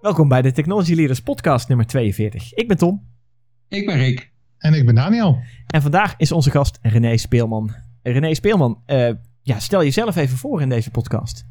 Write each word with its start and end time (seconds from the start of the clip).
Welkom 0.00 0.28
bij 0.28 0.42
de 0.42 0.52
Technology 0.52 0.94
Leaders 0.94 1.20
podcast 1.20 1.68
nummer 1.68 1.86
42. 1.86 2.54
Ik 2.54 2.68
ben 2.68 2.76
Tom. 2.76 3.06
Ik 3.68 3.86
ben 3.86 3.96
Rick. 3.96 4.32
En 4.58 4.74
ik 4.74 4.86
ben 4.86 4.94
Daniel. 4.94 5.38
En 5.66 5.82
vandaag 5.82 6.14
is 6.16 6.32
onze 6.32 6.50
gast 6.50 6.78
René 6.82 7.16
Speelman. 7.16 7.74
René 8.02 8.34
Speelman, 8.34 8.82
uh, 8.86 9.10
ja, 9.42 9.58
stel 9.58 9.82
jezelf 9.82 10.16
even 10.16 10.36
voor 10.36 10.60
in 10.60 10.68
deze 10.68 10.90
podcast. 10.90 11.44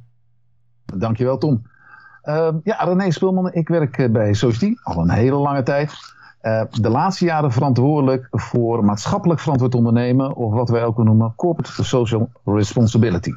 Dankjewel 0.86 1.38
Tom. 1.38 1.62
Uh, 2.24 2.50
ja, 2.64 2.76
René 2.76 3.12
Speelman, 3.12 3.54
ik 3.54 3.68
werk 3.68 3.98
eh, 3.98 4.12
bij 4.12 4.34
Society 4.34 4.74
al 4.84 5.02
een 5.02 5.12
hele 5.12 5.36
lange 5.38 5.64
tijd. 5.64 5.94
Uh, 6.42 6.64
de 6.72 6.90
laatste 6.90 7.26
jaren 7.26 7.52
verantwoordelijk 7.52 8.28
voor 8.32 8.86
maatschappelijk 8.86 9.40
verantwoord 9.40 9.76
ondernemen, 9.76 10.36
of 10.36 10.54
wat 10.54 10.70
wij 10.70 10.84
ook 10.84 10.98
noemen 10.98 11.34
corporate 11.36 11.84
social 11.84 12.32
responsibility. 12.46 13.32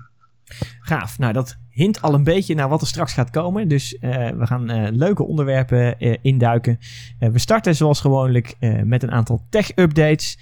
Gaaf. 0.81 1.19
Nou, 1.19 1.33
dat 1.33 1.59
hint 1.73 2.03
al 2.03 2.15
een 2.15 2.25
beetje 2.25 2.55
naar 2.55 2.69
wat 2.69 2.81
er 2.81 2.87
straks 2.87 3.13
gaat 3.13 3.31
komen. 3.31 3.69
Dus 3.69 3.95
uh, 3.95 4.01
we 4.29 4.47
gaan 4.47 4.71
uh, 4.71 4.87
leuke 4.91 5.25
onderwerpen 5.25 5.95
uh, 5.99 6.17
induiken. 6.23 6.79
we 7.19 7.39
starten 7.39 7.77
zoals 7.77 8.01
gewoonlijk 8.01 8.57
met 8.85 9.03
een 9.03 9.11
aantal 9.11 9.43
tech-updates. 9.49 10.39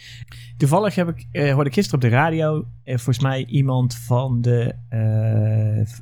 Toevallig 0.60 0.94
heb 0.94 1.08
ik, 1.08 1.26
hoorde 1.32 1.68
ik 1.68 1.74
gisteren 1.74 2.04
op 2.04 2.10
de 2.10 2.16
radio 2.16 2.64
volgens 2.84 3.18
mij 3.18 3.44
iemand 3.44 3.94
van 3.94 4.40
de, 4.40 4.74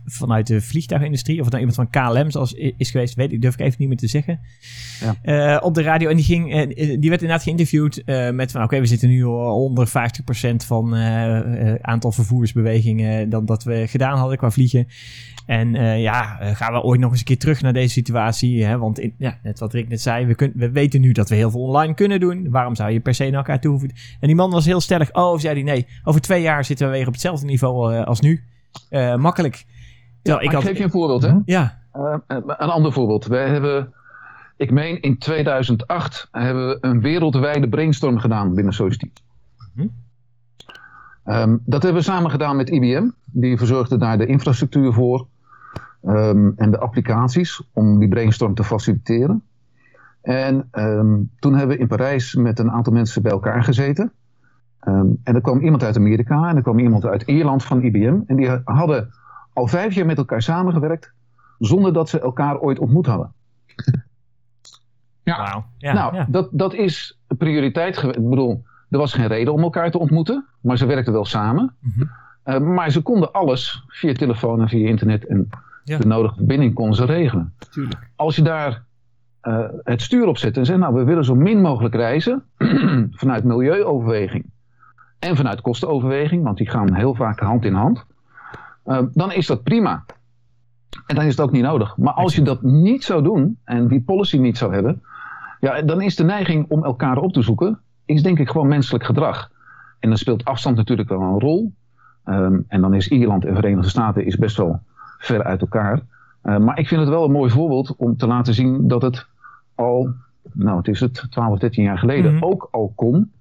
vanuit 0.05 0.47
de 0.47 0.61
vliegtuigindustrie, 0.61 1.39
of 1.39 1.45
het 1.45 1.55
nou 1.55 1.67
iemand 1.67 1.91
van 1.91 2.13
KLM 2.13 2.31
zoals 2.31 2.53
is 2.53 2.91
geweest, 2.91 3.15
weet 3.15 3.33
ik, 3.33 3.43
durf 3.43 3.55
ik 3.55 3.61
even 3.61 3.77
niet 3.79 3.89
meer 3.89 3.97
te 3.97 4.07
zeggen. 4.07 4.41
Ja. 5.23 5.59
op 5.59 5.75
de 5.75 5.83
radio. 5.83 6.09
En 6.09 6.17
die, 6.17 6.25
ging, 6.25 6.75
die 6.75 7.09
werd 7.09 7.23
inderdaad 7.23 7.43
geïnterviewd 7.43 8.03
met 8.33 8.51
van 8.51 8.63
oké, 8.63 8.81
we 8.81 8.87
zitten 8.87 9.09
nu 9.09 9.23
onder 9.25 9.89
50% 9.89 9.91
van 10.57 10.95
aantal 11.81 12.13
vervoersbewegingen 12.13 13.29
dan 13.29 13.45
dat 13.45 13.65
we 13.65 13.87
gedaan 13.87 14.19
hadden 14.19 14.39
qua 14.39 14.51
vliegen. 14.51 14.87
En 15.49 15.75
uh, 15.75 16.03
ja, 16.03 16.43
uh, 16.43 16.49
gaan 16.55 16.73
we 16.73 16.83
ooit 16.83 17.01
nog 17.01 17.11
eens 17.11 17.19
een 17.19 17.25
keer 17.25 17.39
terug 17.39 17.63
naar 17.63 17.73
deze 17.73 17.93
situatie? 17.93 18.65
Hè? 18.65 18.79
Want 18.79 18.99
in, 18.99 19.15
ja, 19.19 19.39
net 19.43 19.59
wat 19.59 19.73
Rick 19.73 19.89
net 19.89 20.01
zei, 20.01 20.27
we, 20.27 20.35
kun, 20.35 20.53
we 20.55 20.71
weten 20.71 21.01
nu 21.01 21.13
dat 21.13 21.29
we 21.29 21.35
heel 21.35 21.51
veel 21.51 21.61
online 21.61 21.95
kunnen 21.95 22.21
doen. 22.21 22.51
Waarom 22.51 22.75
zou 22.75 22.91
je 22.91 23.01
per 23.01 23.15
se 23.15 23.25
naar 23.25 23.33
elkaar 23.33 23.61
toe 23.61 23.81
En 24.21 24.27
die 24.27 24.35
man 24.35 24.51
was 24.51 24.65
heel 24.65 24.81
stellig. 24.81 25.13
Oh, 25.13 25.39
zei 25.39 25.55
hij, 25.55 25.63
nee, 25.63 25.87
over 26.05 26.21
twee 26.21 26.43
jaar 26.43 26.65
zitten 26.65 26.87
we 26.87 26.93
weer 26.93 27.07
op 27.07 27.13
hetzelfde 27.13 27.47
niveau 27.47 27.95
uh, 27.95 28.05
als 28.05 28.21
nu. 28.21 28.45
makkelijk. 29.17 29.65
Ja, 30.23 30.41
ik, 30.41 30.51
had, 30.51 30.63
geef 30.65 30.79
je 30.79 30.85
een 30.85 30.91
voorbeeld, 30.91 31.23
hè? 31.23 31.35
Ja. 31.45 31.79
een 31.93 32.57
ander 32.57 32.93
voorbeeld. 32.93 33.27
Wij 33.27 33.49
hebben, 33.49 33.93
ik 34.57 34.71
meen 34.71 35.01
in 35.01 35.19
2008, 35.19 36.29
hebben 36.33 36.69
we 36.69 36.79
een 36.81 37.01
wereldwijde 37.01 37.69
brainstorm 37.69 38.19
gedaan 38.19 38.55
binnen 38.55 38.73
Society. 38.73 39.11
-huh. 39.75 39.87
Um, 41.25 41.63
dat 41.65 41.83
hebben 41.83 42.01
we 42.01 42.09
samen 42.09 42.31
gedaan 42.31 42.57
met 42.57 42.71
IBM. 42.71 43.11
Die 43.25 43.57
verzorgde 43.57 43.97
daar 43.97 44.19
de 44.19 44.27
infrastructuur 44.27 44.93
voor 44.93 45.27
um, 46.05 46.53
en 46.57 46.71
de 46.71 46.79
applicaties 46.79 47.63
om 47.73 47.99
die 47.99 48.09
brainstorm 48.09 48.55
te 48.55 48.65
faciliteren. 48.65 49.43
En 50.23 50.69
um, 50.73 51.31
toen 51.39 51.55
hebben 51.55 51.77
we 51.77 51.83
in 51.83 51.89
Parijs 51.89 52.35
met 52.35 52.59
een 52.59 52.71
aantal 52.71 52.93
mensen 52.93 53.23
bij 53.23 53.33
elkaar 53.33 53.65
gezeten. 53.65 54.13
en 54.81 55.21
er 55.25 55.41
kwam 55.41 55.61
iemand 55.61 55.83
uit 55.83 55.97
Amerika 55.97 56.49
en 56.49 56.57
er 56.57 56.63
kwam 56.63 56.79
iemand 56.79 57.05
uit 57.05 57.23
Ierland 57.23 57.65
van 57.65 57.83
IBM. 57.83 58.21
En 58.27 58.37
die 58.37 58.61
hadden 58.65 59.11
al 59.53 59.67
vijf 59.67 59.95
jaar 59.95 60.07
met 60.07 60.19
elkaar 60.19 60.43
samengewerkt 60.43 61.13
zonder 61.59 61.93
dat 61.93 62.09
ze 62.09 62.21
elkaar 62.21 62.59
ooit 62.59 62.79
ontmoet 62.79 63.07
hadden. 63.07 63.33
Ja, 65.29 65.53
wow. 65.53 65.65
ja 65.79 65.93
nou, 65.93 66.15
ja. 66.15 66.27
Dat, 66.29 66.49
dat 66.53 66.75
is 66.75 67.21
prioriteit. 67.39 67.97
Ik 67.97 68.29
bedoel, 68.29 68.65
er 68.91 68.99
was 68.99 69.13
geen 69.13 69.27
reden 69.27 69.53
om 69.53 69.63
elkaar 69.63 69.91
te 69.91 69.99
ontmoeten, 69.99 70.47
maar 70.61 70.77
ze 70.77 70.87
werkten 70.87 71.13
wel 71.13 71.25
samen. 71.25 71.75
Mm 71.81 71.93
-hmm. 71.95 72.11
uh, 72.45 72.75
maar 72.75 72.91
ze 72.91 73.03
konden 73.03 73.33
alles 73.33 73.85
via 73.87 74.13
telefoon 74.13 74.61
en 74.61 74.69
via 74.69 74.89
internet 74.89 75.27
en 75.27 75.49
ja. 75.89 75.99
de 75.99 76.07
nodige 76.07 76.35
verbinding 76.35 76.75
konden 76.75 76.97
ze 76.97 77.05
regelen. 77.05 77.55
Tuurlijk. 77.71 78.11
Als 78.17 78.37
je 78.37 78.43
daar 78.43 78.85
uh, 79.43 79.65
het 79.83 80.03
stuur 80.03 80.27
op 80.27 80.39
zet 80.39 80.57
en 80.57 80.67
zegt, 80.67 80.79
nou 80.79 80.95
we 80.95 81.05
willen 81.05 81.25
zo 81.25 81.35
min 81.35 81.61
mogelijk 81.61 81.95
reizen 81.95 82.43
vanuit 83.21 83.45
milieuoverweging 83.45 84.45
en 85.19 85.37
vanuit 85.37 85.61
kostenoverweging, 85.61 86.43
want 86.43 86.57
die 86.57 86.71
gaan 86.71 86.95
heel 86.95 87.15
vaak 87.15 87.41
hand 87.41 87.65
in 87.65 87.75
hand, 87.75 88.05
uh, 88.87 89.03
dan 89.13 89.33
is 89.33 89.47
dat 89.47 89.63
prima. 89.63 90.05
En 91.07 91.15
dan 91.15 91.25
is 91.25 91.31
het 91.31 91.41
ook 91.41 91.53
niet 91.53 91.63
nodig. 91.63 91.97
Maar 91.97 92.13
als 92.13 92.35
je 92.35 92.43
dat 92.43 92.63
niet 92.63 93.05
zou 93.05 93.23
doen 93.23 93.59
en 93.65 93.89
die 93.89 94.03
policy 94.03 94.39
niet 94.39 94.59
zou 94.59 94.73
hebben, 94.73 95.03
ja, 95.61 95.83
dan 95.83 96.01
is 96.01 96.17
de 96.17 96.25
neiging 96.25 96.67
om 96.69 96.85
elkaar 96.85 97.17
op 97.17 97.33
te 97.33 97.43
zoeken 97.43 97.81
is 98.05 98.23
denk 98.23 98.39
ik 98.39 98.49
gewoon 98.49 98.69
menselijk 98.69 99.05
gedrag. 99.05 99.51
En 99.99 100.09
dan 100.09 100.19
speelt 100.19 100.45
afstand 100.45 100.77
natuurlijk 100.77 101.09
wel 101.09 101.21
een 101.21 101.41
rol. 101.41 101.73
Um, 102.25 102.65
en 102.69 102.81
dan 102.81 102.95
is 102.95 103.09
Ierland 103.09 103.45
en 103.45 103.55
Verenigde 103.55 103.89
Staten 103.89 104.27
is 104.27 104.37
best 104.37 104.57
wel 104.57 104.81
ver 105.19 105.45
uit 105.45 105.61
elkaar. 105.61 106.01
Uh, 106.45 106.59
maar 106.59 106.79
ik 106.79 106.89
vind 106.89 107.01
het 107.01 107.11
wel 107.11 107.25
een 107.25 107.33
mooi 107.33 107.51
voorbeeld 107.51 107.95
om 107.97 108.17
te 108.17 108.27
laten 108.27 108.55
zien 108.55 108.89
dat 108.89 109.03
het 109.03 109.27
al, 109.75 110.15
nou 110.53 110.77
het 110.77 110.89
is 110.89 111.01
het 111.01 111.27
12, 111.31 111.59
13 111.59 111.85
jaar 111.85 111.99
geleden, 111.99 112.33
mm 112.33 112.39
-hmm. 112.39 112.49
ook 112.49 112.69
al 112.71 112.93
kon, 112.95 113.33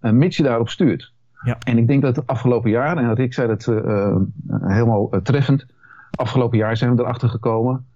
uh, 0.00 0.10
mits 0.10 0.36
je 0.36 0.42
daarop 0.42 0.68
stuurt. 0.68 1.12
Ja. 1.44 1.58
En 1.58 1.78
ik 1.78 1.86
denk 1.86 2.02
dat 2.02 2.16
het 2.16 2.26
afgelopen 2.26 2.70
jaar, 2.70 2.96
en 2.96 3.14
Rick 3.14 3.34
zei 3.34 3.48
het 3.48 3.66
uh, 3.66 4.16
helemaal 4.46 5.10
treffend, 5.22 5.66
afgelopen 6.10 6.58
jaar 6.58 6.76
zijn 6.76 6.96
we 6.96 7.02
erachter 7.02 7.28
gekomen 7.28 7.86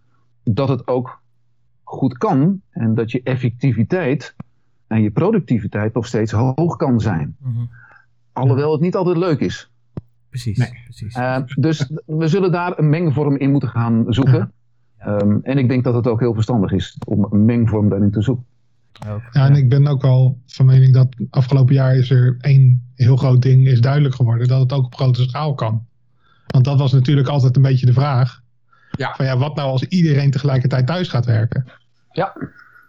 dat 0.42 0.68
het 0.68 0.88
ook 0.88 1.20
goed 1.84 2.18
kan 2.18 2.60
en 2.70 2.94
dat 2.94 3.10
je 3.10 3.20
effectiviteit 3.24 4.34
en 4.86 5.02
je 5.02 5.10
productiviteit 5.10 5.94
nog 5.94 6.06
steeds 6.06 6.32
hoog 6.32 6.76
kan 6.76 7.00
zijn. 7.00 7.36
Mm 7.38 7.54
-hmm. 7.54 7.70
Alhoewel 8.32 8.72
het 8.72 8.80
niet 8.80 8.96
altijd 8.96 9.16
leuk 9.16 9.40
is. 9.40 9.70
Precies. 10.42 10.58
Nee. 10.58 10.82
precies. 10.84 11.16
Uh, 11.16 11.36
dus 11.54 11.90
we 12.06 12.28
zullen 12.28 12.52
daar 12.52 12.78
een 12.78 12.88
mengvorm 12.88 13.36
in 13.36 13.50
moeten 13.50 13.68
gaan 13.68 14.04
zoeken. 14.08 14.52
Ja. 14.98 15.20
Um, 15.20 15.40
en 15.42 15.58
ik 15.58 15.68
denk 15.68 15.84
dat 15.84 15.94
het 15.94 16.06
ook 16.06 16.20
heel 16.20 16.34
verstandig 16.34 16.72
is 16.72 16.96
om 17.06 17.26
een 17.30 17.44
mengvorm 17.44 17.88
daarin 17.88 18.10
te 18.10 18.22
zoeken. 18.22 18.44
Ja, 19.32 19.46
en 19.46 19.54
ik 19.54 19.68
ben 19.68 19.86
ook 19.86 20.02
wel 20.02 20.38
van 20.46 20.66
mening 20.66 20.92
dat 20.92 21.08
afgelopen 21.30 21.74
jaar 21.74 21.96
is 21.96 22.10
er 22.10 22.36
één 22.40 22.82
heel 22.94 23.16
groot 23.16 23.42
ding 23.42 23.66
is 23.66 23.80
duidelijk 23.80 24.14
geworden. 24.14 24.48
Dat 24.48 24.60
het 24.60 24.72
ook 24.72 24.84
op 24.84 24.94
grote 24.94 25.22
schaal 25.22 25.54
kan. 25.54 25.86
Want 26.46 26.64
dat 26.64 26.78
was 26.78 26.92
natuurlijk 26.92 27.28
altijd 27.28 27.56
een 27.56 27.62
beetje 27.62 27.86
de 27.86 27.92
vraag. 27.92 28.40
Ja. 28.90 29.14
Van 29.14 29.24
ja, 29.26 29.38
wat 29.38 29.56
nou 29.56 29.70
als 29.70 29.84
iedereen 29.84 30.30
tegelijkertijd 30.30 30.86
thuis 30.86 31.08
gaat 31.08 31.26
werken? 31.26 31.64
Ja. 32.12 32.36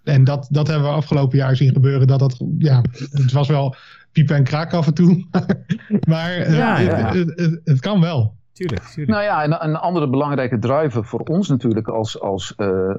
En 0.03 0.23
dat, 0.23 0.47
dat 0.51 0.67
hebben 0.67 0.87
we 0.87 0.95
afgelopen 0.95 1.37
jaar 1.37 1.55
zien 1.55 1.73
gebeuren. 1.73 2.07
Dat 2.07 2.19
dat, 2.19 2.41
ja, 2.57 2.83
het 3.11 3.31
was 3.31 3.47
wel 3.47 3.75
piepen 4.12 4.36
en 4.36 4.44
kraak 4.44 4.74
af 4.74 4.88
en 4.88 4.94
toe. 4.94 5.25
maar 6.09 6.52
ja, 6.52 6.80
uh, 6.80 6.86
ja. 6.86 6.96
Het, 6.96 7.14
het, 7.14 7.40
het, 7.40 7.62
het, 7.64 7.80
kan 7.80 8.02
wel. 8.02 8.36
Tuurlijk, 8.53 8.81
tuurlijk. 8.81 9.12
Nou 9.18 9.24
ja, 9.24 9.44
en 9.44 9.64
een 9.68 9.75
andere 9.75 10.09
belangrijke 10.09 10.59
driver 10.59 11.06
voor 11.06 11.20
ons 11.20 11.47
natuurlijk 11.47 11.88
als, 11.88 12.22
als 12.22 12.53
uh, 12.58 12.96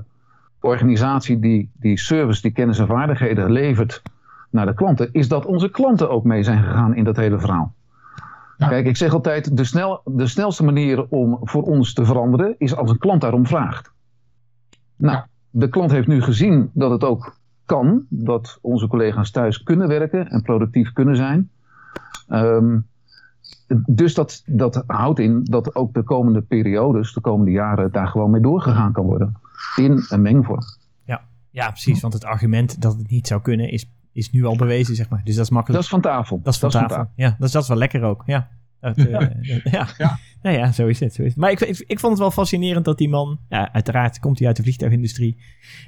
organisatie 0.60 1.38
die, 1.38 1.71
die 1.72 1.98
service, 1.98 2.43
die 2.43 2.50
kennis 2.50 2.78
en 2.78 2.87
vaardigheden 2.87 3.53
levert 3.53 4.03
naar 4.50 4.66
de 4.66 4.75
klanten, 4.75 5.09
is 5.12 5.28
dat 5.28 5.47
onze 5.47 5.71
klanten 5.71 6.10
ook 6.10 6.25
mee 6.25 6.43
zijn 6.43 6.62
gegaan 6.62 6.94
in 6.94 7.04
dat 7.04 7.16
hele 7.16 7.38
verhaal. 7.38 7.75
Ja. 8.56 8.69
Kijk, 8.69 8.87
ik 8.87 8.97
zeg 8.97 9.12
altijd, 9.12 9.56
de, 9.56 9.65
snel, 9.65 10.00
de 10.04 10.27
snelste 10.27 10.65
manier 10.65 11.06
om 11.09 11.38
voor 11.42 11.62
ons 11.62 11.92
te 11.92 12.04
veranderen 12.04 12.54
is 12.59 12.77
als 12.77 12.91
een 12.91 12.98
klant 12.98 13.21
daarom 13.21 13.47
vraagt. 13.47 13.92
Nou, 14.97 15.16
ja. 15.16 15.28
de 15.50 15.69
klant 15.69 15.91
heeft 15.91 16.06
nu 16.06 16.22
gezien 16.22 16.71
dat 16.75 16.91
het 16.91 17.04
ook 17.04 17.39
kan, 17.70 18.06
dat 18.08 18.58
onze 18.60 18.86
collega's 18.86 19.31
thuis 19.31 19.62
kunnen 19.62 19.88
werken 19.88 20.28
en 20.28 20.42
productief 20.42 20.92
kunnen 20.92 21.16
zijn. 21.16 21.50
Um, 22.28 22.86
dus 23.86 24.14
dat, 24.14 24.42
dat 24.47 24.84
houdt 24.86 25.19
in 25.19 25.44
dat 25.44 25.75
ook 25.75 25.94
de 25.94 26.03
komende 26.03 26.41
periodes, 26.41 27.12
de 27.12 27.20
komende 27.20 27.50
jaren, 27.50 27.92
daar 27.92 28.06
gewoon 28.06 28.30
mee 28.30 28.41
doorgegaan 28.41 28.92
kan 28.92 29.04
worden. 29.04 29.36
In 29.76 30.04
een 30.09 30.22
mengvorm. 30.22 30.60
Ja, 31.04 31.20
ja 31.50 31.69
precies. 31.70 32.00
Want 32.00 32.12
het 32.12 32.25
argument 32.25 32.82
dat 32.82 32.97
het 32.97 33.10
niet 33.10 33.26
zou 33.26 33.41
kunnen 33.41 33.70
is, 33.70 33.91
is 34.12 34.30
nu 34.30 34.44
al 34.44 34.56
bewezen, 34.56 34.94
zeg 34.94 35.09
maar. 35.09 35.20
Dus 35.25 35.34
dat 35.34 35.44
is 35.44 35.50
makkelijk. 35.50 35.82
Dat 35.82 35.84
is 35.84 36.03
van 36.03 36.12
tafel. 36.12 36.41
Dat 36.42 36.53
is 36.53 36.60
van, 36.60 36.70
dat 36.70 36.80
tafel. 36.80 36.97
Is 36.97 36.97
van 36.97 37.06
tafel. 37.06 37.25
Ja, 37.25 37.36
dat 37.38 37.47
is, 37.47 37.53
dat 37.53 37.62
is 37.62 37.69
wel 37.69 37.78
lekker 37.78 38.03
ook. 38.03 38.22
Ja. 38.26 38.48
Dat, 38.80 38.98
uh, 38.98 39.06
ja. 39.72 39.88
ja. 39.98 40.18
Nou 40.42 40.56
ja, 40.56 40.72
zo 40.72 40.86
is 40.86 41.00
het. 41.00 41.15
Zo 41.15 41.22
is 41.22 41.28
het. 41.28 41.36
Maar 41.36 41.50
ik, 41.50 41.60
ik, 41.60 41.84
ik, 41.86 41.98
vond 41.98 42.12
het 42.12 42.21
wel 42.21 42.30
fascinerend 42.30 42.84
dat 42.84 42.98
die 42.98 43.09
man, 43.09 43.38
ja, 43.48 43.72
uiteraard 43.72 44.18
komt 44.18 44.38
hij 44.38 44.47
uit 44.47 44.56
de 44.56 44.62
vliegtuigindustrie, 44.62 45.36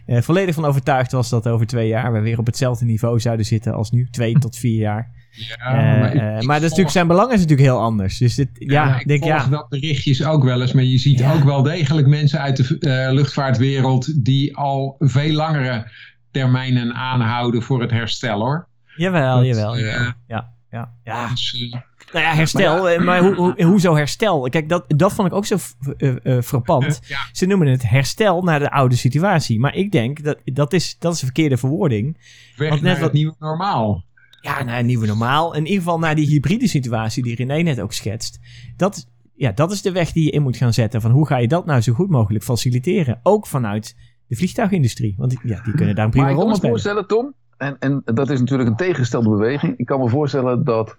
uh, 0.07 0.21
volledig 0.21 0.55
van 0.55 0.65
overtuigd 0.65 1.13
was 1.13 1.29
dat 1.29 1.49
over 1.49 1.67
twee 1.67 1.89
jaar 1.89 2.13
we 2.13 2.21
weer 2.21 2.39
op 2.39 2.47
hetzelfde 2.47 2.85
niveau 2.85 3.21
zouden 3.21 3.47
zitten 3.47 3.75
als 3.75 3.91
nu, 3.91 4.09
twee 4.11 4.39
tot 4.39 4.57
vier 4.57 4.79
jaar. 4.79 5.11
Ja, 5.31 5.73
maar, 5.73 6.15
ik, 6.15 6.21
maar 6.21 6.55
dat 6.55 6.63
is 6.63 6.63
natuurlijk, 6.63 6.91
zijn 6.91 7.07
belang 7.07 7.33
is 7.33 7.41
natuurlijk 7.41 7.69
heel 7.69 7.81
anders. 7.81 8.19
Dus 8.19 8.35
dit, 8.35 8.49
ja, 8.55 8.87
ja, 8.87 9.01
ik 9.01 9.07
denk 9.07 9.23
volg 9.23 9.45
ja. 9.45 9.49
dat 9.49 9.69
berichtjes 9.69 10.25
ook 10.25 10.45
wel 10.45 10.61
eens, 10.61 10.73
maar 10.73 10.85
je 10.85 10.99
ziet 10.99 11.25
ook 11.25 11.45
wel 11.45 11.63
degelijk 11.63 12.07
mensen 12.07 12.41
uit 12.41 12.57
de 12.57 13.09
luchtvaartwereld 13.13 14.25
die 14.25 14.57
al 14.57 14.97
veel 14.99 15.33
langere 15.33 15.91
termijnen 16.31 16.95
aanhouden 16.95 17.63
voor 17.63 17.81
het 17.81 17.91
herstel 17.91 18.41
hoor. 18.41 18.69
Jawel, 18.97 19.37
dat, 19.37 19.47
jawel. 19.47 19.79
Ja, 20.27 20.53
ja, 20.73 20.93
ja. 21.05 21.29
Dus, 21.29 21.71
nou 22.13 22.25
ja, 22.25 22.35
herstel. 22.35 22.83
Maar, 22.83 22.93
ja. 22.93 23.03
maar 23.03 23.23
hoe, 23.23 23.35
hoe, 23.35 23.63
hoezo 23.63 23.97
herstel? 23.97 24.49
Kijk, 24.49 24.69
dat, 24.69 24.85
dat 24.87 25.13
vond 25.13 25.29
ik 25.29 25.35
ook 25.35 25.47
zo 25.47 25.57
uh, 25.97 26.15
uh, 26.23 26.43
frappant. 26.43 27.01
Ja. 27.07 27.19
Ze 27.33 27.47
noemen 27.47 27.67
het 27.67 27.89
herstel 27.89 28.43
naar 28.43 28.59
de 28.59 28.71
oude 28.71 28.97
situatie. 28.97 29.61
Maar 29.61 29.75
ik 29.75 29.91
denk, 29.91 30.25
dat, 30.25 30.39
dat, 30.45 30.73
is, 30.73 30.97
dat 30.99 31.13
is 31.13 31.21
een 31.21 31.27
verkeerde 31.27 31.57
verwoording. 31.57 32.19
Weg 32.57 32.69
Want 32.69 32.81
net 32.81 32.91
naar 32.91 33.01
wat, 33.01 33.03
het 33.03 33.13
nieuwe 33.13 33.35
normaal. 33.39 34.05
Ja, 34.41 34.63
naar 34.63 34.79
een 34.79 34.87
nieuwe 34.87 35.07
normaal. 35.07 35.55
In 35.55 35.65
ieder 35.65 35.83
geval 35.83 35.99
naar 35.99 36.15
die 36.15 36.27
hybride 36.27 36.69
situatie 36.69 37.23
die 37.23 37.35
René 37.35 37.63
net 37.63 37.81
ook 37.81 37.93
schetst. 37.93 38.41
Dat, 38.77 39.07
ja, 39.35 39.53
dat 39.53 39.73
is 39.73 39.83
de 39.83 39.93
weg 39.93 40.13
die 40.13 40.25
je 40.25 40.31
in 40.31 40.43
moet 40.43 40.57
gaan 40.57 40.73
zetten. 40.73 41.01
Van 41.01 41.11
hoe 41.11 41.27
ga 41.27 41.37
je 41.37 41.49
dat 41.49 41.67
nou 41.67 41.81
zo 41.81 41.93
goed 41.93 42.11
mogelijk 42.11 42.45
faciliteren? 42.45 43.21
Ook 43.23 43.47
vanuit 43.47 43.97
de 44.27 44.37
vliegtuigindustrie. 44.37 45.15
Want 45.19 45.31
die, 45.31 45.41
ja, 45.43 45.63
die 45.63 45.75
kunnen 45.75 45.95
daar 45.95 46.05
een 46.05 46.11
prima 46.11 46.27
Maar 46.27 46.35
ik 46.35 46.39
kan 46.39 46.49
rol 46.49 46.49
me 46.49 46.55
spelen. 46.55 46.71
voorstellen, 46.71 47.07
Tom, 47.07 47.35
en, 47.63 47.77
en 47.79 48.03
dat 48.05 48.31
is 48.31 48.41
natuurlijk 48.41 48.69
een 48.69 48.77
tegengestelde 48.77 49.29
beweging. 49.29 49.75
Ik 49.77 49.87
kan 49.87 50.01
me 50.01 50.09
voorstellen 50.09 50.65
dat 50.65 50.95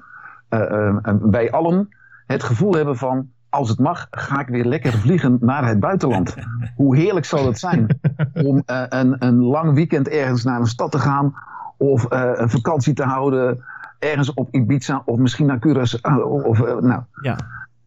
eh, 0.49 0.87
eh, 0.87 1.15
wij 1.21 1.51
allen 1.51 1.89
het 2.25 2.43
gevoel 2.43 2.73
hebben 2.73 2.97
van... 2.97 3.29
als 3.49 3.69
het 3.69 3.79
mag, 3.79 4.07
ga 4.11 4.39
ik 4.39 4.47
weer 4.47 4.65
lekker 4.65 4.91
vliegen 4.93 5.37
naar 5.41 5.67
het 5.67 5.79
buitenland. 5.79 6.35
Hoe 6.75 6.95
heerlijk 6.95 7.25
zal 7.25 7.45
het 7.45 7.59
zijn 7.59 7.87
om 8.33 8.63
eh, 8.65 8.83
een, 8.89 9.15
een 9.19 9.37
lang 9.43 9.73
weekend 9.73 10.07
ergens 10.07 10.43
naar 10.43 10.59
een 10.59 10.65
stad 10.67 10.91
te 10.91 10.99
gaan... 10.99 11.33
of 11.77 12.05
eh, 12.05 12.31
een 12.33 12.49
vakantie 12.49 12.93
te 12.93 13.03
houden 13.03 13.63
ergens 13.99 14.33
op 14.33 14.47
Ibiza 14.51 15.01
of 15.05 15.17
misschien 15.17 15.45
naar 15.45 15.59
Curaçao. 15.67 16.21
Of, 16.45 16.59
nou, 16.81 17.01
Ja. 17.21 17.37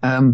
Ehm, 0.00 0.32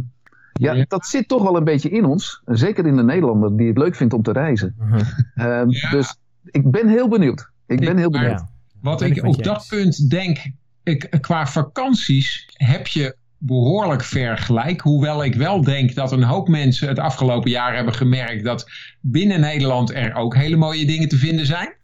ja, 0.52 0.72
Ja. 0.72 0.84
dat 0.88 1.06
zit 1.06 1.28
toch 1.28 1.42
wel 1.42 1.56
een 1.56 1.64
beetje 1.64 1.88
in 1.90 2.04
ons. 2.04 2.42
Zeker 2.44 2.86
in 2.86 2.96
de 2.96 3.02
Nederlander 3.02 3.56
die 3.56 3.68
het 3.68 3.78
leuk 3.78 3.94
vindt 3.94 4.14
om 4.14 4.22
te 4.22 4.32
reizen. 4.32 4.74
Mhm. 4.78 5.00
Ehm, 5.34 5.68
Ja. 5.68 5.90
Dus 5.90 6.18
ik 6.44 6.70
ben 6.70 6.88
heel 6.88 7.08
benieuwd. 7.08 7.50
Ik 7.72 7.80
ben 7.80 7.96
heel 7.98 8.10
Maar- 8.10 8.20
benieuwd. 8.20 8.38
Ja. 8.40 8.50
Wat 8.80 8.98
Ben 8.98 9.10
ik 9.16 9.24
op 9.24 9.42
dat 9.42 9.54
eens. 9.56 9.66
punt 9.66 10.10
denk, 10.10 10.38
ik, 10.82 11.16
qua 11.20 11.46
vakanties 11.46 12.48
heb 12.52 12.86
je 12.86 13.16
behoorlijk 13.38 14.04
vergelijk. 14.04 14.80
Hoewel 14.80 15.24
ik 15.24 15.34
wel 15.34 15.62
denk 15.62 15.94
dat 15.94 16.12
een 16.12 16.22
hoop 16.22 16.48
mensen 16.48 16.88
het 16.88 16.98
afgelopen 16.98 17.50
jaar 17.50 17.74
hebben 17.74 17.94
gemerkt 17.94 18.44
dat 18.44 18.70
binnen 19.00 19.40
Nederland 19.40 19.94
er 19.94 20.14
ook 20.14 20.36
hele 20.36 20.56
mooie 20.56 20.86
dingen 20.86 21.08
te 21.08 21.16
vinden 21.16 21.46
zijn. 21.46 21.74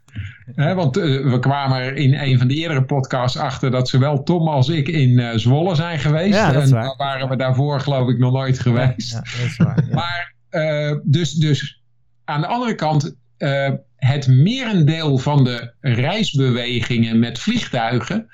Hè, 0.55 0.75
want 0.75 0.97
eh, 0.97 1.05
we 1.05 1.39
kwamen 1.39 1.79
er 1.79 1.97
in 1.97 2.15
een 2.15 2.39
van 2.39 2.49
de 2.49 2.55
eerdere 2.55 2.85
podcasts 2.85 3.37
achter 3.39 3.71
dat 3.71 3.89
zowel 3.89 4.23
Tom 4.23 4.49
als 4.49 4.69
ik 4.69 4.89
in 4.89 5.19
eh, 5.19 5.37
Zwolle 5.37 5.75
zijn 5.75 5.99
geweest. 5.99 6.35
Ja, 6.35 6.53
dat 6.53 6.63
is 6.63 6.69
en 6.69 6.75
waar. 6.75 6.83
daar 6.85 6.97
waren 6.97 7.29
we 7.29 7.37
daarvoor 7.37 7.81
geloof 7.81 8.09
ik 8.09 8.19
nog 8.19 8.33
nooit 8.33 8.59
geweest. 8.59 9.11
Ja, 9.13 9.19
dat 9.21 9.47
is 9.47 9.57
waar. 9.57 9.85
Ja. 9.89 9.95
Maar 9.95 10.35
eh, 10.49 10.97
dus, 11.03 11.33
dus 11.33 11.83
aan 12.25 12.41
de 12.41 12.47
andere 12.47 12.75
kant, 12.75 13.15
eh, 13.39 13.73
het 13.97 14.27
merendeel 14.27 15.19
van 15.19 15.45
de 15.45 15.73
reisbewegingen 15.81 17.19
met 17.19 17.39
vliegtuigen 17.39 18.29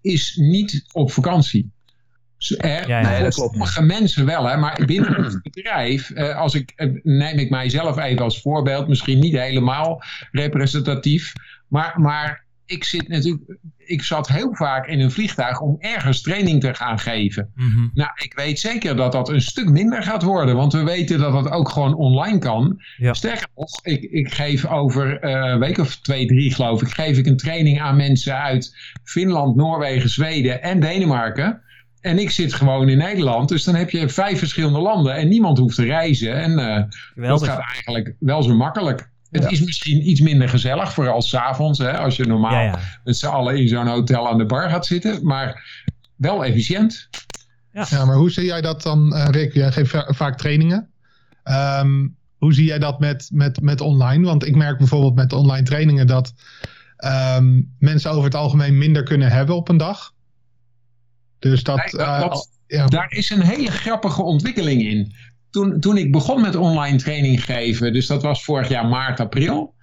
is 0.00 0.36
niet 0.36 0.84
op 0.92 1.12
vakantie. 1.12 1.70
Er, 2.58 2.88
Ja, 2.88 3.00
ja, 3.00 3.10
Nee, 3.10 3.22
dat 3.22 3.34
klopt. 3.34 3.50
sommige 3.50 3.82
mensen 3.82 4.26
wel, 4.26 4.48
hè, 4.48 4.56
maar 4.56 4.82
binnen 4.86 5.24
het 5.24 5.42
bedrijf, 5.52 6.10
eh, 6.10 6.36
als 6.36 6.54
ik, 6.54 6.72
eh, 6.76 6.88
neem 7.02 7.38
ik 7.38 7.50
mijzelf 7.50 7.98
even 7.98 8.24
als 8.24 8.40
voorbeeld, 8.40 8.88
misschien 8.88 9.18
niet 9.18 9.36
helemaal 9.38 10.02
representatief, 10.30 11.32
maar, 11.68 12.00
maar 12.00 12.44
ik 12.70 12.84
zit 12.84 13.08
natuurlijk, 13.08 13.58
ik 13.76 14.02
zat 14.02 14.28
heel 14.28 14.54
vaak 14.54 14.86
in 14.86 15.00
een 15.00 15.10
vliegtuig 15.10 15.60
om 15.60 15.76
ergens 15.78 16.22
training 16.22 16.60
te 16.60 16.74
gaan 16.74 16.98
geven. 16.98 17.52
Mhm. 17.54 17.88
Nou, 17.94 18.10
ik 18.14 18.34
weet 18.34 18.58
zeker 18.58 18.96
dat 18.96 19.12
dat 19.12 19.28
een 19.28 19.40
stuk 19.40 19.68
minder 19.68 20.02
gaat 20.02 20.22
worden. 20.22 20.56
Want 20.56 20.72
we 20.72 20.82
weten 20.82 21.18
dat 21.18 21.32
dat 21.32 21.50
ook 21.50 21.68
gewoon 21.68 21.94
online 21.94 22.38
kan. 22.38 22.82
Ja. 22.96 23.12
Sterker 23.12 23.48
nog, 23.54 23.84
ik, 23.84 24.02
ik 24.02 24.32
geef 24.32 24.66
over 24.66 25.20
eh, 25.20 25.50
een 25.52 25.58
week 25.58 25.78
of 25.78 25.96
twee, 25.96 26.26
drie 26.26 26.54
geloof 26.54 26.82
ik... 26.82 26.88
geef 26.88 27.18
ik 27.18 27.26
een 27.26 27.36
training 27.36 27.80
aan 27.80 27.96
mensen 27.96 28.38
uit 28.38 28.76
Finland, 29.04 29.56
Noorwegen, 29.56 30.10
Zweden 30.10 30.62
en 30.62 30.80
Denemarken. 30.80 31.62
En 32.00 32.18
ik 32.18 32.30
zit 32.30 32.54
gewoon 32.54 32.88
in 32.88 32.98
Nederland. 32.98 33.48
Dus 33.48 33.64
dan 33.64 33.74
heb 33.74 33.90
je 33.90 34.08
vijf 34.08 34.38
verschillende 34.38 34.80
landen 34.80 35.14
en 35.14 35.28
niemand 35.28 35.58
hoeft 35.58 35.76
te 35.76 35.84
reizen. 35.84 36.34
En 36.34 36.58
eh, 36.58 37.28
dat 37.28 37.44
gaat 37.44 37.60
eigenlijk 37.60 38.14
wel 38.18 38.42
zo 38.42 38.54
makkelijk. 38.54 39.09
Het 39.30 39.42
Ja. 39.42 39.48
is 39.48 39.60
misschien 39.64 40.08
iets 40.10 40.20
minder 40.20 40.48
gezellig, 40.48 40.92
vooral 40.92 41.22
s'avonds. 41.22 41.78
hè, 41.78 41.98
Als 41.98 42.16
je 42.16 42.24
normaal 42.26 42.52
Ja, 42.52 42.60
ja. 42.62 42.78
met 43.04 43.16
z'n 43.16 43.26
allen 43.26 43.56
in 43.56 43.68
zo'n 43.68 43.86
hotel 43.86 44.28
aan 44.28 44.38
de 44.38 44.46
bar 44.46 44.70
gaat 44.70 44.86
zitten. 44.86 45.24
Maar 45.26 45.64
wel 46.16 46.44
efficiënt. 46.44 47.08
Ja, 47.72 48.04
maar 48.04 48.16
hoe 48.16 48.30
zie 48.30 48.44
jij 48.44 48.60
dat 48.60 48.82
dan, 48.82 49.14
eh, 49.14 49.28
Rick? 49.30 49.52
Jij 49.54 49.72
geeft 49.72 49.90
va- 49.90 50.12
vaak 50.12 50.38
trainingen. 50.38 50.90
Ehm, 51.42 52.06
hoe 52.38 52.54
zie 52.54 52.64
jij 52.64 52.78
dat 52.78 53.00
met, 53.00 53.28
met, 53.32 53.60
met 53.60 53.80
online? 53.80 54.24
Want 54.26 54.46
ik 54.46 54.56
merk 54.56 54.78
bijvoorbeeld 54.78 55.14
met 55.14 55.32
online 55.32 55.62
trainingen 55.66 56.06
dat 56.06 56.34
ehm, 56.96 57.60
mensen 57.78 58.10
over 58.10 58.24
het 58.24 58.34
algemeen 58.34 58.78
minder 58.78 59.02
kunnen 59.02 59.30
hebben 59.30 59.56
op 59.56 59.68
een 59.68 59.76
dag. 59.76 60.12
Dus 61.38 61.62
dat. 61.62 61.76
Nee, 61.76 61.86
dat- 61.90 62.00
eh, 62.00 62.20
dat- 62.20 62.48
ja, 62.66 62.86
Daar 62.86 63.10
is 63.10 63.30
een 63.30 63.40
hele 63.42 63.70
grappige 63.70 64.22
ontwikkeling 64.22 64.82
in. 64.82 65.12
Toen, 65.50 65.80
toen 65.80 65.96
ik 65.96 66.12
begon 66.12 66.40
met 66.40 66.56
online 66.56 66.98
training 66.98 67.44
geven, 67.44 67.92
dus 67.92 68.06
dat 68.06 68.22
was 68.22 68.44
vorig 68.44 68.68
jaar 68.68 68.86
maart, 68.86 69.20
april. 69.20 69.74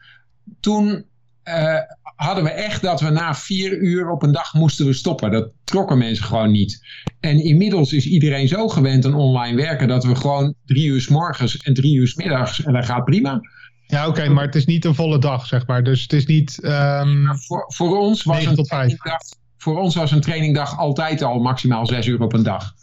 Toen 0.60 1.06
eh, 1.44 1.76
hadden 2.04 2.44
we 2.44 2.50
echt 2.50 2.82
dat 2.82 3.02
we 3.02 3.10
na 3.10 3.36
vier 3.36 3.78
uur 3.78 4.10
op 4.10 4.24
een 4.24 4.32
dag 4.32 4.54
moesten 4.54 4.86
we 4.86 4.94
stoppen. 4.94 5.32
Dat 5.32 5.52
trokken 5.64 5.98
mensen 5.98 6.26
gewoon 6.26 6.52
niet. 6.52 6.86
En 7.20 7.44
inmiddels 7.44 7.94
is 7.94 8.06
iedereen 8.06 8.48
zo 8.48 8.68
gewend 8.68 9.06
aan 9.06 9.14
online 9.14 9.56
werken 9.56 9.88
dat 9.88 10.04
we 10.04 10.16
gewoon 10.16 10.54
drie 10.66 10.86
uur 10.88 11.02
s 11.02 11.08
morgens 11.08 11.58
en 11.58 11.74
drie 11.74 11.96
uur 11.96 12.08
s 12.08 12.16
middags 12.16 12.64
en 12.64 12.74
dat 12.74 12.86
gaat 12.86 13.06
prima. 13.06 13.40
ja 13.88 14.08
oké, 14.08 14.30
maar 14.30 14.46
het 14.46 14.56
is 14.56 14.66
niet 14.66 14.86
een 14.86 14.96
volle 14.96 15.20
dag, 15.20 15.46
zeg 15.46 15.68
maar. 15.68 15.84
Dus 15.84 16.02
het 16.02 16.14
is 16.14 16.26
niet. 16.26 16.60
ehm, 16.62 17.26
Voor, 17.36 17.66
voor, 17.68 17.98
ons 17.98 18.24
was 18.24 18.36
9 18.36 18.52
een 18.52 18.58
tot 18.58 18.68
5. 18.68 18.80
trainingdag, 18.80 19.22
voor 19.58 19.78
ons 19.80 19.96
was 19.96 20.12
een 20.12 20.22
trainingdag 20.22 20.78
altijd 20.78 21.22
al 21.22 21.40
maximaal 21.40 21.86
zes 21.86 22.06
uur 22.08 22.22
op 22.22 22.34
een 22.34 22.44
dag. 22.44 22.74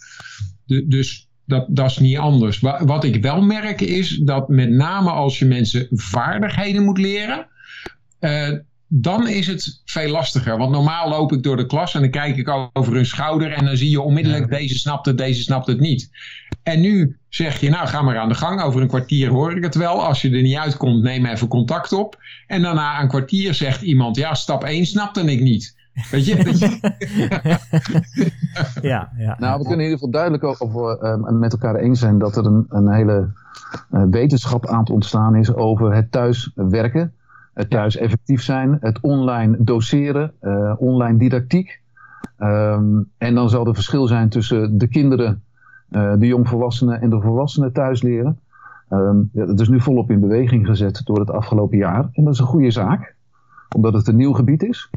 De- 0.66 0.86
dus 0.86 1.28
dat, 1.46 1.67
dat 1.69 1.91
is 1.91 1.99
niet 1.99 2.19
anders. 2.19 2.61
Wa- 2.61 2.85
Wat 2.85 3.05
ik 3.05 3.23
wel 3.23 3.43
merk 3.43 3.81
is 3.81 4.20
dat 4.25 4.49
met 4.49 4.70
name 4.70 5.11
als 5.11 5.38
je 5.38 5.44
mensen 5.44 5.87
vaardigheden 5.91 6.85
moet 6.85 6.99
leren, 6.99 7.46
eh, 8.19 8.49
dan 8.88 9.29
is 9.29 9.46
het 9.46 9.82
veel 9.85 10.11
lastiger. 10.11 10.58
Want 10.58 10.70
normaal 10.70 11.08
loop 11.08 11.32
ik 11.32 11.43
door 11.43 11.56
de 11.56 11.67
klas 11.67 11.94
en 11.94 12.00
dan 12.00 12.11
kijk 12.11 12.37
ik 12.37 12.69
over 12.73 12.94
hun 12.94 13.06
schouder 13.06 13.52
en 13.52 13.64
dan 13.64 13.76
zie 13.76 13.91
je 13.91 14.00
onmiddellijk 14.00 14.50
deze 14.50 14.79
snapt 14.79 15.06
het, 15.06 15.19
deze 15.19 15.43
snapt 15.43 15.67
het 15.67 15.81
niet. 15.81 16.11
En 16.62 16.81
nu 16.81 17.17
zeg 17.29 17.61
je, 17.61 17.70
nou 17.70 17.87
ga 17.87 18.02
maar 18.02 18.19
aan 18.19 18.29
de 18.29 18.35
gang. 18.35 18.62
Over 18.62 18.81
een 18.82 18.88
kwartier 18.88 19.29
hoor 19.29 19.56
ik 19.56 19.62
het 19.62 19.75
wel. 19.75 20.05
Als 20.05 20.23
je 20.23 20.31
er 20.31 20.43
niet 20.43 20.56
uitkomt, 20.56 21.02
neem 21.02 21.26
even 21.26 21.49
contact 21.49 21.93
op. 21.93 22.19
En 22.46 22.62
daarna 22.62 23.00
een 23.00 23.08
kwartier 23.08 23.55
zegt 23.55 23.82
iemand, 23.82 24.17
ja 24.17 24.35
stap 24.35 24.64
1 24.64 24.87
snapte 24.87 25.20
ik 25.20 25.41
niet. 25.41 25.76
Weet 26.11 26.26
je, 26.26 26.37
ja, 28.88 29.12
ja. 29.17 29.37
Nou, 29.38 29.58
we 29.58 29.64
kunnen 29.64 29.85
in 29.87 29.91
ieder 29.91 29.99
geval 29.99 30.11
duidelijk 30.11 30.44
ook 30.44 30.56
over, 30.58 30.99
eh, 30.99 31.17
met 31.31 31.52
elkaar 31.52 31.75
eens 31.75 32.00
zijn 32.00 32.19
dat 32.19 32.37
er 32.37 32.46
een, 32.46 32.67
een 32.69 32.93
hele 32.93 33.31
eh, 33.91 34.02
wetenschap 34.11 34.67
aan 34.67 34.79
het 34.79 34.91
ontstaan 34.91 35.37
is 35.37 35.55
over 35.55 35.94
het 35.94 36.12
thuis 36.12 36.52
werken, 36.55 37.12
het 37.55 37.70
thuis 37.70 37.96
effectief 37.96 38.43
zijn, 38.43 38.76
het 38.81 39.00
online 39.00 39.56
doseren, 39.58 40.32
eh, 40.41 40.75
online 40.79 41.19
didactiek. 41.19 41.82
Ehm, 42.37 43.02
en 43.19 43.35
dan 43.35 43.49
zal 43.49 43.67
er 43.67 43.75
verschil 43.75 44.06
zijn 44.06 44.29
tussen 44.29 44.79
de 44.79 44.88
kinderen, 44.88 45.43
eh, 45.88 46.12
de 46.19 46.26
jongvolwassenen 46.26 47.00
en 47.00 47.11
de 47.11 47.20
volwassenen 47.20 47.73
thuis 47.73 48.02
leren. 48.02 48.38
Ehm, 48.89 49.17
ja, 49.32 49.46
dat 49.46 49.60
is 49.60 49.69
nu 49.69 49.81
volop 49.81 50.10
in 50.10 50.20
beweging 50.20 50.67
gezet 50.67 51.01
door 51.05 51.19
het 51.19 51.31
afgelopen 51.31 51.79
jaar. 51.79 52.08
En 52.13 52.24
dat 52.24 52.32
is 52.32 52.39
een 52.39 52.46
goede 52.46 52.70
zaak, 52.70 53.15
omdat 53.77 53.93
het 53.93 54.08
een 54.08 54.17
nieuw 54.17 54.32
gebied 54.32 54.63
is. 54.63 54.91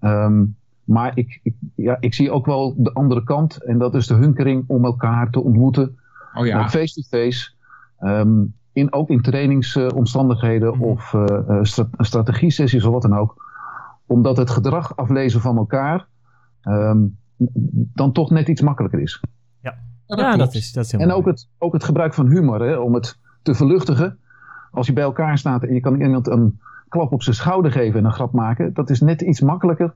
Ehm, 0.00 0.44
maar 0.84 1.16
ik, 1.18 1.40
ik, 1.42 1.54
ja, 1.74 1.96
ik 2.00 2.14
zie 2.14 2.30
ook 2.30 2.46
wel 2.46 2.74
de 2.76 2.92
andere 2.92 3.24
kant. 3.24 3.64
En 3.64 3.78
dat 3.78 3.94
is 3.94 4.06
de 4.06 4.14
hunkering 4.14 4.64
om 4.66 4.84
elkaar 4.84 5.30
te 5.30 5.40
ontmoeten. 5.42 5.98
oh 6.34 6.46
ja. 6.46 6.68
Face-to-face. 6.68 7.50
Ehm, 7.98 8.44
in, 8.72 8.92
ook 8.92 9.08
in 9.10 9.22
trainingsomstandigheden 9.22 10.72
Mhm. 10.76 10.82
of 10.82 11.14
eh, 11.14 11.24
eh, 11.48 11.58
stra- 11.62 11.88
strategie-sessies 11.98 12.84
of 12.84 12.92
wat 12.92 13.02
dan 13.02 13.16
ook. 13.16 13.46
Omdat 14.06 14.36
het 14.36 14.50
gedrag 14.50 14.96
aflezen 14.96 15.40
van 15.40 15.56
elkaar 15.56 16.06
ehm, 16.62 16.98
dan 17.94 18.12
toch 18.12 18.30
net 18.30 18.48
iets 18.48 18.60
makkelijker 18.60 19.00
is. 19.00 19.22
Ja, 19.60 19.74
ja, 20.06 20.14
klopt. 20.16 20.38
dat 20.38 20.54
is, 20.54 20.72
dat 20.72 20.84
is 20.84 20.92
heel 20.92 21.00
En 21.00 21.06
mooi. 21.06 21.18
ook 21.20 21.26
het, 21.26 21.48
ook 21.58 21.72
het 21.72 21.84
gebruik 21.84 22.14
van 22.14 22.26
humor, 22.26 22.60
hè, 22.62 22.76
om 22.76 22.94
het 22.94 23.18
te 23.42 23.54
verluchtigen. 23.54 24.18
Als 24.70 24.86
je 24.86 24.92
bij 24.92 25.02
elkaar 25.04 25.38
staat 25.38 25.62
en 25.62 25.74
je 25.74 25.80
kan 25.80 26.00
iemand 26.00 26.26
een 26.28 26.60
klap 26.88 27.12
op 27.12 27.22
zijn 27.22 27.36
schouder 27.36 27.72
geven 27.72 27.98
en 27.98 28.04
een 28.04 28.12
grap 28.12 28.32
maken, 28.32 28.74
dat 28.74 28.90
is 28.90 29.00
net 29.00 29.20
iets 29.20 29.40
makkelijker 29.40 29.94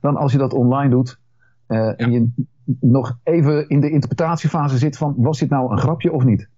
dan 0.00 0.16
als 0.16 0.32
je 0.32 0.38
dat 0.38 0.52
online 0.52 0.90
doet. 0.90 1.18
eh, 1.66 2.00
En 2.00 2.12
je 2.12 2.30
nog 2.80 3.18
even 3.22 3.68
in 3.68 3.80
de 3.80 3.90
interpretatiefase 3.90 4.78
zit 4.78 4.96
van, 4.96 5.14
was 5.16 5.38
dit 5.38 5.50
nou 5.50 5.72
een 5.72 5.78
grapje 5.78 6.12
of 6.12 6.24
niet? 6.24 6.48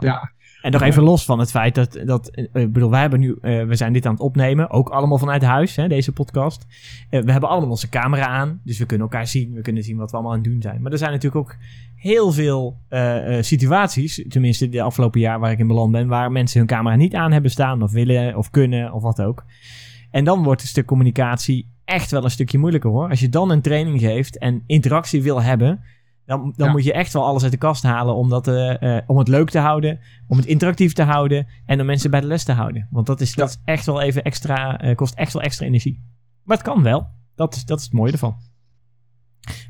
Ja, 0.00 0.32
En 0.62 0.72
nog 0.72 0.82
even 0.82 1.02
los 1.02 1.24
van 1.24 1.38
het 1.38 1.50
feit 1.50 1.74
dat, 1.74 2.00
dat 2.04 2.28
eh, 2.28 2.44
ik 2.62 2.72
bedoel, 2.72 2.90
wij 2.90 3.00
hebben 3.00 3.20
nu, 3.20 3.38
eh, 3.40 3.64
we 3.64 3.74
zijn 3.74 3.92
dit 3.92 4.06
aan 4.06 4.12
het 4.12 4.20
opnemen, 4.22 4.70
ook 4.70 4.88
allemaal 4.88 5.18
vanuit 5.18 5.42
huis, 5.42 5.76
hè, 5.76 5.88
deze 5.88 6.12
podcast. 6.12 6.66
Eh, 7.10 7.22
we 7.22 7.32
hebben 7.32 7.48
allemaal 7.50 7.70
onze 7.70 7.88
camera 7.88 8.26
aan, 8.26 8.60
dus 8.64 8.78
we 8.78 8.86
kunnen 8.86 9.06
elkaar 9.06 9.26
zien, 9.26 9.52
we 9.52 9.60
kunnen 9.60 9.82
zien 9.82 9.96
wat 9.96 10.10
we 10.10 10.16
allemaal 10.16 10.34
aan 10.34 10.40
het 10.40 10.50
doen 10.50 10.62
zijn. 10.62 10.82
Maar 10.82 10.92
er 10.92 10.98
zijn 10.98 11.12
natuurlijk 11.12 11.48
ook 11.48 11.56
heel 11.94 12.32
veel 12.32 12.78
situaties, 13.40 14.24
tenminste 14.28 14.68
de 14.68 14.82
afgelopen 14.82 15.20
jaar 15.20 15.40
waar 15.40 15.50
ik 15.50 15.58
in 15.58 15.66
beland 15.66 15.92
ben, 15.92 16.08
waar 16.08 16.32
mensen 16.32 16.58
hun 16.58 16.68
camera 16.68 16.96
niet 16.96 17.14
aan 17.14 17.32
hebben 17.32 17.50
staan, 17.50 17.82
of 17.82 17.92
willen, 17.92 18.36
of 18.36 18.50
kunnen, 18.50 18.92
of 18.92 19.02
wat 19.02 19.22
ook. 19.22 19.44
En 20.10 20.24
dan 20.24 20.42
wordt 20.42 20.60
het 20.60 20.70
stuk 20.70 20.86
communicatie 20.86 21.66
echt 21.84 22.10
wel 22.10 22.24
een 22.24 22.30
stukje 22.30 22.58
moeilijker 22.58 22.90
hoor. 22.90 23.08
Als 23.08 23.20
je 23.20 23.28
dan 23.28 23.50
een 23.50 23.60
training 23.60 24.00
geeft 24.00 24.38
en 24.38 24.62
interactie 24.66 25.22
wil 25.22 25.42
hebben, 25.42 25.80
dan, 26.30 26.52
dan 26.56 26.66
Ja. 26.66 26.72
moet 26.72 26.84
je 26.84 26.92
echt 26.92 27.12
wel 27.12 27.24
alles 27.24 27.42
uit 27.42 27.52
de 27.52 27.58
kast 27.58 27.82
halen 27.82 28.14
om, 28.14 28.28
dat, 28.28 28.48
eh, 28.48 28.96
eh, 28.96 29.02
om 29.06 29.18
het 29.18 29.28
leuk 29.28 29.50
te 29.50 29.58
houden, 29.58 30.00
om 30.26 30.36
het 30.36 30.46
interactief 30.46 30.92
te 30.92 31.02
houden 31.02 31.46
en 31.66 31.80
om 31.80 31.86
mensen 31.86 32.10
bij 32.10 32.20
de 32.20 32.26
les 32.26 32.44
te 32.44 32.52
houden. 32.52 32.88
Want 32.90 33.06
dat 33.06 33.20
is, 33.20 33.34
dat 33.34 33.48
is 33.48 33.60
echt 33.64 33.86
wel 33.86 34.00
even 34.00 34.22
extra, 34.22 34.80
eh, 34.80 34.96
kost 34.96 35.14
echt 35.14 35.32
wel 35.32 35.42
extra 35.42 35.66
energie. 35.66 36.02
Maar 36.44 36.56
het 36.56 36.66
kan 36.66 36.82
wel. 36.82 37.06
Dat 37.34 37.54
is, 37.54 37.64
dat 37.64 37.78
is 37.78 37.84
het 37.84 37.92
mooie 37.92 38.12
ervan. 38.12 38.36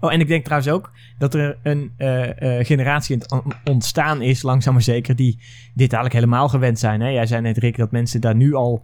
Oh, 0.00 0.12
en 0.12 0.20
ik 0.20 0.28
denk 0.28 0.44
trouwens 0.44 0.72
ook 0.72 0.92
dat 1.18 1.34
er 1.34 1.58
een 1.62 1.92
uh, 1.98 2.64
generatie 2.64 3.18
ontstaan 3.64 4.22
is, 4.22 4.42
langzaam 4.42 4.72
maar 4.72 4.82
zeker, 4.82 5.16
die 5.16 5.36
dit 5.74 5.92
eigenlijk 5.92 6.14
helemaal 6.14 6.48
gewend 6.48 6.78
zijn. 6.78 7.00
Hè? 7.00 7.08
Jij 7.08 7.26
zei 7.26 7.40
net, 7.40 7.58
Rick, 7.58 7.76
dat 7.76 7.90
mensen 7.90 8.20
daar 8.20 8.34
nu 8.34 8.54
al 8.54 8.82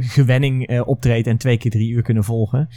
gewenning 0.00 0.80
optreedt 0.80 1.26
en 1.26 1.36
twee 1.36 1.56
keer 1.56 1.70
drie 1.70 1.90
uur 1.90 2.02
kunnen 2.02 2.24
volgen. 2.24 2.68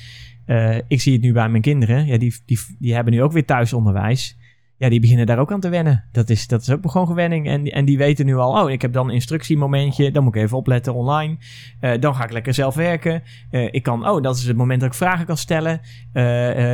Ik 0.88 1.02
zie 1.02 1.14
het 1.14 1.22
nu 1.22 1.34
bij 1.34 1.50
mijn 1.50 1.62
kinderen. 1.62 2.06
Ja, 2.06 2.18
die, 2.18 2.36
die, 2.46 2.60
die 2.80 2.94
hebben 2.94 3.14
nu 3.14 3.22
ook 3.22 3.32
weer 3.32 3.46
thuisonderwijs 3.46 4.38
ja, 4.84 4.90
die 4.90 5.00
beginnen 5.00 5.26
daar 5.26 5.40
ook 5.40 5.52
aan 5.52 5.60
te 5.60 5.70
wennen. 5.70 6.04
Dat 6.12 6.30
is, 6.30 6.48
dat 6.48 6.62
is 6.62 6.70
ook 6.70 6.92
gewoon 6.92 7.08
gewenning. 7.08 7.48
En, 7.48 7.66
en 7.66 7.86
die 7.86 7.98
weten 7.98 8.26
nu 8.26 8.36
al, 8.36 8.64
oh, 8.64 8.72
ik 8.72 8.82
heb 8.82 8.94
dan 8.94 9.08
een 9.08 9.14
instructiemomentje. 9.14 10.12
Dan 10.12 10.24
moet 10.24 10.36
ik 10.36 10.42
even 10.42 10.58
opletten 10.58 10.94
online. 10.94 11.38
Uh, 11.82 11.92
dan 12.00 12.16
ga 12.16 12.24
ik 12.24 12.32
lekker 12.32 12.54
zelf 12.54 12.76
werken. 12.76 13.24
Uh, 13.52 13.68
ik 13.72 13.84
kan, 13.84 14.10
oh, 14.10 14.22
dat 14.22 14.36
is 14.36 14.44
het 14.44 14.58
moment 14.58 14.80
dat 14.80 14.90
ik 14.90 14.96
vragen 14.96 15.26
kan 15.26 15.38
stellen. 15.38 15.82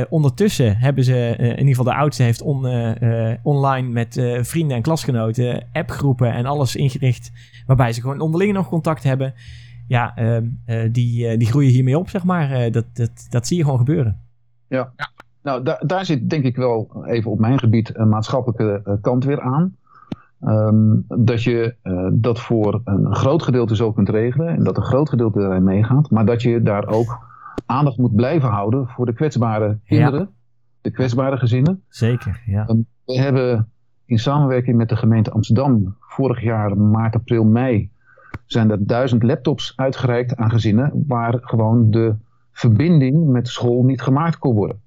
Ondertussen 0.08 0.76
hebben 0.76 1.04
ze, 1.04 1.34
in 1.38 1.48
ieder 1.48 1.66
geval 1.66 1.84
de 1.84 1.94
oudste 1.94 2.22
heeft 2.22 2.42
on, 2.42 2.66
online 3.42 3.88
met 3.88 4.22
vrienden 4.40 4.76
en 4.76 4.82
klasgenoten 4.82 5.64
appgroepen 5.72 6.32
en 6.32 6.46
alles 6.46 6.76
ingericht. 6.76 7.32
Waarbij 7.66 7.92
ze 7.92 8.00
gewoon 8.00 8.20
onderling 8.20 8.52
nog 8.52 8.68
contact 8.68 9.02
hebben. 9.02 9.34
Ja, 9.90 10.16
ehm, 10.16 10.46
die, 10.92 11.36
die 11.36 11.46
groeien 11.46 11.70
hiermee 11.70 11.98
op, 11.98 12.08
zeg 12.08 12.24
maar. 12.24 12.70
dat, 12.70 12.84
dat, 12.92 13.26
dat 13.28 13.46
zie 13.46 13.56
je 13.56 13.62
gewoon 13.64 13.78
gebeuren. 13.78 14.20
Ja. 14.68 14.92
ja. 14.96 15.10
Nou, 15.42 15.62
daar, 15.62 15.82
daar 15.86 16.04
zit 16.04 16.30
denk 16.30 16.44
ik 16.44 16.56
wel 16.56 17.04
even 17.06 17.30
op 17.30 17.38
mijn 17.38 17.58
gebied 17.58 17.96
een 17.96 18.08
maatschappelijke 18.08 18.98
kant 19.00 19.24
weer 19.24 19.40
aan. 19.40 19.76
Um, 20.42 21.04
dat 21.08 21.42
je 21.42 21.74
uh, 21.82 22.08
dat 22.12 22.40
voor 22.40 22.80
een 22.84 23.14
groot 23.14 23.42
gedeelte 23.42 23.76
zo 23.76 23.92
kunt 23.92 24.08
regelen 24.08 24.48
en 24.48 24.64
dat 24.64 24.76
een 24.76 24.82
groot 24.82 25.08
gedeelte 25.08 25.40
erin 25.40 25.64
meegaat, 25.64 26.10
maar 26.10 26.26
dat 26.26 26.42
je 26.42 26.62
daar 26.62 26.86
ook 26.86 27.18
aandacht 27.66 27.98
moet 27.98 28.14
blijven 28.14 28.48
houden 28.48 28.88
voor 28.88 29.06
de 29.06 29.12
kwetsbare 29.12 29.78
kinderen, 29.84 30.20
ja. 30.20 30.28
de 30.80 30.90
kwetsbare 30.90 31.36
gezinnen. 31.36 31.82
Zeker, 31.88 32.42
ja. 32.46 32.68
Um, 32.68 32.86
we 33.04 33.18
hebben 33.18 33.68
in 34.04 34.18
samenwerking 34.18 34.76
met 34.76 34.88
de 34.88 34.96
gemeente 34.96 35.30
Amsterdam 35.30 35.96
vorig 36.00 36.42
jaar 36.42 36.76
maart, 36.76 37.14
april, 37.14 37.44
mei 37.44 37.90
zijn 38.52 38.70
er 38.70 38.86
duizend 38.86 39.22
laptops 39.22 39.72
uitgereikt 39.76 40.36
aan 40.36 40.50
gezinnen 40.50 41.04
waar 41.06 41.38
gewoon 41.40 41.90
de 41.90 42.14
verbinding 42.52 43.26
met 43.26 43.48
school 43.48 43.84
niet 43.84 44.02
gemaakt 44.02 44.38
kon 44.38 44.54
worden. 44.54 44.80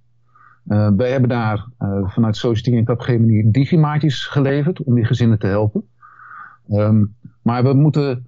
Uh, 0.67 0.89
wij 0.95 1.11
hebben 1.11 1.29
daar 1.29 1.67
uh, 1.79 2.09
vanuit 2.09 2.35
Society 2.35 2.77
en 2.77 2.83
Capgemini 2.83 3.51
digimaatjes 3.51 4.25
geleverd 4.25 4.83
om 4.83 4.95
die 4.95 5.05
gezinnen 5.05 5.39
te 5.39 5.47
helpen. 5.47 5.83
Um, 6.69 7.15
maar 7.41 7.63
we 7.63 7.73
moeten, 7.73 8.27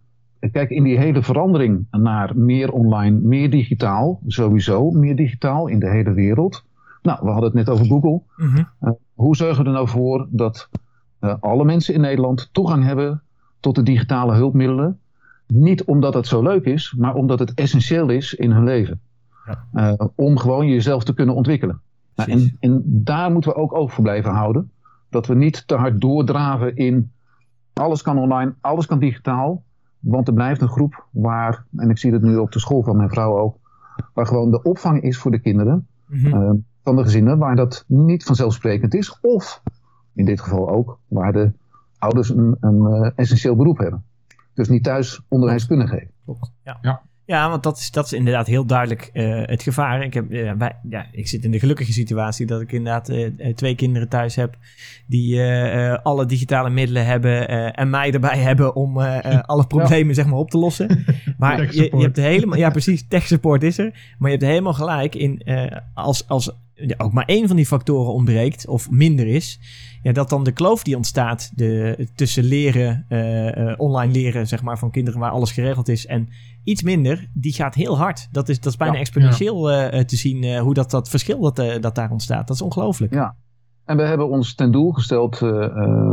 kijk, 0.51 0.70
in 0.70 0.84
die 0.84 0.98
hele 0.98 1.24
verandering 1.24 1.88
naar 1.92 2.38
meer 2.38 2.72
online, 2.72 3.20
meer 3.20 3.50
digitaal, 3.50 4.20
sowieso 4.27 4.92
meer 4.92 5.15
digitaal 5.15 5.68
in 5.68 5.80
de 5.80 5.89
hele 5.89 6.13
wereld. 6.13 6.65
Nou, 7.01 7.20
we 7.22 7.30
hadden 7.30 7.46
het 7.46 7.54
net 7.54 7.70
over 7.70 7.86
Google. 7.86 8.22
Mm 8.38 8.48
-hmm. 8.48 8.68
uh, 8.82 8.89
hoe 9.13 9.36
zorgen 9.36 9.63
we 9.63 9.70
er 9.70 9.75
nou 9.75 9.88
voor 9.88 10.27
dat 10.30 10.70
alle 11.39 11.65
mensen 11.65 11.94
in 11.94 12.01
Nederland 12.01 12.50
toegang 12.51 12.84
hebben 12.84 13.22
tot 13.60 13.75
de 13.75 13.84
digitale 13.84 14.34
hulpmiddelen? 14.34 15.00
Niet 15.48 15.84
omdat 15.84 16.14
het 16.14 16.28
zo 16.28 16.42
leuk 16.42 16.66
is, 16.66 16.96
maar 16.98 17.16
omdat 17.16 17.40
het 17.40 17.54
essentieel 17.54 18.10
is 18.10 18.34
in 18.34 18.52
hun 18.52 18.64
leven. 18.64 19.00
Ja. 19.72 19.98
om 20.16 20.38
gewoon 20.38 20.68
jezelf 20.68 21.04
te 21.04 21.14
kunnen 21.14 21.36
ontwikkelen. 21.36 21.82
Nou, 22.16 22.32
en, 22.32 22.58
en, 22.60 22.82
daar 22.86 23.32
moeten 23.32 23.52
we 23.52 23.58
ook 23.58 23.74
oog 23.74 23.94
voor 23.94 24.04
blijven 24.04 24.32
houden. 24.32 24.72
Dat 25.10 25.28
we 25.28 25.36
niet 25.36 25.68
te 25.68 25.75
hard 25.75 26.02
doordraven 26.02 26.75
in 26.75 27.12
alles 27.74 28.02
kan 28.02 28.18
online, 28.18 28.54
alles 28.62 28.86
kan 28.86 29.00
digitaal. 29.00 29.64
Want 30.00 30.28
er 30.28 30.34
blijft 30.34 30.62
een 30.62 30.70
groep 30.70 31.06
waar, 31.12 31.66
en 31.75 31.90
ik 31.90 31.98
zie 31.98 32.12
het 32.12 32.22
nu 32.22 32.38
op 32.38 32.52
de 32.52 32.60
school 32.60 32.84
van 32.84 32.98
mijn 32.98 33.10
vrouw 33.10 33.40
ook, 33.40 33.58
waar 34.14 34.28
gewoon 34.28 34.52
de 34.52 34.62
opvang 34.62 35.02
is 35.02 35.18
voor 35.18 35.32
de 35.32 35.40
kinderen 35.40 35.88
mm 36.08 36.20
-hmm. 36.20 36.42
uh, 36.42 36.52
van 36.84 36.96
de 36.96 37.04
gezinnen, 37.04 37.38
waar 37.38 37.56
dat 37.56 37.84
niet 37.88 38.24
vanzelfsprekend 38.24 38.94
is. 38.94 39.20
Of 39.22 39.62
in 40.14 40.25
dit 40.25 40.42
geval 40.42 40.70
ook 40.70 41.00
waar 41.08 41.34
de 41.34 41.52
ouders 41.98 42.30
een, 42.30 42.58
een 42.60 42.80
uh, 42.80 43.10
essentieel 43.16 43.56
beroep 43.56 43.78
hebben. 43.78 44.04
Dus 44.55 44.67
niet 44.67 44.83
thuis 44.83 45.21
onderwijs 45.27 45.67
kunnen 45.67 45.88
geven. 45.88 46.12
Ja. 46.63 46.77
ja. 46.81 47.01
Ja, 47.25 47.50
want 47.50 47.63
dat 47.63 47.77
is, 47.77 47.91
dat 47.91 48.05
is 48.05 48.13
inderdaad 48.13 48.47
heel 48.47 48.65
duidelijk 48.65 49.09
uh, 49.13 49.41
het 49.45 49.63
gevaar. 49.63 50.03
Ik, 50.03 50.13
heb, 50.13 50.31
uh, 50.31 50.53
bij, 50.53 50.75
ja, 50.89 51.07
ik 51.12 51.27
zit 51.27 51.43
in 51.43 51.51
de 51.51 51.59
gelukkige 51.59 51.93
situatie 51.93 52.45
dat 52.45 52.62
ik 52.62 52.71
inderdaad 52.71 53.09
uh, 53.09 53.53
twee 53.55 53.75
kinderen 53.75 54.09
thuis 54.09 54.35
heb 54.35 54.57
die 55.07 55.41
alle 56.03 56.25
digitale 56.25 56.69
middelen 56.69 57.05
hebben 57.05 57.47
en 57.74 57.89
mij 57.89 58.12
erbij 58.12 58.38
hebben 58.50 58.75
om 58.75 58.97
alle 59.41 59.67
problemen 59.67 60.07
ja. 60.07 60.13
zeg 60.13 60.25
maar 60.25 60.39
op 60.39 60.50
te 60.50 60.57
lossen. 60.57 60.88
Maar 61.38 61.75
je, 61.75 61.83
je, 61.83 61.97
hebt 61.97 62.17
helemaal, 62.17 62.57
ja 62.57 62.69
precies, 62.69 63.07
tech 63.07 63.25
support 63.27 63.63
is 63.63 63.77
er. 63.77 64.15
Maar 64.17 64.31
je 64.31 64.38
hebt 64.38 64.50
helemaal 64.50 64.74
gelijk 64.74 65.15
in 65.15 65.41
als, 65.93 66.27
als 66.27 66.51
ook 66.97 67.13
maar 67.13 67.25
één 67.25 67.47
van 67.47 67.55
die 67.55 67.65
factoren 67.65 68.13
ontbreekt 68.13 68.67
of 68.67 68.89
minder 68.89 69.27
is, 69.27 69.59
ja, 70.05 70.12
dat 70.12 70.29
dan 70.29 70.43
de 70.43 70.51
kloof 70.51 70.83
die 70.83 70.95
ontstaat 70.95 71.51
de, 71.55 72.07
tussen 72.15 72.43
leren, 72.43 73.05
uh, 73.09 73.55
uh, 73.55 73.74
online 73.77 74.13
leren 74.13 74.47
zeg 74.47 74.62
maar, 74.62 74.77
van 74.77 74.91
kinderen 74.91 75.19
waar 75.19 75.31
alles 75.31 75.51
geregeld 75.51 75.89
is 75.89 76.05
en 76.05 76.27
iets 76.63 76.83
minder, 76.83 77.29
die 77.33 77.53
gaat 77.53 77.75
heel 77.75 77.97
hard. 77.97 78.27
Dat 78.31 78.50
is, 78.50 78.59
dat 78.59 78.71
is 78.71 78.77
bijna 78.77 78.93
ja, 78.93 79.00
exponentieel 79.00 79.71
ja. 79.71 79.93
uh, 79.93 80.00
te 80.00 80.15
zien 80.15 80.59
hoe 80.59 80.74
dat, 80.74 80.91
dat 80.91 81.09
verschil 81.09 81.39
dat, 81.39 81.55
dat 81.81 81.95
daar 81.95 82.12
ontstaat. 82.12 82.47
Dat 82.47 82.55
is 82.55 82.62
ongelooflijk. 82.62 83.13
Ja, 83.13 83.35
en 83.85 83.97
we 83.97 84.03
hebben 84.03 84.29
ons 84.29 84.55
ten 84.55 84.71
doel 84.71 84.91
gesteld 84.91 85.38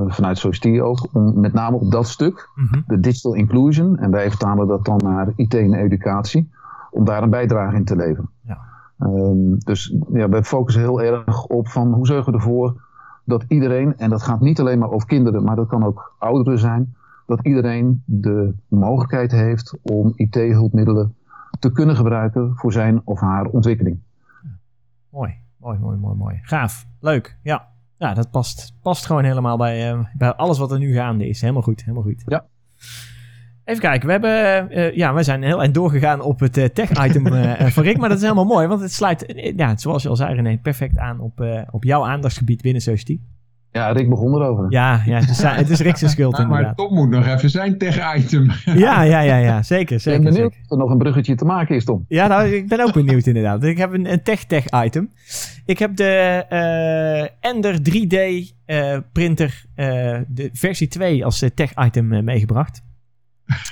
vanuit 0.06 0.38
Society 0.38 0.80
ook, 0.80 1.08
om 1.12 1.40
met 1.40 1.52
name 1.52 1.76
op 1.76 1.90
dat 1.90 2.08
stuk, 2.08 2.50
mm 2.54 2.66
-hmm. 2.70 2.84
de 2.86 3.00
digital 3.00 3.34
inclusion, 3.34 3.98
en 3.98 4.10
wij 4.10 4.28
vertalen 4.28 4.66
dat 4.66 4.84
dan 4.84 5.00
naar 5.04 5.32
IT 5.36 5.54
en 5.54 5.74
educatie, 5.74 6.50
om 6.90 7.04
daar 7.04 7.22
een 7.22 7.30
bijdrage 7.30 7.76
in 7.76 7.84
te 7.84 7.96
leveren. 7.96 8.30
Ja. 8.42 8.58
Um, 8.98 9.58
dus 9.58 9.96
ja, 10.12 10.28
wij 10.28 10.42
focussen 10.42 10.82
heel 10.82 11.02
erg 11.02 11.46
op 11.46 11.68
van 11.68 11.92
hoe 11.92 12.06
zorgen 12.06 12.32
we 12.32 12.38
ervoor 12.38 12.90
dat 13.24 13.44
iedereen, 13.48 13.98
en 13.98 14.10
dat 14.10 14.22
gaat 14.22 14.40
niet 14.40 14.60
alleen 14.60 14.78
maar 14.78 14.90
over 14.90 15.08
kinderen, 15.08 15.44
maar 15.44 15.56
dat 15.56 15.68
kan 15.68 15.84
ook 15.84 16.14
ouderen 16.18 16.58
zijn, 16.58 16.94
dat 17.26 17.40
iedereen 17.42 18.02
de 18.04 18.54
mogelijkheid 18.68 19.32
heeft 19.32 19.78
om 19.82 20.12
IT-hulpmiddelen 20.16 21.14
te 21.58 21.72
kunnen 21.72 21.96
gebruiken 21.96 22.52
voor 22.56 22.72
zijn 22.72 23.00
of 23.04 23.20
haar 23.20 23.46
ontwikkeling. 23.46 24.00
Mooi, 25.10 25.34
mooi, 25.56 25.78
mooi, 25.78 25.98
mooi, 25.98 26.16
mooi. 26.16 26.38
Gaaf, 26.42 26.86
leuk, 27.00 27.38
ja. 27.42 27.70
Ja, 27.96 28.14
dat 28.14 28.30
past, 28.30 28.74
past 28.82 29.06
gewoon 29.06 29.24
helemaal 29.24 29.56
bij, 29.56 29.92
uh, 29.92 30.04
bij 30.14 30.34
alles 30.34 30.58
wat 30.58 30.72
er 30.72 30.78
nu 30.78 30.94
gaande 30.94 31.28
is. 31.28 31.40
Helemaal 31.40 31.62
goed, 31.62 31.80
helemaal 31.80 32.02
goed. 32.02 32.22
Ja. 32.26 32.46
Even 33.64 33.80
kijken, 33.80 34.06
we 34.06 34.12
hebben, 34.12 34.68
uh, 34.78 34.96
ja, 34.96 35.14
we 35.14 35.22
zijn 35.22 35.42
heel 35.42 35.60
eind 35.60 35.74
doorgegaan 35.74 36.20
op 36.20 36.40
het 36.40 36.56
uh, 36.56 36.64
tech-item 36.64 37.26
uh, 37.26 37.60
van 37.66 37.82
Rick, 37.82 37.98
maar 37.98 38.08
dat 38.08 38.18
is 38.18 38.22
helemaal 38.22 38.44
mooi, 38.44 38.66
want 38.66 38.80
het 38.80 38.92
sluit, 38.92 39.52
ja, 39.56 39.76
zoals 39.76 40.02
je 40.02 40.08
al 40.08 40.16
zei 40.16 40.34
René, 40.34 40.58
perfect 40.62 40.98
aan 40.98 41.20
op, 41.20 41.64
op 41.70 41.84
jouw 41.84 42.04
aandachtsgebied 42.04 42.62
binnen 42.62 42.82
Society. 42.82 43.20
Ja, 43.72 43.90
Rick 43.92 44.08
begon 44.08 44.34
erover. 44.34 44.66
Ja, 44.68 45.02
ja 45.06 45.18
het, 45.18 45.30
is, 45.30 45.42
het 45.42 45.70
is 45.70 45.80
Rick's 45.80 46.10
schuld 46.10 46.32
nou, 46.36 46.42
inderdaad. 46.42 46.76
Maar 46.76 46.86
Tom 46.86 46.94
moet 46.94 47.08
nog 47.08 47.26
even 47.26 47.50
zijn 47.50 47.78
tech-item. 47.78 48.50
ja, 48.84 49.02
ja, 49.02 49.20
ja, 49.20 49.36
ja, 49.36 49.62
zeker, 49.62 50.00
zeker. 50.00 50.18
Ik 50.18 50.24
ben 50.24 50.32
benieuwd 50.32 50.52
zeker. 50.52 50.66
of 50.68 50.70
er 50.70 50.76
nog 50.76 50.90
een 50.90 50.98
bruggetje 50.98 51.34
te 51.34 51.44
maken 51.44 51.76
is, 51.76 51.84
Tom. 51.84 52.04
Ja, 52.08 52.26
nou, 52.26 52.48
ik 52.48 52.68
ben 52.68 52.80
ook 52.80 52.92
benieuwd 52.92 53.26
inderdaad. 53.26 53.64
Ik 53.64 53.78
heb 53.78 53.92
een, 53.92 54.12
een 54.12 54.22
tech-tech-item. 54.22 55.10
Ik 55.64 55.78
heb 55.78 55.96
de 55.96 56.44
Ender 57.40 57.78
3D 57.90 58.16
printer, 59.12 59.64
de 60.28 60.50
versie 60.52 60.88
2 60.88 61.24
als 61.24 61.44
tech-item 61.54 62.24
meegebracht. 62.24 62.82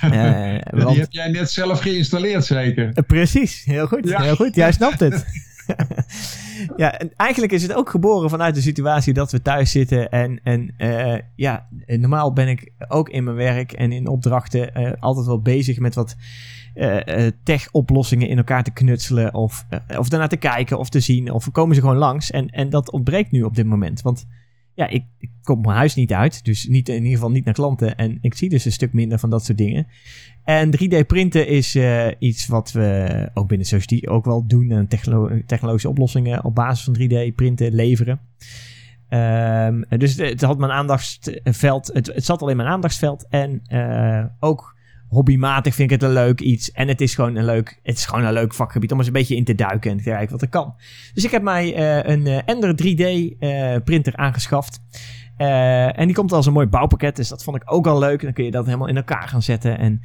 Uh, 0.05 0.55
want... 0.83 0.89
Die 0.89 0.99
heb 0.99 1.11
jij 1.11 1.29
net 1.29 1.51
zelf 1.51 1.79
geïnstalleerd, 1.79 2.45
zeker? 2.45 2.85
Uh, 2.85 3.03
precies, 3.07 3.63
heel 3.65 3.87
goed. 3.87 4.07
Ja. 4.07 4.21
Heel 4.21 4.35
goed, 4.35 4.55
jij 4.55 4.71
snapt 4.71 4.99
het. 4.99 5.25
ja, 6.75 6.99
en 6.99 7.11
eigenlijk 7.15 7.51
is 7.51 7.61
het 7.61 7.73
ook 7.73 7.89
geboren 7.89 8.29
vanuit 8.29 8.55
de 8.55 8.61
situatie 8.61 9.13
dat 9.13 9.31
we 9.31 9.41
thuis 9.41 9.71
zitten. 9.71 10.09
En, 10.09 10.39
en 10.43 10.73
uh, 10.77 11.17
ja, 11.35 11.67
normaal 11.85 12.33
ben 12.33 12.47
ik 12.47 12.71
ook 12.87 13.09
in 13.09 13.23
mijn 13.23 13.35
werk 13.35 13.71
en 13.71 13.91
in 13.91 14.07
opdrachten 14.07 14.97
altijd 14.99 15.25
wel 15.25 15.41
bezig 15.41 15.79
met 15.79 15.95
wat 15.95 16.15
tech-oplossingen 17.43 18.27
in 18.27 18.37
elkaar 18.37 18.63
te 18.63 18.71
knutselen. 18.71 19.33
Of, 19.33 19.65
of 19.97 20.09
daarnaar 20.09 20.29
te 20.29 20.37
kijken 20.37 20.79
of 20.79 20.89
te 20.89 20.99
zien. 20.99 21.31
Of 21.31 21.51
komen 21.51 21.75
ze 21.75 21.81
gewoon 21.81 21.97
langs. 21.97 22.31
En, 22.31 22.49
en 22.49 22.69
dat 22.69 22.91
ontbreekt 22.91 23.31
nu 23.31 23.43
op 23.43 23.55
dit 23.55 23.65
moment. 23.65 24.01
Want 24.01 24.25
ja, 24.73 24.87
ik, 24.87 25.03
ik, 25.17 25.29
kom 25.43 25.61
mijn 25.61 25.77
huis 25.77 25.95
niet 25.95 26.13
uit. 26.13 26.45
Dus 26.45 26.67
niet, 26.67 26.89
in 26.89 26.95
ieder 26.95 27.11
geval 27.11 27.31
niet 27.31 27.45
naar 27.45 27.53
klanten. 27.53 27.97
En 27.97 28.17
ik 28.21 28.35
zie 28.35 28.49
dus 28.49 28.65
een 28.65 28.71
stuk 28.71 28.93
minder 28.93 29.19
van 29.19 29.29
dat 29.29 29.45
soort 29.45 29.57
dingen. 29.57 29.87
En 30.43 30.71
3D 30.77 31.05
printen 31.07 31.47
is 31.47 31.75
uh, 31.75 32.07
iets 32.19 32.47
wat 32.47 32.71
we 32.71 33.29
ook 33.33 33.47
binnen 33.47 33.67
Society 33.67 34.07
ook 34.07 34.25
wel 34.25 34.47
doen. 34.47 34.71
En 34.71 34.87
technolo 34.87 35.41
technologische 35.45 35.89
oplossingen 35.89 36.43
op 36.43 36.55
basis 36.55 36.83
van 36.83 36.97
3D 36.99 37.35
printen 37.35 37.73
leveren. 37.73 38.19
Um, 39.09 39.85
dus 39.97 40.15
het, 40.15 40.41
had 40.41 40.57
mijn 40.57 40.71
aandachtsveld. 40.71 41.89
Het, 41.93 42.11
zat 42.15 42.41
al 42.41 42.49
in 42.49 42.57
mijn 42.57 42.69
aandachtsveld. 42.69 43.25
En 43.29 43.61
uh, 43.67 44.25
ook 44.39 44.75
hobbymatig 45.11 45.75
vind 45.75 45.91
ik 45.91 45.99
het 45.99 46.09
een 46.09 46.15
leuk 46.15 46.41
iets. 46.41 46.71
En 46.71 46.87
het 46.87 47.01
is 47.01 47.15
gewoon 47.15 47.35
een 47.35 47.45
leuk, 47.45 47.79
het 47.83 47.97
is 47.97 48.05
gewoon 48.05 48.23
een 48.23 48.33
leuk 48.33 48.53
vakgebied 48.53 48.91
om 48.91 48.97
eens 48.97 49.07
een 49.07 49.13
beetje 49.13 49.35
in 49.35 49.43
te 49.43 49.55
duiken 49.55 49.91
en 49.91 49.97
te 49.97 50.03
kijken 50.03 50.31
wat 50.31 50.41
er 50.41 50.49
kan. 50.49 50.73
Dus 51.13 51.23
ik 51.23 51.31
heb 51.31 51.41
mij 51.41 51.77
uh, 51.77 52.11
een 52.11 52.25
uh, 52.25 52.39
Ender 52.45 52.75
3D 52.83 53.35
uh, 53.39 53.75
printer 53.83 54.15
aangeschaft. 54.15 54.81
En 55.37 56.05
die 56.05 56.15
komt 56.15 56.31
als 56.31 56.45
een 56.45 56.53
mooi 56.53 56.67
bouwpakket, 56.67 57.15
dus 57.15 57.29
dat 57.29 57.43
vond 57.43 57.57
ik 57.57 57.63
ook 57.65 57.87
al 57.87 57.99
leuk. 57.99 58.21
Dan 58.21 58.33
kun 58.33 58.43
je 58.43 58.51
dat 58.51 58.65
helemaal 58.65 58.87
in 58.87 58.95
elkaar 58.95 59.27
gaan 59.27 59.41
zetten. 59.41 59.77
En 59.77 60.01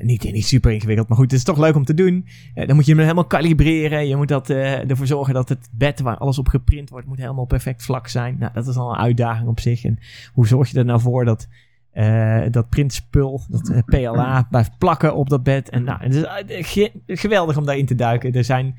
niet, 0.06 0.32
niet 0.32 0.46
super 0.46 0.72
ingewikkeld, 0.72 1.08
maar 1.08 1.16
goed, 1.16 1.30
het 1.30 1.40
is 1.40 1.44
toch 1.44 1.58
leuk 1.58 1.74
om 1.74 1.84
te 1.84 1.94
doen. 1.94 2.26
Dan 2.54 2.74
moet 2.74 2.86
je 2.86 2.92
hem 2.92 3.00
helemaal 3.00 3.24
kalibreren. 3.24 4.08
Je 4.08 4.16
moet 4.16 4.28
dat, 4.28 4.50
ervoor 4.50 5.06
zorgen 5.06 5.34
dat 5.34 5.48
het 5.48 5.68
bed 5.72 6.00
waar 6.00 6.16
alles 6.16 6.38
op 6.38 6.48
geprint 6.48 6.90
wordt, 6.90 7.06
moet 7.06 7.18
helemaal 7.18 7.44
perfect 7.44 7.82
vlak 7.82 8.08
zijn. 8.08 8.36
Nou, 8.38 8.52
dat 8.52 8.66
is 8.66 8.76
al 8.76 8.90
een 8.90 9.00
uitdaging 9.00 9.48
op 9.48 9.60
zich. 9.60 9.84
En 9.84 9.98
hoe 10.32 10.46
zorg 10.46 10.70
je 10.70 10.78
er 10.78 10.84
nou 10.84 11.00
voor 11.00 11.24
dat 11.24 11.48
uh, 11.94 12.42
dat 12.50 12.68
printspul, 12.68 13.42
dat 13.48 13.68
uh, 13.68 13.78
PLA, 13.84 14.46
blijft 14.50 14.78
plakken 14.78 15.14
op 15.14 15.28
dat 15.28 15.42
bed. 15.42 15.68
En 15.68 15.84
nou, 15.84 16.02
het 16.02 16.14
is 16.50 16.70
ge 16.70 16.92
geweldig 17.06 17.56
om 17.56 17.64
daarin 17.64 17.86
te 17.86 17.94
duiken. 17.94 18.32
Er 18.32 18.44
zijn, 18.44 18.76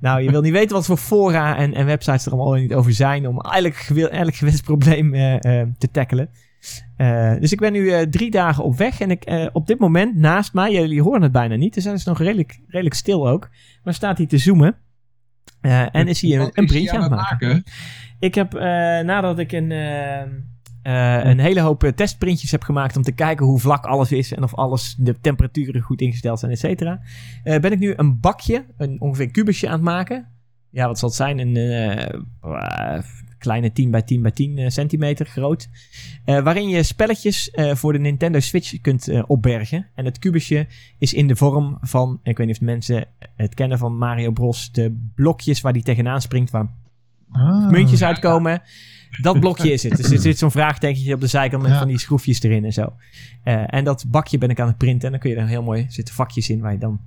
nou, 0.00 0.22
je 0.22 0.30
wil 0.30 0.40
niet 0.40 0.52
weten 0.52 0.76
wat 0.76 0.86
voor 0.86 0.96
fora 0.96 1.56
en, 1.56 1.74
en 1.74 1.86
websites 1.86 2.26
er 2.26 2.32
allemaal 2.32 2.54
niet 2.54 2.74
over 2.74 2.92
zijn 2.92 3.28
om 3.28 3.40
eigenlijk 3.40 4.10
elk 4.12 4.34
gewenst 4.34 4.64
probleem 4.64 5.14
uh, 5.14 5.36
te 5.78 5.90
tackelen. 5.90 6.28
dus 7.40 7.52
ik 7.52 7.60
ben 7.60 7.72
nu 7.72 8.08
drie 8.08 8.30
dagen 8.30 8.64
op 8.64 8.76
weg 8.76 9.00
en 9.00 9.10
ik, 9.10 9.50
op 9.52 9.66
dit 9.66 9.78
moment 9.78 10.16
naast 10.16 10.54
mij, 10.54 10.72
jullie 10.72 11.02
horen 11.02 11.22
het 11.22 11.32
bijna 11.32 11.56
niet, 11.56 11.74
dus 11.74 11.84
het 11.84 11.94
is 11.94 12.04
nog 12.04 12.18
redelijk, 12.18 12.60
redelijk 12.68 12.94
stil 12.94 13.28
ook, 13.28 13.50
maar 13.82 13.94
staat 13.94 14.16
hij 14.16 14.26
te 14.26 14.38
zoomen. 14.38 14.76
en 15.60 16.08
is 16.08 16.20
hij 16.20 16.38
een, 16.38 16.50
een 16.52 16.66
printje 16.66 16.96
aan 16.96 17.02
het 17.02 17.10
maken. 17.10 17.48
maken. 17.48 17.64
Ik 18.18 18.34
heb, 18.34 18.52
nadat 19.04 19.38
ik 19.38 19.52
een 19.52 19.72
uh, 20.84 21.24
een 21.24 21.38
hele 21.38 21.60
hoop 21.60 21.84
eh, 21.84 21.92
testprintjes 21.92 22.50
heb 22.50 22.62
gemaakt 22.62 22.96
om 22.96 23.02
te 23.02 23.12
kijken 23.12 23.46
hoe 23.46 23.58
vlak 23.58 23.84
alles 23.84 24.12
is 24.12 24.32
en 24.32 24.42
of 24.42 24.54
alles, 24.54 24.94
de 24.98 25.20
temperaturen 25.20 25.80
goed 25.80 26.00
ingesteld 26.00 26.38
zijn, 26.38 26.52
et 26.52 26.58
cetera. 26.58 27.00
Uh, 27.44 27.58
ben 27.58 27.72
ik 27.72 27.78
nu 27.78 27.92
een 27.96 28.20
bakje, 28.20 28.64
een 28.76 29.00
ongeveer 29.00 29.30
kubusje 29.30 29.66
aan 29.66 29.72
het 29.72 29.82
maken. 29.82 30.28
Ja, 30.70 30.86
wat 30.86 30.98
zal 30.98 31.08
het 31.08 31.16
zijn? 31.16 31.38
Een 31.38 32.24
kleine 33.38 33.72
10 33.72 33.90
bij 33.90 34.02
10 34.02 34.22
bij 34.22 34.30
10 34.30 34.72
centimeter 34.72 35.26
groot. 35.26 35.68
waarin 36.24 36.68
je 36.68 36.82
spelletjes 36.82 37.50
voor 37.54 37.92
de 37.92 37.98
Nintendo 37.98 38.40
Switch 38.40 38.80
kunt 38.80 39.26
opbergen. 39.26 39.86
En 39.94 40.04
het 40.04 40.18
kubusje 40.18 40.66
is 40.98 41.14
in 41.14 41.26
de 41.26 41.36
vorm 41.36 41.78
van, 41.80 42.20
ik 42.22 42.36
weet 42.36 42.46
niet 42.46 42.56
of 42.56 42.62
mensen 42.62 43.06
het 43.36 43.54
kennen 43.54 43.78
van 43.78 43.98
Mario 43.98 44.30
Bros. 44.30 44.72
De 44.72 45.08
blokjes 45.14 45.60
waar 45.60 45.72
die 45.72 45.82
tegenaan 45.82 46.20
springt, 46.20 46.50
waar 46.50 46.68
ah, 47.30 47.70
muntjes 47.70 48.02
uitkomen. 48.02 48.62
Dat 49.20 49.40
blokje 49.40 49.72
is 49.72 49.82
het. 49.82 49.96
Dus 49.96 50.10
er 50.10 50.18
zit 50.28 50.38
zo'n 50.38 50.50
vraagtekentje 50.50 51.14
op 51.14 51.20
de 51.20 51.26
zijkant 51.26 51.62
met 51.62 51.76
van 51.76 51.88
die 51.88 51.98
schroefjes 51.98 52.42
erin 52.42 52.64
en 52.64 52.72
zo. 52.72 52.92
Uh, 53.44 53.74
en 53.74 53.84
dat 53.84 54.04
bakje 54.08 54.38
ben 54.38 54.50
ik 54.50 54.60
aan 54.60 54.66
het 54.66 54.78
printen. 54.78 55.04
En 55.04 55.10
dan 55.10 55.20
kun 55.20 55.30
je 55.30 55.36
er 55.36 55.46
heel 55.46 55.62
mooi 55.62 55.86
zitten 55.88 56.14
vakjes 56.14 56.50
in 56.50 56.60
waar 56.60 56.72
je 56.72 56.78
dan 56.78 57.00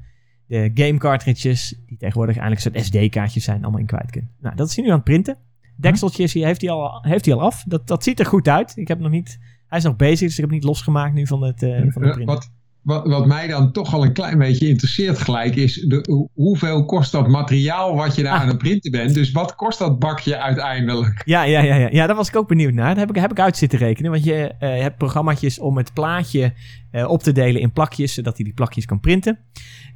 de 0.48 0.72
game 0.74 0.98
cartridges, 0.98 1.76
die 1.88 1.98
tegenwoordig 1.98 2.38
eigenlijk 2.38 2.76
soort 2.76 2.86
SD-kaartjes 2.86 3.44
zijn, 3.44 3.62
allemaal 3.62 3.80
in 3.80 3.86
kwijt 3.86 4.12
kunt. 4.12 4.28
Nou, 4.40 4.56
dat 4.56 4.70
is 4.70 4.76
hij 4.76 4.84
nu 4.84 4.90
aan 4.90 4.96
het 4.96 5.06
printen. 5.06 5.38
Dekseltjes 5.76 6.34
hier 6.34 6.46
heeft 6.46 6.62
hij 6.62 6.70
al, 6.70 7.02
heeft 7.02 7.26
hij 7.26 7.34
al 7.34 7.42
af. 7.42 7.64
Dat, 7.68 7.88
dat 7.88 8.04
ziet 8.04 8.20
er 8.20 8.26
goed 8.26 8.48
uit. 8.48 8.78
Ik 8.78 8.88
heb 8.88 9.00
nog 9.00 9.12
niet, 9.12 9.40
hij 9.68 9.78
is 9.78 9.84
nog 9.84 9.96
bezig, 9.96 10.28
dus 10.28 10.36
ik 10.36 10.44
heb 10.44 10.50
niet 10.50 10.64
losgemaakt 10.64 11.14
nu 11.14 11.28
van 11.28 11.44
het, 11.44 11.64
uh, 11.64 11.70
van 11.92 12.04
het 12.04 12.14
printen. 12.14 12.26
Wat, 12.26 12.52
wat, 12.88 13.26
mij 13.26 13.48
dan 13.48 13.72
toch 13.72 13.94
al 13.94 14.04
een 14.04 14.14
klein 14.14 14.38
beetje 14.38 14.68
interesseert 14.68 15.18
gelijk 15.18 15.56
is 15.56 15.74
de, 15.74 16.28
hoeveel 16.34 16.86
kost 16.86 17.12
dat 17.12 17.28
materiaal 17.28 17.96
wat 17.96 18.16
je 18.16 18.24
daar 18.24 18.40
aan 18.40 18.48
het 18.48 18.58
printen 18.58 18.92
bent. 18.92 19.14
Dus 19.14 19.32
wat 19.32 19.56
kost 19.56 19.80
dat 19.80 20.00
bakje 20.00 20.38
uiteindelijk? 20.38 21.22
Ja, 21.26 21.44
ja, 21.44 21.62
ja, 21.62 21.76
ja. 21.76 21.88
ja 21.92 22.08
daar 22.08 22.16
was 22.16 22.28
ik 22.28 22.36
ook 22.36 22.48
benieuwd 22.48 22.74
naar. 22.74 22.96
Daar 22.96 23.06
heb 23.06 23.16
ik, 23.16 23.22
heb 23.22 23.32
ik 23.32 23.40
uit 23.40 23.58
zitten 23.58 23.80
rekenen. 23.80 24.12
Want 24.12 24.24
je 24.24 24.52
uh, 24.60 24.70
hebt 24.70 24.98
programma's 24.98 25.60
om 25.60 25.78
het 25.78 25.94
plaatje 25.94 26.54
uh, 26.92 27.10
op 27.10 27.24
te 27.24 27.32
delen 27.32 27.62
in 27.62 27.72
plakjes, 27.72 28.14
zodat 28.14 28.36
hij 28.36 28.46
die 28.46 28.54
plakjes 28.54 28.86
kan 28.86 29.00
printen. 29.00 29.40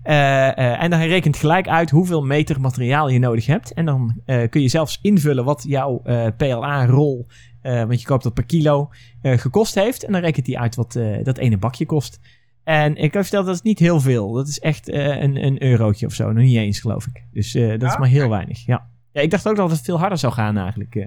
Uh, 0.04 0.82
en 0.84 0.90
dan 0.90 1.00
rekent 1.00 1.38
gelijk 1.38 1.68
uit 1.68 1.90
hoeveel 1.90 2.24
meter 2.24 2.62
materiaal 2.62 3.10
je 3.10 3.20
nodig 3.20 3.46
hebt. 3.46 3.74
En 3.74 3.86
dan 3.86 4.22
kun 4.50 4.62
je 4.62 4.70
zelfs 4.70 5.00
invullen 5.02 5.46
wat 5.46 5.64
jouw 5.68 6.02
PLA-rol, 6.38 7.28
want 7.62 8.02
je 8.02 8.08
koopt 8.08 8.24
dat 8.24 8.34
per 8.34 8.46
kilo, 8.46 8.90
gekost 9.22 9.76
heeft. 9.76 10.04
En 10.04 10.12
dan 10.12 10.22
rekent 10.22 10.48
hij 10.48 10.58
uit 10.58 10.76
wat 10.76 11.00
dat 11.24 11.38
ene 11.38 11.58
bakje 11.58 11.86
kost. 11.86 12.20
En 12.64 12.96
ik 12.96 13.14
heb 13.14 13.22
verteld 13.22 13.46
dat 13.46 13.56
is 13.56 13.62
niet 13.62 13.80
heel 13.80 14.00
veel. 14.00 14.32
Dat 14.32 14.48
is 14.48 14.60
echt 14.60 14.90
uh, 14.90 15.22
een, 15.22 15.44
een 15.46 15.64
eurotje 15.64 16.06
of 16.06 16.14
zo. 16.14 16.32
Nog 16.32 16.44
niet 16.44 16.58
eens, 16.58 16.80
geloof 16.80 17.08
ik. 17.08 17.24
Dus 17.32 17.56
uh, 17.56 17.80
dat 17.80 17.92
is 17.92 17.98
maar 17.98 18.08
heel 18.08 18.30
weinig. 18.30 18.66
Ja. 18.66 18.88
ja, 19.12 19.22
ik 19.22 19.32
dacht 19.32 19.48
ook 19.48 19.56
dat 19.56 19.72
het 19.72 19.82
veel 19.82 20.00
harder 20.00 20.18
zou 20.18 20.34
gaan 20.34 20.58
eigenlijk. 20.58 20.96
Uh. 20.96 21.06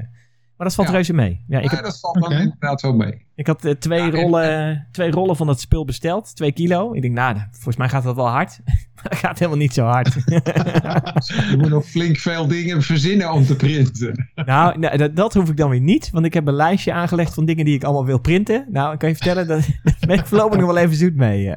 Maar 0.56 0.66
dat 0.66 0.74
valt 0.74 0.88
ja. 0.88 0.94
reuze 0.94 1.12
mee. 1.12 1.44
Ja, 1.48 1.60
ik 1.60 1.70
ja, 1.70 1.82
dat 1.82 2.00
valt 2.00 2.14
dan 2.14 2.24
okay. 2.24 2.40
inderdaad 2.40 2.80
wel 2.80 2.94
mee. 2.94 3.26
Ik 3.36 3.46
had 3.46 3.64
uh, 3.64 3.72
twee, 3.72 4.10
rollen, 4.10 4.86
twee 4.92 5.10
rollen 5.10 5.36
van 5.36 5.46
dat 5.46 5.60
spul 5.60 5.84
besteld. 5.84 6.36
Twee 6.36 6.52
kilo. 6.52 6.92
Ik 6.92 7.02
denk, 7.02 7.14
nou, 7.14 7.36
volgens 7.50 7.76
mij 7.76 7.88
gaat 7.88 8.02
dat 8.02 8.14
wel 8.14 8.28
hard. 8.28 8.60
maar 8.64 9.04
dat 9.08 9.18
gaat 9.18 9.38
helemaal 9.38 9.60
niet 9.60 9.74
zo 9.74 9.84
hard. 9.84 10.14
je 11.50 11.54
moet 11.58 11.68
nog 11.68 11.84
flink 11.84 12.16
veel 12.16 12.46
dingen 12.46 12.82
verzinnen 12.82 13.32
om 13.32 13.44
te 13.44 13.56
printen. 13.56 14.28
nou, 14.34 14.78
nou 14.78 14.96
dat, 14.96 15.16
dat, 15.16 15.34
hoef 15.34 15.48
ik 15.48 15.56
dan 15.56 15.70
weer 15.70 15.80
niet. 15.80 16.10
Want 16.10 16.26
ik 16.26 16.34
heb 16.34 16.46
een 16.46 16.54
lijstje 16.54 16.92
aangelegd 16.92 17.34
van 17.34 17.44
dingen 17.44 17.64
die 17.64 17.74
ik 17.74 17.84
allemaal 17.84 18.04
wil 18.04 18.20
printen. 18.20 18.66
Nou, 18.70 18.92
ik 18.92 18.98
kan 18.98 19.08
je 19.08 19.14
vertellen, 19.14 19.46
daar 19.46 19.66
ben 20.06 20.18
ik 20.18 20.26
voorlopig 20.26 20.58
nog 20.58 20.66
wel 20.66 20.82
even 20.82 20.96
zoet 20.96 21.16
mee. 21.16 21.52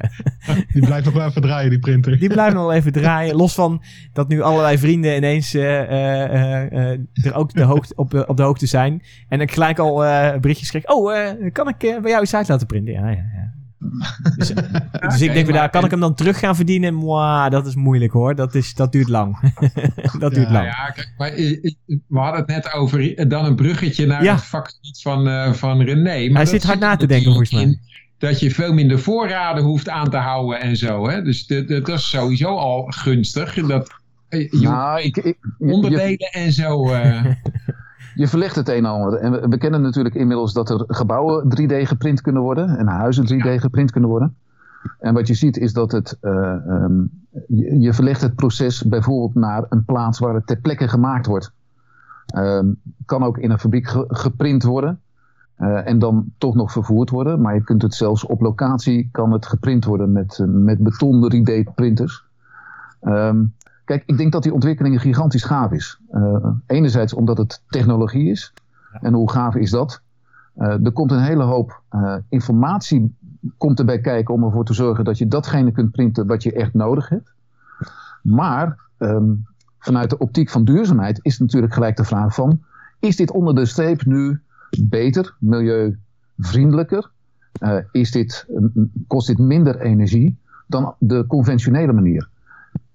die 0.72 0.84
blijft 0.84 1.04
nog 1.04 1.14
wel 1.14 1.26
even 1.26 1.42
draaien, 1.42 1.70
die 1.70 1.78
printer. 1.78 2.18
Die 2.18 2.28
blijft 2.28 2.54
nog 2.54 2.64
wel 2.64 2.74
even 2.74 2.92
draaien. 2.92 3.36
Los 3.36 3.54
van 3.54 3.82
dat 4.12 4.28
nu 4.28 4.40
allerlei 4.40 4.78
vrienden 4.78 5.16
ineens 5.16 5.54
uh, 5.54 5.62
uh, 5.62 6.90
er 7.12 7.34
ook 7.34 7.52
de 7.52 7.62
hoogte, 7.62 7.94
op, 7.96 8.24
op 8.26 8.36
de 8.36 8.42
hoogte 8.42 8.66
zijn. 8.66 9.02
En 9.28 9.40
ik 9.40 9.52
gelijk 9.52 9.78
al 9.78 9.96
berichtjes 10.40 10.70
kreeg. 10.70 10.86
Oh, 10.86 11.12
kan 11.52 11.67
ik 11.68 11.78
bij 11.78 12.10
jou 12.10 12.26
site 12.26 12.52
laten 12.52 12.66
printen? 12.66 12.92
Ja, 12.92 13.08
ja, 13.08 13.24
ja. 13.34 13.56
Dus, 14.36 14.52
dus 15.08 15.20
ik 15.20 15.32
denk, 15.32 15.52
daar 15.52 15.70
kan 15.70 15.84
ik 15.84 15.90
hem 15.90 16.00
dan 16.00 16.14
terug 16.14 16.38
gaan 16.38 16.56
verdienen? 16.56 16.94
Mwah, 16.94 17.50
dat 17.50 17.66
is 17.66 17.74
moeilijk 17.74 18.12
hoor. 18.12 18.34
Dat, 18.34 18.54
is, 18.54 18.74
dat 18.74 18.92
duurt 18.92 19.08
lang. 19.08 19.52
dat 20.18 20.34
duurt 20.34 20.50
lang. 20.50 20.66
Ja, 20.66 20.90
kijk, 20.90 21.14
maar, 21.18 21.30
we 22.08 22.18
hadden 22.18 22.40
het 22.40 22.46
net 22.46 22.72
over 22.72 23.28
dan 23.28 23.44
een 23.44 23.56
bruggetje 23.56 24.06
naar 24.06 24.22
het 24.22 24.44
vakgebied 24.44 25.00
van, 25.02 25.28
uh, 25.28 25.52
van 25.52 25.82
René. 25.82 26.28
Maar 26.28 26.42
Hij 26.42 26.46
zit 26.46 26.64
hard 26.64 26.78
na 26.78 26.96
te 26.96 27.06
denken 27.06 27.26
volgens 27.26 27.52
mij. 27.52 27.78
Dat 28.18 28.40
je 28.40 28.50
veel 28.50 28.72
minder 28.72 28.98
voorraden 28.98 29.64
hoeft 29.64 29.88
aan 29.88 30.10
te 30.10 30.16
houden 30.16 30.60
en 30.60 30.76
zo. 30.76 31.08
Hè? 31.08 31.22
Dus 31.22 31.46
de, 31.46 31.64
de, 31.64 31.80
dat 31.80 31.98
is 31.98 32.08
sowieso 32.08 32.56
al 32.56 32.84
gunstig. 32.88 33.54
Dat, 33.54 33.90
eh, 34.28 34.50
je, 34.50 34.60
nou, 34.60 35.00
ik, 35.00 35.16
ik, 35.16 35.36
onderdelen 35.58 36.30
en 36.32 36.52
zo. 36.52 36.92
Uh, 36.92 37.24
je 38.18 38.28
verlicht 38.28 38.56
het 38.56 38.68
een 38.68 38.74
en 38.74 38.84
ander. 38.84 39.14
En 39.14 39.50
we, 39.50 39.58
kennen 39.58 39.82
natuurlijk 39.82 40.14
inmiddels 40.14 40.52
dat 40.52 40.70
er 40.70 40.84
gebouwen 40.86 41.44
3D 41.44 41.74
geprint 41.82 42.20
kunnen 42.20 42.42
worden 42.42 42.78
en 42.78 42.86
huizen 42.86 43.24
3D 43.24 43.60
geprint 43.60 43.90
kunnen 43.90 44.10
worden. 44.10 44.36
En 44.98 45.14
wat 45.14 45.26
je 45.26 45.34
ziet 45.34 45.56
is 45.56 45.72
dat 45.72 45.92
het, 45.92 46.18
uh, 46.20 46.32
um, 46.68 47.10
je, 47.48 47.80
je, 47.80 47.92
verlegt 47.92 48.20
het 48.20 48.34
proces 48.34 48.82
bijvoorbeeld 48.82 49.34
naar 49.34 49.66
een 49.68 49.84
plaats 49.84 50.18
waar 50.18 50.34
het 50.34 50.46
ter 50.46 50.56
plekke 50.56 50.88
gemaakt 50.88 51.26
wordt. 51.26 51.52
Um, 52.36 52.80
kan 53.04 53.22
ook 53.22 53.38
in 53.38 53.50
een 53.50 53.58
fabriek 53.58 53.88
ge, 53.88 54.04
geprint 54.08 54.62
worden 54.62 55.00
uh, 55.58 55.86
en 55.86 55.98
dan 55.98 56.32
toch 56.38 56.54
nog 56.54 56.72
vervoerd 56.72 57.10
worden. 57.10 57.40
Maar 57.40 57.54
je 57.54 57.64
kunt 57.64 57.82
het 57.82 57.94
zelfs 57.94 58.26
op 58.26 58.40
locatie 58.40 59.08
kan 59.12 59.32
het 59.32 59.46
geprint 59.46 59.84
worden 59.84 60.12
met, 60.12 60.44
met 60.46 60.78
beton 60.78 61.32
3D 61.34 61.74
printers. 61.74 62.24
Um, 63.02 63.54
Kijk, 63.88 64.02
ik 64.06 64.16
denk 64.16 64.32
dat 64.32 64.42
die 64.42 64.54
ontwikkeling 64.54 65.00
gigantisch 65.00 65.44
gaaf 65.44 65.72
is. 65.72 66.00
Uh, 66.12 66.46
enerzijds 66.66 67.14
omdat 67.14 67.38
het 67.38 67.62
technologie 67.68 68.30
is. 68.30 68.52
En 69.00 69.14
hoe 69.14 69.30
gaaf 69.30 69.54
is 69.54 69.70
dat? 69.70 70.00
Uh, 70.56 70.84
er 70.84 70.92
komt 70.92 71.10
een 71.10 71.22
hele 71.22 71.42
hoop 71.42 71.82
uh, 71.90 72.14
informatie 72.28 73.16
komt 73.58 73.78
erbij 73.78 74.00
kijken 74.00 74.34
om 74.34 74.44
ervoor 74.44 74.64
te 74.64 74.74
zorgen 74.74 75.04
dat 75.04 75.18
je 75.18 75.28
datgene 75.28 75.72
kunt 75.72 75.90
printen 75.90 76.26
wat 76.26 76.42
je 76.42 76.52
echt 76.52 76.74
nodig 76.74 77.08
hebt. 77.08 77.32
Maar 78.22 78.78
um, 78.98 79.46
vanuit 79.78 80.10
de 80.10 80.18
optiek 80.18 80.50
van 80.50 80.64
duurzaamheid 80.64 81.18
is 81.22 81.38
natuurlijk 81.38 81.74
gelijk 81.74 81.96
de 81.96 82.04
vraag 82.04 82.34
van... 82.34 82.60
is 82.98 83.16
dit 83.16 83.30
onder 83.30 83.54
de 83.54 83.66
streep 83.66 84.04
nu 84.04 84.40
beter, 84.80 85.34
milieuvriendelijker? 85.38 87.10
is 87.92 88.10
dit, 88.10 88.46
kost 89.06 89.26
dit 89.26 89.38
minder 89.38 89.80
energie 89.80 90.38
dan 90.66 90.94
de 90.98 91.24
conventionele 91.26 91.92
manier? 91.92 92.28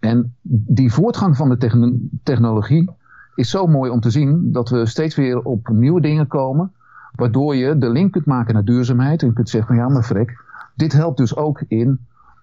En 0.03 0.35
die 0.41 0.93
voortgang 0.93 1.37
van 1.37 1.49
de 1.49 1.97
technologie 2.23 2.89
is 3.35 3.49
zo 3.49 3.67
mooi 3.67 3.91
om 3.91 3.99
te 3.99 4.09
zien 4.09 4.51
dat 4.51 4.69
we 4.69 4.85
steeds 4.85 5.15
weer 5.15 5.41
op 5.41 5.69
nieuwe 5.69 6.01
dingen 6.01 6.27
komen, 6.27 6.71
waardoor 7.15 7.55
je 7.55 7.77
de 7.77 7.89
link 7.89 8.11
kunt 8.11 8.25
maken 8.25 8.53
naar 8.53 8.65
duurzaamheid 8.65 9.23
en 9.23 9.33
kunt 9.33 9.49
zeggen 9.49 9.75
van 9.75 9.85
ja, 9.85 9.89
maar 9.89 10.03
frek, 10.03 10.43
dit 10.75 10.93
helpt 10.93 11.17
dus 11.17 11.35
ook 11.35 11.63
in 11.67 11.99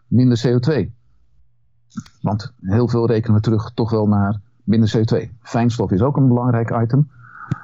minder 0.07 0.42
CO2. 0.46 0.90
Want 2.20 2.53
heel 2.61 2.88
veel 2.88 3.07
rekenen 3.07 3.37
we 3.37 3.42
terug 3.42 3.73
toch 3.75 3.90
wel 3.90 4.09
naar 4.09 4.40
minder 4.64 4.92
CO2. 4.99 5.29
Fijnstof 5.42 5.90
is 5.90 6.03
ook 6.03 6.16
een 6.16 6.29
belangrijk 6.29 6.70
item. 6.83 7.11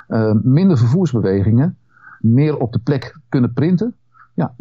Uh, 0.09 0.33
minder 0.43 0.79
vervoersbewegingen, 0.79 1.77
meer 2.21 2.59
op 2.59 2.73
de 2.73 2.79
plek 2.79 3.19
kunnen 3.29 3.53
printen. 3.53 3.95
Ja, 4.35 4.55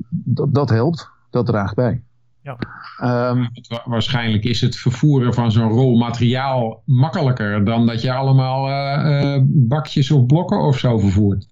dat 0.50 0.69
helpt, 0.69 1.10
dat 1.30 1.45
draagt 1.45 1.76
bij. 1.76 2.04
Ja. 2.45 3.29
Um, 3.29 3.49
waarschijnlijk 3.86 4.43
is 4.43 4.62
het 4.62 4.75
vervoeren 4.75 5.34
van 5.34 5.51
zo'n 5.51 5.69
rol 5.69 5.97
materiaal 5.97 6.81
makkelijker 6.86 7.65
dan 7.65 7.86
dat 7.86 8.01
je 8.01 8.13
allemaal 8.13 8.69
uh, 8.69 9.36
uh, 9.36 9.41
bakjes 9.45 10.12
of 10.12 10.25
blokken 10.25 10.60
of 10.60 10.77
zo 10.77 10.97
vervoert. 10.97 11.47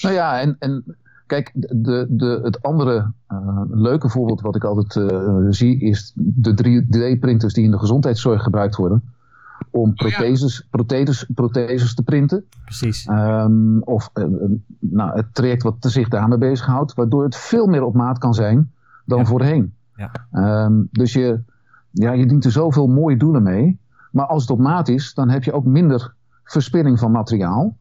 Nou 0.00 0.14
ja, 0.14 0.40
en, 0.40 0.56
en 0.58 0.96
kijk, 1.26 1.50
de, 1.54 2.06
de, 2.08 2.40
het 2.42 2.62
andere 2.62 3.12
uh, 3.32 3.60
leuke 3.70 4.08
voorbeeld 4.08 4.40
wat 4.40 4.56
ik 4.56 4.64
altijd 4.64 5.08
zie 5.54 5.80
is 5.80 6.12
de 6.14 6.50
3D-printers 6.64 7.54
die 7.54 7.64
in 7.64 7.70
de 7.70 7.78
gezondheidszorg 7.78 8.42
gebruikt 8.42 8.76
worden. 8.76 9.02
om 9.70 9.94
protheses, 9.94 10.66
protheses, 10.70 11.26
protheses 11.34 11.94
te 11.94 12.02
printen. 12.02 12.44
Precies. 12.64 13.06
Ehm, 13.06 13.78
of 13.78 14.10
eh, 14.12 14.24
eh, 14.24 14.30
nou, 14.78 15.16
het 15.16 15.34
traject 15.34 15.62
wat 15.62 15.76
zich 15.80 16.08
daarmee 16.08 16.38
bezighoudt, 16.38 16.94
waardoor 16.94 17.24
het 17.24 17.36
veel 17.36 17.66
meer 17.66 17.82
op 17.82 17.94
maat 17.94 18.18
kan 18.18 18.34
zijn 18.34 18.70
dan 19.04 19.18
Ja. 19.18 19.24
voorheen. 19.24 19.74
Ja. 19.96 20.10
Ehm, 20.30 20.82
dus 20.90 21.12
je, 21.12 21.42
ja, 21.90 22.12
je 22.12 22.26
dient 22.26 22.44
er 22.44 22.52
zoveel 22.52 22.86
mooie 22.86 23.16
doelen 23.16 23.42
mee. 23.42 23.80
Maar 24.10 24.26
als 24.26 24.42
het 24.42 24.50
op 24.50 24.58
maat 24.58 24.88
is, 24.88 25.14
dan 25.14 25.28
heb 25.28 25.44
je 25.44 25.52
ook 25.52 25.64
minder 25.64 26.14
verspilling 26.44 26.98
van 26.98 27.10
materiaal. 27.10 27.76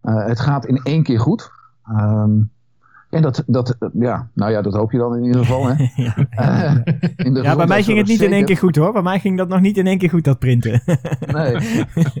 Eh, 0.00 0.26
het 0.26 0.40
gaat 0.40 0.66
in 0.66 0.80
één 0.82 1.02
keer 1.02 1.20
goed. 1.20 1.50
Ehm, 1.84 2.42
en 3.14 3.22
dat, 3.22 3.42
dat, 3.46 3.76
ja, 3.92 4.28
nou 4.34 4.50
ja, 4.50 4.62
dat 4.62 4.74
hoop 4.74 4.92
je 4.92 4.98
dan 4.98 5.16
in 5.16 5.24
ieder 5.24 5.44
geval. 5.44 5.66
Hè. 5.66 5.74
ja. 6.02 6.14
Eh, 6.30 6.74
in 7.16 7.34
de 7.34 7.42
ja, 7.42 7.56
bij 7.56 7.66
mij 7.66 7.82
ging 7.82 7.98
het 7.98 8.06
niet 8.06 8.20
in 8.20 8.32
één 8.32 8.44
keer 8.44 8.56
goed 8.56 8.76
hoor. 8.76 8.92
Bij 8.92 9.02
mij 9.02 9.18
ging 9.18 9.38
dat 9.38 9.48
nog 9.48 9.60
niet 9.60 9.76
in 9.76 9.86
één 9.86 9.98
keer 9.98 10.10
goed, 10.10 10.24
dat 10.24 10.38
printen. 10.38 10.82
Nee. 11.26 11.54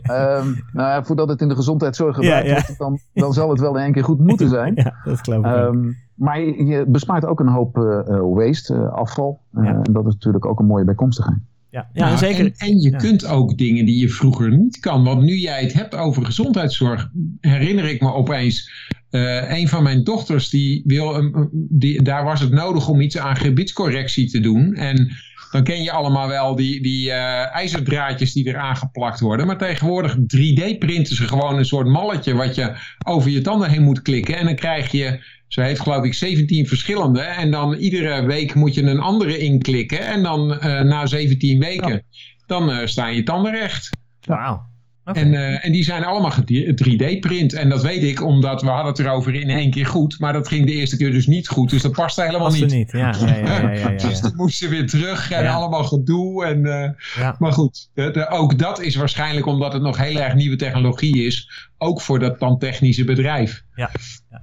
Ehm, 0.02 0.46
nou 0.72 0.88
ja, 0.88 1.04
voordat 1.04 1.28
het 1.28 1.40
in 1.40 1.48
de 1.48 1.54
gezondheidszorg 1.54 2.14
gebruikt 2.16 2.46
Ja, 2.46 2.52
wordt, 2.52 2.78
dan, 2.78 2.98
dan 3.14 3.32
zal 3.32 3.50
het 3.50 3.60
wel 3.60 3.76
in 3.76 3.82
één 3.82 3.92
keer 3.92 4.04
goed 4.04 4.18
moeten 4.18 4.48
zijn. 4.48 4.74
ja, 4.84 4.94
dat 5.04 5.20
geloof 5.20 5.44
ik. 5.44 5.52
Ehm, 5.52 5.92
maar 6.14 6.40
je, 6.40 6.64
je 6.64 6.84
bespaart 6.86 7.24
ook 7.24 7.40
een 7.40 7.48
hoop 7.48 7.76
eh, 7.76 7.98
eh, 7.98 8.20
waste, 8.34 8.88
afval. 8.88 9.40
Ja. 9.50 9.62
En 9.62 9.92
dat 9.92 10.06
is 10.06 10.12
natuurlijk 10.12 10.46
ook 10.46 10.58
een 10.58 10.66
mooie 10.66 10.84
bijkomstigheid. 10.84 11.38
Ja, 11.74 11.88
ja, 11.92 12.04
Nou, 12.06 12.18
zeker. 12.18 12.44
En, 12.44 12.52
en 12.56 12.80
je 12.80 12.90
Ja. 12.90 12.96
kunt 12.98 13.26
ook 13.26 13.58
dingen 13.58 13.84
die 13.84 14.00
je 14.00 14.08
vroeger 14.08 14.56
niet 14.58 14.78
kan. 14.80 15.04
Want 15.04 15.22
nu 15.22 15.36
jij 15.38 15.62
het 15.62 15.72
hebt 15.72 15.94
over 15.94 16.24
gezondheidszorg, 16.24 17.10
herinner 17.40 17.84
ik 17.84 18.00
me 18.00 18.12
opeens. 18.12 18.70
eh, 19.10 19.58
een 19.58 19.68
van 19.68 19.82
mijn 19.82 20.04
dochters, 20.04 20.48
die 20.48 20.82
wil, 20.86 21.30
die, 21.52 22.02
daar 22.02 22.24
was 22.24 22.40
het 22.40 22.50
nodig 22.50 22.88
om 22.88 23.00
iets 23.00 23.18
aan 23.18 23.36
gebitscorrectie 23.36 24.30
te 24.30 24.40
doen. 24.40 24.74
En 24.74 25.10
dan 25.54 25.64
ken 25.64 25.82
je 25.82 25.90
allemaal 25.90 26.28
wel 26.28 26.54
die, 26.54 26.82
die 26.82 27.10
eh, 27.10 27.54
ijzerdraadjes 27.54 28.32
die 28.32 28.46
eraan 28.46 28.76
geplakt 28.76 29.20
worden. 29.20 29.46
Maar 29.46 29.58
tegenwoordig 29.58 30.16
3D-printen 30.16 31.16
ze 31.16 31.28
gewoon 31.28 31.58
een 31.58 31.64
soort 31.64 31.86
malletje 31.86 32.34
wat 32.34 32.54
je 32.54 32.76
over 33.06 33.30
je 33.30 33.40
tanden 33.40 33.70
heen 33.70 33.82
moet 33.82 34.02
klikken. 34.02 34.36
En 34.36 34.44
dan 34.44 34.54
krijg 34.54 34.90
je, 34.90 35.24
ze 35.48 35.60
heeft 35.62 35.80
geloof 35.80 36.04
ik 36.04 36.14
17 36.14 36.66
verschillende. 36.66 37.20
En 37.20 37.50
dan 37.50 37.74
iedere 37.74 38.26
week 38.26 38.54
moet 38.54 38.74
je 38.74 38.82
een 38.82 39.00
andere 39.00 39.38
inklikken. 39.38 40.00
En 40.00 40.22
dan 40.22 40.60
eh, 40.60 40.80
na 40.80 41.06
17 41.06 41.58
weken, 41.58 42.04
dan 42.46 42.70
eh, 42.70 42.86
staan 42.86 43.14
je 43.14 43.22
tanden 43.22 43.52
recht. 43.52 43.90
Wauw. 44.20 44.73
En, 45.04 45.34
eh, 45.34 45.64
en 45.64 45.72
die 45.72 45.84
zijn 45.84 46.04
allemaal 46.04 46.30
3D-print. 46.74 47.52
En 47.52 47.68
dat 47.68 47.82
weet 47.82 48.02
ik 48.02 48.22
omdat 48.22 48.62
we 48.62 48.68
hadden 48.68 48.86
het 48.86 48.98
erover 48.98 49.34
in 49.34 49.48
één 49.50 49.70
keer 49.70 49.86
goed. 49.86 50.18
Maar 50.18 50.32
dat 50.32 50.48
ging 50.48 50.66
de 50.66 50.72
eerste 50.72 50.96
keer 50.96 51.12
dus 51.12 51.26
niet 51.26 51.48
goed. 51.48 51.70
Dus 51.70 51.82
dat 51.82 51.92
paste 51.92 52.22
helemaal 52.22 52.50
niet. 52.50 52.70
niet. 52.70 52.92
Ja, 52.92 52.98
ja, 52.98 53.26
ja, 53.26 53.36
ja, 53.36 53.70
ja, 53.70 53.88
ja, 53.90 53.96
Dus 54.08 54.20
toen 54.20 54.32
moesten 54.36 54.68
we 54.70 54.76
weer 54.76 54.86
terug 54.86 55.30
en 55.30 55.42
Ja. 55.42 55.52
allemaal 55.52 55.84
gedoe. 55.84 56.44
En, 56.44 56.66
eh, 56.66 56.90
Ja. 57.16 57.36
Maar 57.38 57.52
goed, 57.52 57.90
de- 57.94 58.10
de- 58.10 58.28
ook 58.28 58.58
dat 58.58 58.80
is 58.80 58.94
waarschijnlijk 58.96 59.46
omdat 59.46 59.72
het 59.72 59.82
nog 59.82 59.96
heel 59.98 60.20
erg 60.20 60.34
nieuwe 60.34 60.56
technologie 60.56 61.26
is. 61.26 61.50
Ook 61.78 62.00
voor 62.00 62.18
dat 62.18 62.38
tandtechnische 62.38 63.04
bedrijf. 63.04 63.62
Ja, 63.74 63.90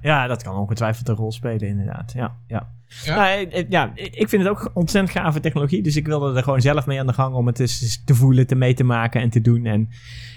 ja, 0.02 0.26
dat 0.26 0.42
kan 0.42 0.56
ongetwijfeld 0.56 1.08
een 1.08 1.14
rol 1.14 1.32
spelen, 1.32 1.68
inderdaad. 1.68 2.12
Ja, 2.16 2.36
ja. 2.46 2.68
Ja. 3.04 3.16
Nou, 3.16 3.46
eh, 3.50 3.64
ja, 3.68 3.92
ik 3.94 4.28
vind 4.28 4.42
het 4.42 4.50
ook 4.50 4.70
ontzettend 4.74 5.18
gave 5.18 5.40
technologie. 5.40 5.82
Dus 5.82 5.96
ik 5.96 6.06
wilde 6.06 6.36
er 6.36 6.42
gewoon 6.42 6.60
zelf 6.60 6.86
mee 6.86 7.00
aan 7.00 7.06
de 7.06 7.12
gang 7.12 7.34
om 7.34 7.46
het 7.46 7.60
eens 7.60 8.02
te 8.04 8.14
voelen, 8.14 8.46
te 8.46 8.54
mee 8.54 8.74
te 8.74 8.84
maken 8.84 9.20
en 9.20 9.30
te 9.30 9.40
doen. 9.40 9.64
En 9.66 9.88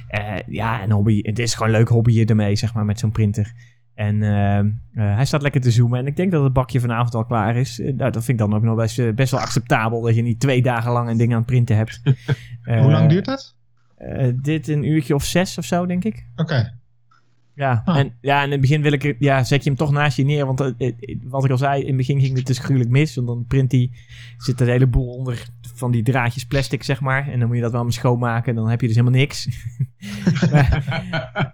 eh, 0.08 0.34
ja, 0.48 0.84
een 0.84 0.92
hobby. 0.92 1.20
Het 1.22 1.40
is 1.40 1.54
gewoon 1.54 1.72
een 1.72 1.78
leuk 1.78 1.88
hobby 1.88 2.24
ermee, 2.26 2.56
zeg 2.56 2.74
maar, 2.74 2.86
met 2.86 3.00
zo'n 3.00 3.12
printer. 3.12 3.54
En 3.96 4.24
eh, 4.24 4.60
eh, 4.60 4.66
hij 4.94 5.26
staat 5.26 5.42
lekker 5.42 5.62
te 5.62 5.72
zoomen. 5.72 6.00
En 6.00 6.08
ik 6.08 6.16
denk 6.16 6.32
dat 6.32 6.44
het 6.44 6.54
bakje 6.54 6.80
vanavond 6.80 7.16
al 7.16 7.26
klaar 7.26 7.56
is. 7.56 7.80
Eh, 7.80 7.86
nou, 7.86 8.12
dat 8.12 8.24
vind 8.24 8.40
ik 8.42 8.48
dan 8.48 8.56
ook 8.56 8.64
nog 8.64 8.76
best, 8.76 9.00
eh, 9.00 9.14
best 9.14 9.32
wel 9.32 9.40
acceptabel. 9.40 10.02
Dat 10.02 10.16
je 10.16 10.22
niet 10.22 10.40
twee 10.40 10.62
dagen 10.62 10.92
lang 10.92 11.10
een 11.10 11.18
ding 11.18 11.32
aan 11.32 11.38
het 11.38 11.46
printen 11.46 11.76
hebt. 11.76 12.02
Hoe 12.64 12.92
lang 12.92 13.10
duurt 13.10 13.26
dat? 13.26 13.56
Eh, 13.98 14.28
dit 14.36 14.68
een 14.68 14.84
uurtje 14.84 15.16
of 15.16 15.24
zes 15.24 15.58
of 15.58 15.66
zo, 15.66 15.86
denk 15.86 16.04
ik. 16.04 16.26
Oké. 16.36 16.74
Ja, 17.56 17.82
Ah. 17.86 17.98
en 17.98 18.14
ja, 18.22 18.44
in 18.44 18.52
het 18.52 18.62
begin 18.62 18.82
wil 18.82 18.92
ik, 18.92 19.16
ja, 19.20 19.44
zet 19.44 19.64
je 19.64 19.70
hem 19.70 19.78
toch 19.78 19.92
naast 19.92 20.18
je 20.18 20.26
neer. 20.26 20.46
Want 20.46 20.60
eh, 20.60 20.68
eh, 20.78 20.94
wat 21.24 21.44
ik 21.46 21.52
al 21.52 21.58
zei, 21.58 21.82
in 21.82 21.88
het 21.88 21.98
begin 21.98 22.20
ging 22.22 22.38
het 22.38 22.46
dus 22.46 22.60
gruwelijk 22.60 22.90
mis. 22.92 23.16
Want 23.16 23.28
dan 23.28 23.46
print 23.48 23.70
die, 23.70 23.92
zit 24.38 24.60
er 24.60 24.66
een 24.68 24.72
heleboel 24.74 25.08
onder 25.08 25.46
van 25.76 25.92
die 25.92 26.04
draadjes 26.04 26.46
plastic, 26.46 26.84
zeg 26.84 27.02
maar. 27.02 27.28
En 27.32 27.40
dan 27.40 27.48
moet 27.48 27.56
je 27.56 27.62
dat 27.62 27.72
wel 27.72 27.84
maar 27.84 27.92
schoonmaken. 27.94 28.50
En 28.50 28.56
dan 28.56 28.70
heb 28.70 28.82
je 28.82 28.88
dus 28.88 28.96
helemaal 28.96 29.20
niks. 29.20 29.48
maar, 30.52 30.84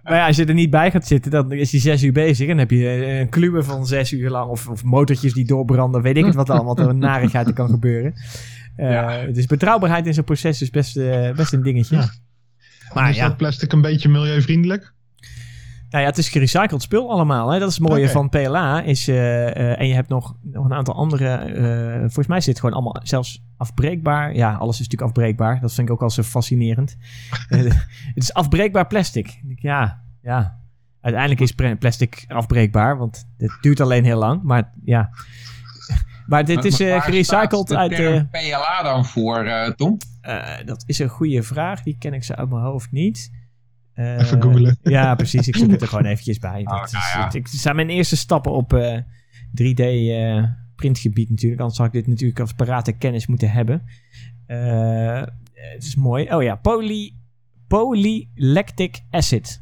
maar 0.02 0.14
ja, 0.14 0.26
als 0.26 0.36
je 0.36 0.44
er 0.44 0.54
niet 0.54 0.70
bij 0.70 0.90
gaat 0.90 1.06
zitten, 1.06 1.30
dan 1.30 1.52
is 1.52 1.70
hij 1.70 1.80
zes 1.80 2.02
uur 2.02 2.12
bezig. 2.12 2.40
En 2.40 2.56
dan 2.56 2.58
heb 2.58 2.70
je 2.70 2.88
eh, 2.88 3.18
een 3.18 3.28
kluwen 3.28 3.64
van 3.64 3.86
zes 3.86 4.12
uur 4.12 4.30
lang. 4.30 4.50
Of, 4.50 4.68
of 4.68 4.84
motortjes 4.84 5.32
die 5.32 5.44
doorbranden. 5.44 6.02
Weet 6.02 6.16
ik 6.16 6.24
het 6.24 6.34
wat 6.34 6.50
allemaal. 6.50 6.74
Wat 6.74 6.84
er 6.84 6.90
een 6.90 6.98
narigheid 7.12 7.46
er 7.46 7.52
kan 7.52 7.68
gebeuren. 7.68 8.14
Eh, 8.76 8.90
Ja. 8.90 9.24
Dus 9.26 9.46
betrouwbaarheid 9.46 10.06
in 10.06 10.14
zo'n 10.14 10.24
proces 10.24 10.62
is 10.62 10.70
best, 10.70 10.94
best 11.36 11.52
een 11.52 11.62
dingetje. 11.62 11.96
Ja. 11.96 12.10
Maar 12.94 13.10
is 13.10 13.16
ja. 13.16 13.28
dat 13.28 13.36
plastic 13.36 13.72
een 13.72 13.80
beetje 13.80 14.08
milieuvriendelijk? 14.08 14.92
Nou 15.92 16.04
ja, 16.04 16.10
het 16.10 16.18
is 16.18 16.28
gerecycled 16.28 16.82
spul 16.82 17.10
allemaal. 17.10 17.50
Hè? 17.50 17.58
Dat 17.58 17.68
is 17.68 17.74
het 17.78 17.88
mooie 17.88 18.08
van 18.08 18.28
PLA. 18.28 18.82
Is, 18.82 19.08
eh, 19.08 19.80
en 19.80 19.86
je 19.86 19.94
hebt 19.94 20.08
nog, 20.08 20.36
nog 20.42 20.64
een 20.64 20.72
aantal 20.72 20.94
andere. 20.94 21.28
eh, 21.34 21.98
volgens 22.00 22.26
mij 22.26 22.40
zit 22.40 22.48
het 22.48 22.58
gewoon 22.60 22.74
allemaal 22.74 23.00
zelfs 23.02 23.42
afbreekbaar. 23.56 24.34
Ja, 24.34 24.54
alles 24.54 24.80
is 24.80 24.88
natuurlijk 24.88 25.10
afbreekbaar. 25.10 25.60
Dat 25.60 25.72
vind 25.72 25.88
ik 25.88 25.94
ook 25.94 26.02
al 26.02 26.10
zo 26.10 26.22
fascinerend. 26.22 26.96
Het 27.48 27.76
is 28.14 28.34
afbreekbaar 28.34 28.86
plastic. 28.86 29.40
Ja, 29.56 30.02
ja. 30.22 30.60
Uiteindelijk 31.00 31.40
is 31.40 31.76
plastic 31.78 32.24
afbreekbaar. 32.28 32.98
Want 32.98 33.28
het 33.38 33.58
duurt 33.60 33.80
alleen 33.80 34.04
heel 34.04 34.18
lang. 34.18 34.42
Maar 34.42 34.72
ja. 34.84 35.10
Maar 36.26 36.44
dit 36.44 36.64
is 36.64 36.78
Maar 36.78 37.02
gerecycled 37.02 37.74
uit. 37.74 37.90
de 37.90 37.96
eh, 37.96 38.02
term 38.02 38.28
PLA 38.30 38.82
dan 38.82 39.04
voor, 39.04 39.72
Tom? 39.76 39.98
dat 40.64 40.82
is 40.86 40.98
een 40.98 41.08
goede 41.08 41.42
vraag. 41.42 41.82
Die 41.82 41.96
ken 41.98 42.14
ik 42.14 42.24
zo 42.24 42.32
uit 42.32 42.48
mijn 42.48 42.62
hoofd 42.62 42.92
niet. 42.92 43.30
Eh, 44.02 44.18
Even 44.20 44.42
googlen. 44.42 44.78
Ja, 44.96 45.14
precies. 45.14 45.48
Ik 45.48 45.56
zoek 45.56 45.70
het 45.70 45.82
er 45.82 45.88
gewoon 45.88 46.04
eventjes 46.12 46.38
bij. 46.38 46.62
Dat 46.62 46.72
Oh, 46.78 46.82
is, 46.84 46.92
nou 46.92 47.04
ja. 47.04 47.24
het, 47.24 47.32
het 47.32 47.48
zijn 47.48 47.76
mijn 47.76 47.90
eerste 47.90 48.16
stappen 48.16 48.52
op 48.52 48.72
eh, 48.72 48.98
3D 49.62 49.80
eh, 49.80 50.44
printgebied 50.76 51.30
natuurlijk. 51.30 51.60
Anders 51.60 51.78
zou 51.78 51.88
ik 51.88 51.94
dit 51.94 52.06
natuurlijk 52.06 52.40
als 52.40 52.52
parate 52.52 52.92
kennis 52.92 53.26
moeten 53.26 53.50
hebben. 53.50 53.82
Eh, 54.46 55.22
het 55.52 55.84
is 55.84 55.94
mooi. 55.96 56.34
Oh 56.34 56.42
ja, 56.42 56.54
poly, 56.56 57.14
polylactic 57.66 59.00
acid. 59.10 59.60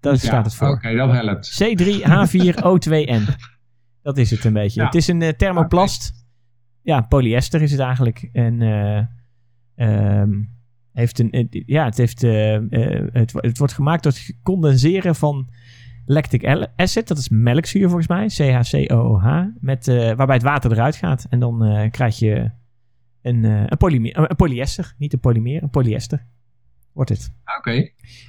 Daar 0.00 0.18
staat 0.18 0.44
het 0.44 0.54
voor. 0.54 0.68
Oké, 0.68 0.94
dat 0.96 1.12
helpt. 1.12 1.62
C3H4O2N. 1.62 3.22
Dat 4.02 4.18
is 4.18 4.30
het 4.30 4.44
een 4.44 4.52
beetje. 4.52 4.80
Ja. 4.80 4.86
Het 4.86 4.94
is 4.94 5.08
een 5.08 5.22
eh, 5.22 5.28
thermoplast. 5.28 6.12
Ja, 6.82 7.00
polyester 7.00 7.62
is 7.62 7.70
het 7.70 7.80
eigenlijk. 7.80 8.28
En 8.32 8.62
eh, 8.62 9.04
ehm, 9.74 10.30
heeft 10.92 11.18
een, 11.18 11.30
eh, 11.30 11.46
ja, 11.66 11.84
het, 11.84 11.96
heeft, 11.96 12.22
eh, 12.22 12.54
eh, 12.54 13.08
het, 13.12 13.32
wo- 13.32 13.40
het 13.40 13.58
wordt 13.58 13.72
gemaakt 13.72 14.02
door 14.02 14.12
het 14.12 14.34
condenseren 14.42 15.14
van 15.14 15.48
lactic 16.06 16.66
acid. 16.76 17.08
Dat 17.08 17.18
is 17.18 17.28
melkzuur 17.28 17.88
volgens 17.88 18.08
mij. 18.08 18.28
CHCOOH. 18.28 19.44
Met, 19.60 19.86
waarbij 19.86 20.34
het 20.34 20.42
water 20.42 20.72
eruit 20.72 20.96
gaat. 20.96 21.26
En 21.30 21.38
dan 21.40 21.88
krijg 21.90 22.18
je 22.18 22.50
een, 23.22 23.44
een, 23.44 23.76
polymer, 23.78 24.30
een 24.30 24.36
polyester. 24.36 24.94
Niet 24.98 25.12
een 25.12 25.20
polymeer, 25.20 25.62
een 25.62 25.70
polyester. 25.70 26.24
Wordt 26.92 27.10
het. 27.10 27.32
Oké. 27.58 27.70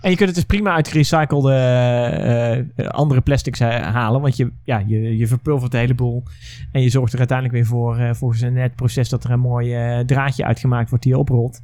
En 0.02 0.10
je 0.10 0.16
kunt 0.16 0.20
het 0.20 0.36
dus 0.36 0.44
prima 0.44 0.74
uit 0.74 0.88
gerecyclede 0.88 2.68
andere 2.88 3.22
plastics 3.22 3.60
halen. 3.60 4.22
Want 4.22 4.38
je, 4.38 4.52
ja, 4.64 4.84
je, 4.88 5.18
je 5.18 5.28
verpulvert 5.28 5.72
de 5.72 5.78
hele 5.78 5.96
boel. 5.96 6.24
En 6.72 6.82
je 6.82 6.90
zorgt 6.90 7.14
er 7.14 7.20
uiteindelijk 7.20 7.58
weer 7.58 7.68
voor, 7.68 8.16
volgens 8.16 8.42
een 8.42 8.54
net 8.54 8.76
proces, 8.76 9.10
dat 9.10 9.24
er 9.24 9.32
een 9.32 9.40
mooi 9.40 10.06
draadje 10.06 10.46
uitgemaakt 10.46 10.90
wordt 10.90 11.04
die 11.04 11.14
je 11.14 11.20
oprolt. 11.20 11.62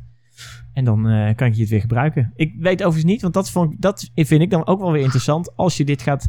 En 0.78 0.86
dan 0.86 1.08
eh, 1.08 1.36
kan 1.36 1.54
je 1.54 1.62
het 1.62 1.70
weer 1.70 1.82
gebruiken. 1.82 2.34
Ik 2.36 2.54
weet 2.60 2.84
overigens 2.84 3.12
niet, 3.12 3.22
want 3.22 3.34
dat, 3.34 3.50
vond, 3.50 3.82
dat 3.82 4.12
vind 4.16 4.42
ik 4.42 4.50
dan 4.50 4.68
ook 4.68 4.80
wel 4.80 4.92
weer 4.92 5.02
interessant. 5.02 5.56
Als 5.56 5.78
je 5.78 5.86
dit 5.86 6.02
gaat 6.02 6.28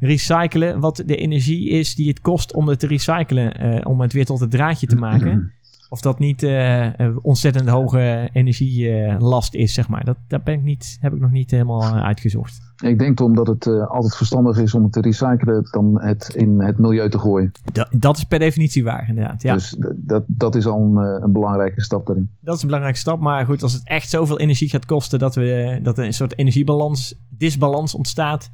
recyclen, 0.00 0.80
wat 0.80 1.02
de 1.06 1.16
energie 1.16 1.68
is 1.68 1.94
die 1.94 2.08
het 2.08 2.20
kost 2.20 2.54
om 2.54 2.68
het 2.68 2.78
te 2.78 2.86
recyclen. 2.86 3.54
eh, 3.58 3.90
om 3.90 4.00
het 4.00 4.12
weer 4.12 4.24
tot 4.24 4.40
het 4.40 4.50
draadje 4.50 4.86
te 4.86 4.96
maken. 4.96 5.52
Of 5.88 6.00
dat 6.00 6.18
niet 6.18 6.42
een 6.42 7.18
ontzettend 7.22 7.68
hoge 7.68 8.28
energielast 8.32 9.54
is, 9.54 9.74
zeg 9.74 9.88
maar. 9.88 10.04
Dat, 10.04 10.18
dat 10.28 10.44
ben 10.44 10.54
ik 10.54 10.62
niet, 10.62 10.96
heb 11.00 11.12
ik 11.12 11.20
nog 11.20 11.30
niet 11.30 11.50
helemaal 11.50 11.94
uitgezocht. 11.94 12.71
Ik 12.82 12.98
denk 12.98 13.20
omdat 13.20 13.46
het 13.46 13.66
eh, 13.66 13.86
altijd 13.90 14.16
verstandig 14.16 14.58
is 14.58 14.74
om 14.74 14.82
het 14.82 14.92
te 14.92 15.00
recyclen 15.00 15.68
dan 15.70 16.00
het 16.00 16.34
in 16.34 16.60
het 16.60 16.78
milieu 16.78 17.10
te 17.10 17.18
gooien. 17.18 17.52
Da- 17.72 17.88
dat 17.90 18.16
is 18.16 18.24
per 18.24 18.38
definitie 18.38 18.84
waar, 18.84 19.08
inderdaad. 19.08 19.42
Ja, 19.42 19.54
Dus 19.54 19.76
dat, 19.96 20.24
dat 20.26 20.54
is 20.54 20.66
al 20.66 20.80
een, 20.80 21.04
eh, 21.04 21.22
een 21.24 21.32
belangrijke 21.32 21.80
stap 21.82 22.06
daarin. 22.06 22.30
dat 22.40 22.54
is 22.54 22.60
een 22.60 22.66
belangrijke 22.66 22.98
stap. 22.98 23.20
Maar 23.20 23.46
goed, 23.46 23.62
als 23.62 23.72
het 23.72 23.82
echt 23.84 24.08
zoveel 24.10 24.38
energie 24.38 24.68
gaat 24.68 24.86
kosten 24.86 25.18
dat, 25.18 25.34
we, 25.34 25.78
dat 25.82 25.98
er 25.98 26.04
een 26.04 26.14
soort 26.14 26.38
energiebalans, 26.38 27.14
disbalans 27.28 27.94
ontstaat, 27.94 28.50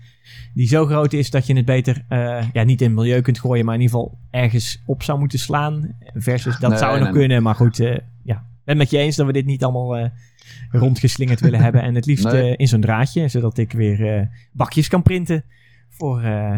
die 0.54 0.66
zo 0.68 0.86
groot 0.86 1.12
is 1.12 1.30
dat 1.30 1.46
je 1.46 1.54
het 1.56 1.64
beter 1.64 2.04
eh, 2.08 2.44
ja, 2.52 2.62
niet 2.62 2.80
in 2.80 2.86
het 2.86 2.96
milieu 2.96 3.20
kunt 3.20 3.38
gooien, 3.38 3.64
maar 3.64 3.74
in 3.74 3.80
ieder 3.80 3.96
geval 3.96 4.18
ergens 4.30 4.82
op 4.86 5.02
zou 5.02 5.18
moeten 5.18 5.38
slaan. 5.38 5.96
Versus, 6.14 6.58
dat 6.58 6.70
Nee, 6.70 6.78
zou 6.78 6.94
nog 6.98 7.02
nee, 7.08 7.12
kunnen. 7.18 7.42
Maar 7.42 7.54
goed, 7.54 7.76
ja, 8.22 8.34
ik 8.34 8.64
ben 8.64 8.76
met 8.76 8.90
je 8.90 8.98
eens 8.98 9.16
dat 9.16 9.26
we 9.26 9.32
dit 9.32 9.46
niet 9.46 9.64
allemaal 9.64 10.10
rondgeslingerd 10.70 11.40
willen 11.40 11.60
hebben. 11.60 11.82
En 11.82 11.94
het 11.94 12.06
liefst 12.06 12.24
Nee. 12.24 12.50
eh, 12.50 12.54
in 12.56 12.68
zo'n 12.68 12.80
draadje, 12.80 13.28
zodat 13.28 13.58
ik 13.58 13.72
weer 13.72 14.14
eh, 14.16 14.26
bakjes 14.52 14.88
kan 14.88 15.02
printen 15.02 15.44
voor 15.88 16.22
eh, 16.22 16.56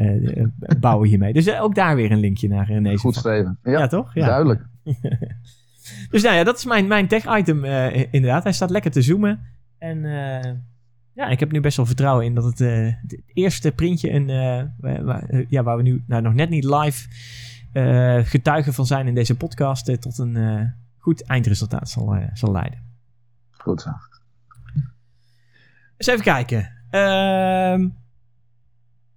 bouwen 0.80 1.08
hiermee. 1.10 1.34
Dus 1.34 1.60
ook 1.60 1.76
daar 1.76 1.96
weer 1.96 2.12
een 2.12 2.20
linkje 2.20 2.48
naar 2.48 2.68
René. 2.68 2.98
Goed 2.98 3.16
streven. 3.16 3.60
Ja, 3.64 3.72
Ja, 3.72 3.88
toch? 3.88 4.14
Ja. 4.14 4.26
duidelijk. 4.26 4.66
Dus 6.10 6.24
nou 6.24 6.36
ja, 6.36 6.44
dat 6.44 6.58
is 6.58 6.66
mijn, 6.66 6.88
mijn 6.88 7.08
tech-item 7.08 7.66
inderdaad. 8.12 8.44
Hij 8.44 8.52
staat 8.52 8.70
lekker 8.70 8.92
te 8.92 9.02
zoomen. 9.02 9.40
En 9.78 10.02
ja, 11.14 11.28
ik 11.28 11.40
heb 11.40 11.52
nu 11.52 11.60
best 11.60 11.78
wel 11.78 11.86
vertrouwen 11.86 12.26
in 12.26 12.36
dat 12.36 12.44
het, 12.44 12.60
het 12.60 13.22
eerste 13.34 13.72
printje... 13.72 14.12
Een, 14.12 14.26
waar, 15.06 15.46
ja, 15.48 15.64
waar 15.64 15.78
we 15.78 15.84
nu 15.84 16.04
nou, 16.08 16.22
nog 16.22 16.34
net 16.34 16.50
niet 16.50 16.64
live 16.64 17.08
eh, 17.72 18.18
getuigen 18.24 18.74
van 18.74 18.86
zijn 18.86 19.08
in 19.08 19.16
deze 19.16 19.38
podcast... 19.38 19.90
eh, 19.90 19.96
tot 19.96 20.18
een 20.18 20.36
eh, 20.36 20.62
goed 20.98 21.24
eindresultaat 21.24 21.90
zal, 21.90 22.18
zal 22.34 22.52
leiden. 22.52 22.80
Goed 23.52 23.82
zo. 23.82 23.90
Eens 25.98 26.08
even 26.08 26.24
kijken. 26.24 26.72
Ehm, 26.90 27.88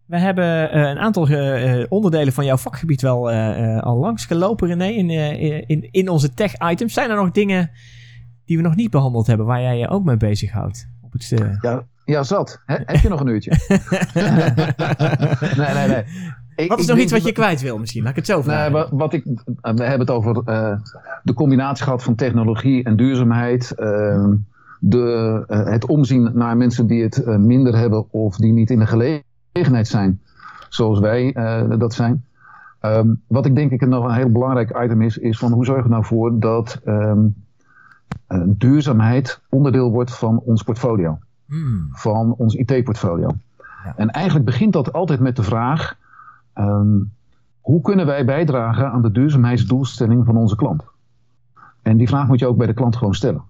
we 0.06 0.18
hebben 0.18 0.78
een 0.78 0.98
aantal 0.98 1.22
onderdelen 1.88 2.32
van 2.32 2.44
jouw 2.44 2.56
vakgebied 2.56 3.00
wel 3.00 3.30
al 3.80 3.96
langs 3.96 4.26
gelopen, 4.26 4.68
René, 4.68 4.86
in, 4.86 5.10
in, 5.68 5.88
in 5.90 6.08
onze 6.08 6.34
tech-items. 6.34 6.92
Zijn 6.92 7.10
er 7.10 7.16
nog 7.16 7.30
dingen 7.30 7.70
die 8.44 8.56
we 8.56 8.62
nog 8.62 8.74
niet 8.74 8.90
behandeld 8.90 9.26
hebben, 9.26 9.46
waar 9.46 9.60
jij 9.60 9.78
je 9.78 9.88
ook 9.88 10.04
mee 10.04 10.16
bezighoudt? 10.16 10.88
Op 11.00 11.12
het, 11.12 11.28
Ja, 11.60 11.86
ja 12.04 12.22
zat. 12.22 12.62
Heb 12.66 12.96
je 12.96 13.08
nog 13.08 13.20
een 13.20 13.26
uurtje? 13.26 13.50
nee, 15.56 15.74
nee, 15.74 15.88
nee. 15.88 16.04
Ik- 16.56 16.68
wat 16.68 16.78
is 16.78 16.86
nog 16.86 16.98
iets 16.98 17.12
wat 17.12 17.24
je 17.24 17.32
kwijt 17.32 17.60
wil 17.60 17.78
misschien? 17.78 18.02
Laat 18.02 18.10
ik 18.10 18.16
het 18.16 18.26
zo 18.26 18.34
Nee, 18.34 18.42
vragen. 18.44 18.72
wat, 18.72 18.88
wat 18.92 19.12
ik, 19.12 19.24
we 19.60 19.62
hebben 19.62 19.98
het 20.00 20.10
over 20.10 20.42
eh, 20.44 20.76
de 21.22 21.34
combinatie 21.34 21.84
gehad 21.84 22.02
van 22.02 22.14
technologie 22.14 22.84
en 22.84 22.96
duurzaamheid. 22.96 23.70
ehm, 23.70 24.34
de, 24.84 25.44
eh, 25.48 25.64
het 25.64 25.86
omzien 25.86 26.30
naar 26.34 26.56
mensen 26.56 26.86
die 26.86 27.02
het 27.02 27.22
eh, 27.24 27.36
minder 27.36 27.76
hebben 27.76 28.12
of 28.12 28.36
die 28.36 28.52
niet 28.52 28.70
in 28.70 28.78
de 28.78 28.86
gelegenheid 28.86 29.88
zijn, 29.88 30.20
zoals 30.68 30.98
wij 30.98 31.32
eh, 31.32 31.78
dat 31.78 31.94
zijn. 31.94 32.24
Ehm, 32.80 33.08
wat 33.26 33.46
ik 33.46 33.54
denk 33.54 33.70
ik 33.70 33.86
nog 33.86 34.04
een 34.04 34.14
heel 34.14 34.30
belangrijk 34.32 34.82
item 34.84 35.02
is, 35.02 35.18
is 35.18 35.38
van 35.38 35.52
hoe 35.52 35.64
zorgen 35.64 35.84
we 35.84 35.90
nou 35.90 36.04
voor 36.04 36.40
dat 36.40 36.80
ehm, 36.84 37.18
eh, 38.26 38.40
duurzaamheid 38.46 39.40
onderdeel 39.48 39.90
wordt 39.90 40.14
van 40.14 40.38
ons 40.44 40.62
portfolio 40.62 41.18
Hmm, 41.46 41.88
van 41.92 42.34
ons 42.38 42.54
IT-portfolio. 42.54 43.28
Ja. 43.84 43.92
En 43.96 44.10
eigenlijk 44.10 44.44
begint 44.46 44.72
dat 44.72 44.92
altijd 44.92 45.20
met 45.20 45.36
de 45.36 45.42
vraag: 45.42 45.96
ehm, 46.52 47.00
hoe 47.60 47.80
kunnen 47.80 48.06
wij 48.06 48.24
bijdragen 48.24 48.90
aan 48.90 49.02
de 49.02 49.10
duurzaamheidsdoelstelling 49.10 50.24
van 50.24 50.36
onze 50.36 50.56
klant? 50.56 50.84
En 51.82 51.96
die 51.96 52.08
vraag 52.08 52.26
moet 52.26 52.38
je 52.38 52.46
ook 52.46 52.56
bij 52.56 52.66
de 52.66 52.74
klant 52.74 52.96
gewoon 52.96 53.14
stellen. 53.14 53.42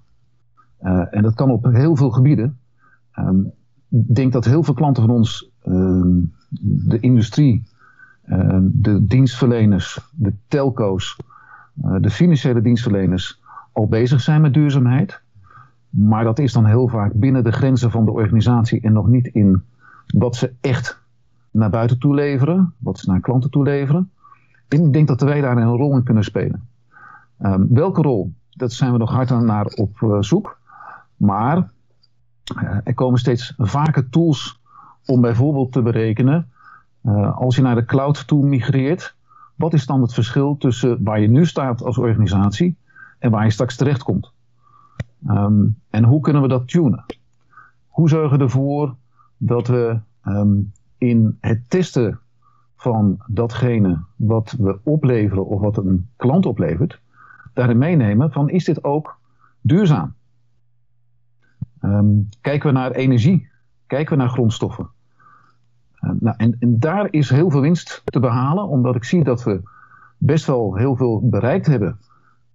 Eh, 0.79 1.03
en 1.11 1.23
dat 1.23 1.35
kan 1.35 1.51
op 1.51 1.65
heel 1.65 1.97
veel 1.97 2.11
gebieden. 2.11 2.59
Ehm, 3.12 3.41
ik 3.88 4.15
denk 4.15 4.33
dat 4.33 4.45
heel 4.45 4.62
veel 4.62 4.75
klanten 4.75 5.03
van 5.03 5.15
ons, 5.15 5.51
ehm, 5.62 6.21
de 6.88 7.01
industrie, 7.01 7.71
de 8.62 9.07
dienstverleners, 9.07 10.11
de 10.12 10.33
telco's, 10.49 11.17
eh, 11.83 11.97
de 12.01 12.11
financiële 12.11 12.62
dienstverleners, 12.62 13.41
al 13.73 13.87
bezig 13.87 14.21
zijn 14.21 14.41
met 14.41 14.55
duurzaamheid. 14.55 15.21
Maar 15.91 16.25
dat 16.25 16.38
is 16.38 16.53
dan 16.53 16.65
heel 16.65 16.88
vaak 16.88 17.12
binnen 17.12 17.45
de 17.45 17.53
grenzen 17.53 17.91
van 17.91 18.05
de 18.05 18.11
organisatie 18.11 18.81
en 18.81 18.93
nog 18.93 19.09
niet 19.09 19.27
in 19.27 19.62
wat 20.07 20.37
ze 20.37 20.53
echt 20.61 21.02
naar 21.53 21.71
buiten 21.71 21.99
toe 21.99 22.15
leveren, 22.15 22.75
wat 22.79 22.99
ze 22.99 23.11
naar 23.11 23.21
klanten 23.21 23.51
toe 23.51 23.65
leveren. 23.65 24.11
Ik 24.69 24.93
denk 24.93 25.09
dat 25.09 25.21
wij 25.21 25.41
daar 25.41 25.57
een 25.57 25.77
rol 25.77 25.95
in 25.95 26.03
kunnen 26.03 26.25
spelen. 26.25 26.69
Ehm, 27.38 27.65
welke 27.69 28.03
rol? 28.03 28.33
Dat 28.51 28.73
zijn 28.73 28.93
we 28.93 28.99
nog 28.99 29.11
hard 29.11 29.31
aan 29.31 29.45
naar 29.45 29.67
op 29.67 30.03
eh, 30.03 30.17
zoek. 30.21 30.59
Maar 31.17 31.71
eh, 32.57 32.79
er 32.85 32.95
komen 32.95 33.19
steeds 33.19 33.55
vaker 33.59 34.09
tools 34.09 34.61
om 35.07 35.21
bijvoorbeeld 35.21 35.73
te 35.73 35.83
berekenen, 35.83 36.51
eh, 37.03 37.38
als 37.38 37.57
je 37.57 37.62
naar 37.62 37.75
de 37.75 37.85
cloud 37.85 38.27
toe 38.27 38.47
migreert, 38.47 39.15
wat 39.55 39.73
is 39.73 39.87
dan 39.87 40.03
het 40.03 40.15
verschil 40.15 40.57
tussen 40.57 41.03
waar 41.03 41.21
je 41.21 41.29
nu 41.29 41.47
staat 41.47 41.83
als 41.83 41.99
organisatie 41.99 42.77
en 43.19 43.31
waar 43.31 43.45
je 43.45 43.51
straks 43.51 43.77
terechtkomt? 43.77 44.33
Ehm, 45.27 45.65
en 45.91 46.05
hoe 46.05 46.21
kunnen 46.21 46.43
we 46.43 46.49
dat 46.49 46.69
tunen? 46.69 47.05
Hoe 47.88 48.09
zorgen 48.09 48.38
we 48.38 48.45
ervoor 48.45 48.95
dat 49.37 49.67
we 49.67 49.99
ehm, 50.23 50.59
in 51.03 51.37
het 51.41 51.71
testen 51.71 52.21
van 52.77 53.23
datgene 53.27 54.03
wat 54.17 54.55
we 54.59 54.79
opleveren 54.83 55.47
of 55.47 55.61
wat 55.61 55.77
een 55.77 56.09
klant 56.17 56.47
oplevert, 56.47 57.01
daarin 57.53 57.79
meenemen 57.79 58.33
van 58.33 58.49
is 58.49 58.65
dit 58.65 58.85
ook 58.85 59.19
duurzaam? 59.61 60.15
Ehm, 61.81 62.07
kijken 62.41 62.73
we 62.73 62.79
naar 62.79 62.91
energie? 62.91 63.49
Kijken 63.87 64.17
we 64.17 64.23
naar 64.23 64.33
grondstoffen? 64.33 64.88
Ehm, 65.95 66.15
nou, 66.21 66.37
en, 66.38 66.57
en 66.59 66.79
daar 66.79 67.09
is 67.11 67.31
heel 67.31 67.51
veel 67.51 67.61
winst 67.61 68.03
te 68.05 68.21
behalen, 68.21 68.69
omdat 68.69 68.95
ik 68.95 69.05
zie 69.05 69.25
dat 69.25 69.43
we 69.43 69.62
best 70.19 70.47
wel 70.47 70.77
heel 70.77 70.97
veel 70.97 71.29
bereikt 71.29 71.67
hebben 71.67 71.99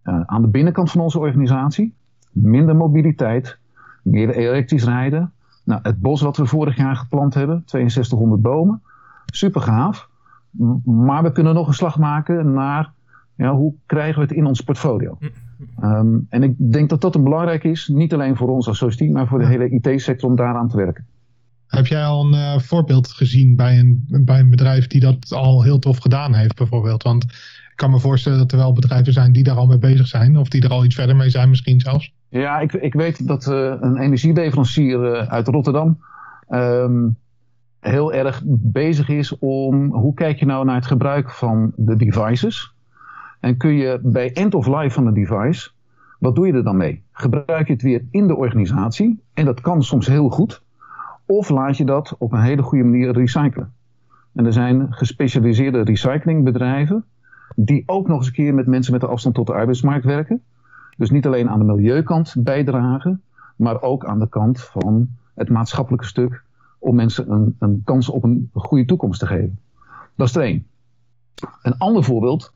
eh, 0.01 0.21
aan 0.25 0.41
de 0.41 0.47
binnenkant 0.47 0.91
van 0.91 1.01
onze 1.01 1.19
organisatie 1.19 1.93
minder 2.31 2.75
mobiliteit, 2.75 3.57
meer 4.01 4.29
elektrisch 4.29 4.83
rijden. 4.83 5.31
Nou, 5.67 5.79
het 5.83 5.99
bos 5.99 6.21
wat 6.21 6.37
we 6.37 6.45
vorig 6.45 6.77
jaar 6.77 6.95
geplant 6.95 7.33
hebben, 7.33 7.61
6200 7.65 8.41
bomen, 8.41 8.81
super 9.25 9.61
gaaf. 9.61 10.09
Maar 10.83 11.23
we 11.23 11.31
kunnen 11.31 11.53
nog 11.53 11.67
een 11.67 11.73
slag 11.73 11.97
maken 11.97 12.53
naar 12.53 12.91
ja, 13.35 13.55
hoe 13.55 13.73
krijgen 13.85 14.15
we 14.15 14.27
het 14.27 14.37
in 14.37 14.45
ons 14.45 14.61
portfolio. 14.61 15.17
Ehm, 15.79 16.17
en 16.29 16.43
ik 16.43 16.71
denk 16.71 16.89
dat 16.89 17.01
dat 17.01 17.15
een 17.15 17.23
belangrijk 17.23 17.63
is, 17.63 17.87
niet 17.87 18.13
alleen 18.13 18.35
voor 18.35 18.49
ons 18.49 18.67
als 18.67 18.77
Society, 18.77 19.11
maar 19.11 19.27
voor 19.27 19.39
de 19.39 19.45
hele 19.45 19.69
IT-sector 19.69 20.29
om 20.29 20.35
daaraan 20.35 20.69
te 20.69 20.77
werken. 20.77 21.05
Heb 21.67 21.87
jij 21.87 22.05
al 22.05 22.25
een 22.25 22.33
eh, 22.33 22.59
voorbeeld 22.59 23.07
gezien 23.07 23.55
bij 23.55 23.79
een, 23.79 24.05
bij 24.07 24.39
een 24.39 24.49
bedrijf 24.49 24.87
die 24.87 25.01
dat 25.01 25.33
al 25.33 25.63
heel 25.63 25.79
tof 25.79 25.97
gedaan 25.97 26.33
heeft, 26.33 26.55
bijvoorbeeld? 26.55 27.03
Want 27.03 27.25
kan 27.77 27.91
me 27.91 27.99
voorstellen 27.99 28.37
dat 28.37 28.51
er 28.51 28.57
wel 28.57 28.73
bedrijven 28.73 29.13
zijn 29.13 29.31
die 29.31 29.43
daar 29.43 29.55
al 29.55 29.67
mee 29.67 29.77
bezig 29.77 30.07
zijn, 30.07 30.37
of 30.37 30.49
die 30.49 30.63
er 30.63 30.69
al 30.69 30.85
iets 30.85 30.95
verder 30.95 31.15
mee 31.15 31.29
zijn, 31.29 31.49
misschien 31.49 31.79
zelfs. 31.79 32.13
Ja, 32.29 32.59
ik, 32.59 32.73
ik 32.73 32.93
weet 32.93 33.27
dat 33.27 33.47
eh, 33.47 33.73
een 33.79 33.97
energieleverancier 33.97 35.13
eh, 35.13 35.27
uit 35.27 35.47
Rotterdam 35.47 35.99
ehm, 36.47 37.07
heel 37.79 38.13
erg 38.13 38.41
bezig 38.45 39.09
is 39.09 39.37
om 39.39 39.93
hoe 39.93 40.13
kijk 40.13 40.39
je 40.39 40.45
nou 40.45 40.65
naar 40.65 40.75
het 40.75 40.85
gebruik 40.85 41.31
van 41.31 41.71
de 41.75 41.95
devices. 41.95 42.73
En 43.39 43.57
kun 43.57 43.73
je 43.73 43.99
bij 44.03 44.33
end 44.33 44.55
of 44.55 44.67
life 44.67 44.89
van 44.89 45.07
een 45.07 45.13
device, 45.13 45.69
wat 46.19 46.35
doe 46.35 46.47
je 46.47 46.53
er 46.53 46.63
dan 46.63 46.77
mee? 46.77 47.03
Gebruik 47.11 47.67
je 47.67 47.73
het 47.73 47.81
weer 47.81 48.03
in 48.11 48.27
de 48.27 48.35
organisatie 48.35 49.19
en 49.33 49.45
dat 49.45 49.61
kan 49.61 49.83
soms 49.83 50.07
heel 50.07 50.29
goed. 50.29 50.61
Of 51.25 51.49
laat 51.49 51.77
je 51.77 51.85
dat 51.85 52.15
op 52.17 52.31
een 52.31 52.41
hele 52.41 52.61
goede 52.61 52.83
manier 52.83 53.11
recyclen. 53.11 53.73
En 54.33 54.45
er 54.45 54.53
zijn 54.53 54.87
gespecialiseerde 54.89 55.81
recyclingbedrijven 55.81 57.05
die 57.55 57.83
ook 57.85 58.07
nog 58.07 58.17
eens 58.17 58.27
een 58.27 58.33
keer 58.33 58.53
met 58.53 58.67
mensen 58.67 58.91
met 58.91 59.01
de 59.01 59.07
afstand 59.07 59.35
tot 59.35 59.47
de 59.47 59.53
arbeidsmarkt 59.53 60.05
werken. 60.05 60.43
Dus 60.97 61.09
niet 61.09 61.25
alleen 61.25 61.49
aan 61.49 61.59
de 61.59 61.65
milieukant 61.65 62.35
bijdragen, 62.37 63.21
maar 63.55 63.81
ook 63.81 64.05
aan 64.05 64.19
de 64.19 64.29
kant 64.29 64.61
van 64.61 65.09
het 65.33 65.49
maatschappelijke 65.49 66.05
stuk 66.05 66.43
om 66.79 66.95
mensen 66.95 67.31
een, 67.31 67.55
een 67.59 67.81
kans 67.85 68.09
op 68.09 68.23
een 68.23 68.49
goede 68.53 68.85
toekomst 68.85 69.19
te 69.19 69.27
geven. 69.27 69.59
Dat 70.15 70.27
is 70.27 70.35
er 70.35 70.41
één. 70.41 70.67
Een 71.61 71.77
ander 71.77 72.03
voorbeeld, 72.03 72.53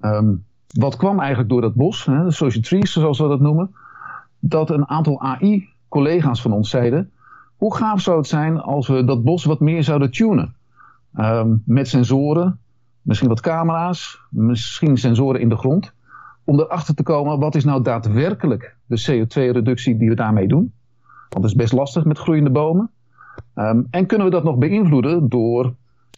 ehm, 0.00 0.34
wat 0.66 0.96
kwam 0.96 1.18
eigenlijk 1.18 1.48
door 1.48 1.60
dat 1.60 1.74
bos, 1.74 2.04
hè, 2.04 2.24
de 2.24 2.30
social 2.30 2.62
trees 2.62 2.92
zoals 2.92 3.18
we 3.18 3.28
dat 3.28 3.40
noemen, 3.40 3.74
dat 4.38 4.70
een 4.70 4.88
aantal 4.88 5.20
AI-collega's 5.20 6.42
van 6.42 6.52
ons 6.52 6.70
zeiden, 6.70 7.10
hoe 7.56 7.76
gaaf 7.76 8.00
zou 8.00 8.16
het 8.16 8.26
zijn 8.26 8.60
als 8.60 8.88
we 8.88 9.04
dat 9.04 9.22
bos 9.22 9.44
wat 9.44 9.60
meer 9.60 9.84
zouden 9.84 10.10
tunen? 10.10 10.54
Ehm, 11.14 11.56
met 11.64 11.88
sensoren, 11.88 12.58
misschien 13.02 13.28
wat 13.28 13.40
camera's, 13.40 14.20
misschien 14.30 14.96
sensoren 14.96 15.40
in 15.40 15.48
de 15.48 15.56
grond 15.56 15.92
om 16.44 16.60
erachter 16.60 16.94
te 16.94 17.02
komen 17.02 17.38
wat 17.38 17.54
is 17.54 17.64
nou 17.64 17.82
daadwerkelijk 17.82 18.76
de 18.86 19.00
CO2-reductie 19.10 19.96
die 19.96 20.08
we 20.08 20.14
daarmee 20.14 20.48
doen. 20.48 20.72
Want 21.28 21.42
dat 21.42 21.44
is 21.44 21.54
best 21.54 21.72
lastig 21.72 22.04
met 22.04 22.18
groeiende 22.18 22.50
bomen. 22.50 22.90
Ehm, 23.54 23.82
en 23.90 24.06
kunnen 24.06 24.26
we 24.26 24.32
dat 24.32 24.44
nog 24.44 24.56
beïnvloeden 24.56 25.28
door 25.28 25.74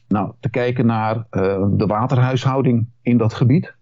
nou, 0.09 0.33
te 0.40 0.51
kijken 0.51 0.87
naar 0.87 1.27
eh, 1.31 1.66
de 1.70 1.87
waterhuishouding 1.87 2.87
in 3.03 3.16
dat 3.16 3.35
gebied. 3.35 3.75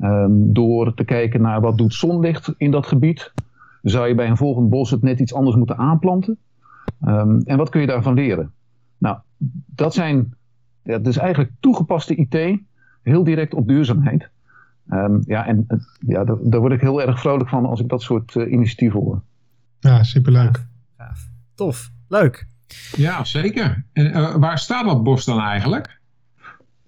Ehm, 0.00 0.30
door 0.32 0.94
te 0.94 1.04
kijken 1.04 1.40
naar 1.40 1.60
wat 1.60 1.78
doet 1.78 1.94
zonlicht 1.94 2.54
in 2.56 2.70
dat 2.70 2.86
gebied. 2.86 3.32
Zou 3.82 4.08
je 4.08 4.14
bij 4.14 4.28
een 4.28 4.36
volgend 4.36 4.70
bos 4.70 4.90
het 4.90 5.02
net 5.02 5.20
iets 5.20 5.34
anders 5.34 5.56
moeten 5.56 5.76
aanplanten? 5.76 6.38
Ehm, 7.00 7.40
en 7.44 7.56
wat 7.56 7.68
kun 7.68 7.80
je 7.80 7.86
daarvan 7.86 8.14
leren? 8.14 8.52
Nou, 8.98 9.16
dat 9.66 9.94
zijn, 9.94 10.34
ja, 10.88 10.98
dat 10.98 11.06
is 11.06 11.16
eigenlijk 11.16 11.50
toegepaste 11.60 12.14
IT, 12.14 12.60
heel 13.02 13.24
direct 13.24 13.54
op 13.54 13.68
duurzaamheid. 13.68 14.30
Ehm, 14.88 15.18
ja, 15.26 15.46
en 15.46 15.64
eh, 15.68 15.78
ja, 16.06 16.24
daar, 16.24 16.36
daar 16.42 16.60
word 16.60 16.72
ik 16.72 16.80
heel 16.80 17.02
erg 17.02 17.20
vrolijk 17.20 17.48
van 17.48 17.66
als 17.66 17.80
ik 17.80 17.88
dat 17.88 18.02
soort 18.02 18.36
eh, 18.36 18.52
initiatieven 18.52 19.00
hoor. 19.00 19.22
Ja, 19.80 20.02
superleuk. 20.02 20.64
Gaaf. 20.96 21.28
Tof. 21.54 21.90
Leuk. 22.08 22.46
Ja, 22.96 23.24
zeker. 23.24 23.84
En 23.92 24.12
eh, 24.12 24.34
waar 24.34 24.58
staat 24.58 24.84
dat 24.84 25.02
bos 25.02 25.24
dan 25.24 25.40
eigenlijk? 25.40 26.00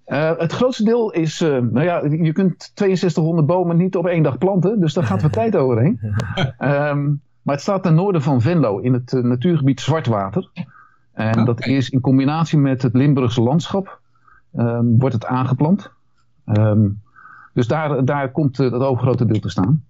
Eh, 0.05 0.33
het 0.39 0.53
grootste 0.53 0.85
deel 0.85 1.13
is, 1.13 1.41
eh, 1.41 1.49
nou 1.49 1.83
ja, 1.83 2.05
je 2.05 2.33
kunt 2.33 2.73
6200 2.75 3.47
bomen 3.47 3.77
niet 3.77 3.97
op 3.97 4.07
één 4.07 4.23
dag 4.23 4.39
planten, 4.39 4.81
dus 4.81 4.93
daar 4.93 5.05
gaat 5.05 5.23
wat 5.23 5.33
tijd 5.43 5.57
overheen. 5.57 6.01
Ehm, 6.59 7.05
maar 7.43 7.55
het 7.55 7.61
staat 7.61 7.83
ten 7.83 7.95
noorden 7.95 8.23
van 8.23 8.41
Venlo 8.41 8.79
in 8.79 8.93
het 8.93 9.13
natuurgebied 9.13 9.81
Zwartwater. 9.81 10.51
En 11.21 11.45
dat 11.45 11.67
is 11.67 11.91
in 11.91 12.01
combinatie 12.01 12.59
met 12.59 12.83
het 12.83 12.95
Limburgse 12.95 13.41
landschap 13.43 14.01
ehm, 14.55 14.85
wordt 14.85 15.15
het 15.15 15.27
aangeplant. 15.27 15.91
Ehm, 16.45 16.89
dus 17.55 17.67
daar, 17.67 18.05
daar 18.05 18.31
komt 18.33 18.59
eh, 18.61 18.71
het 18.73 18.81
overgrote 18.83 19.27
deel 19.27 19.41
te 19.41 19.49
staan. 19.49 19.85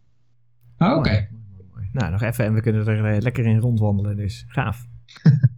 Ah, 0.77 0.97
Oké. 0.97 1.29
Mooi. 1.75 1.89
Nou, 1.93 2.11
nog 2.11 2.23
even 2.23 2.45
en 2.45 2.55
we 2.55 2.61
kunnen 2.61 2.87
er 2.87 3.05
eh, 3.15 3.21
lekker 3.23 3.47
in 3.47 3.59
rondwandelen, 3.59 4.17
dus 4.17 4.45
gaaf. 4.49 4.87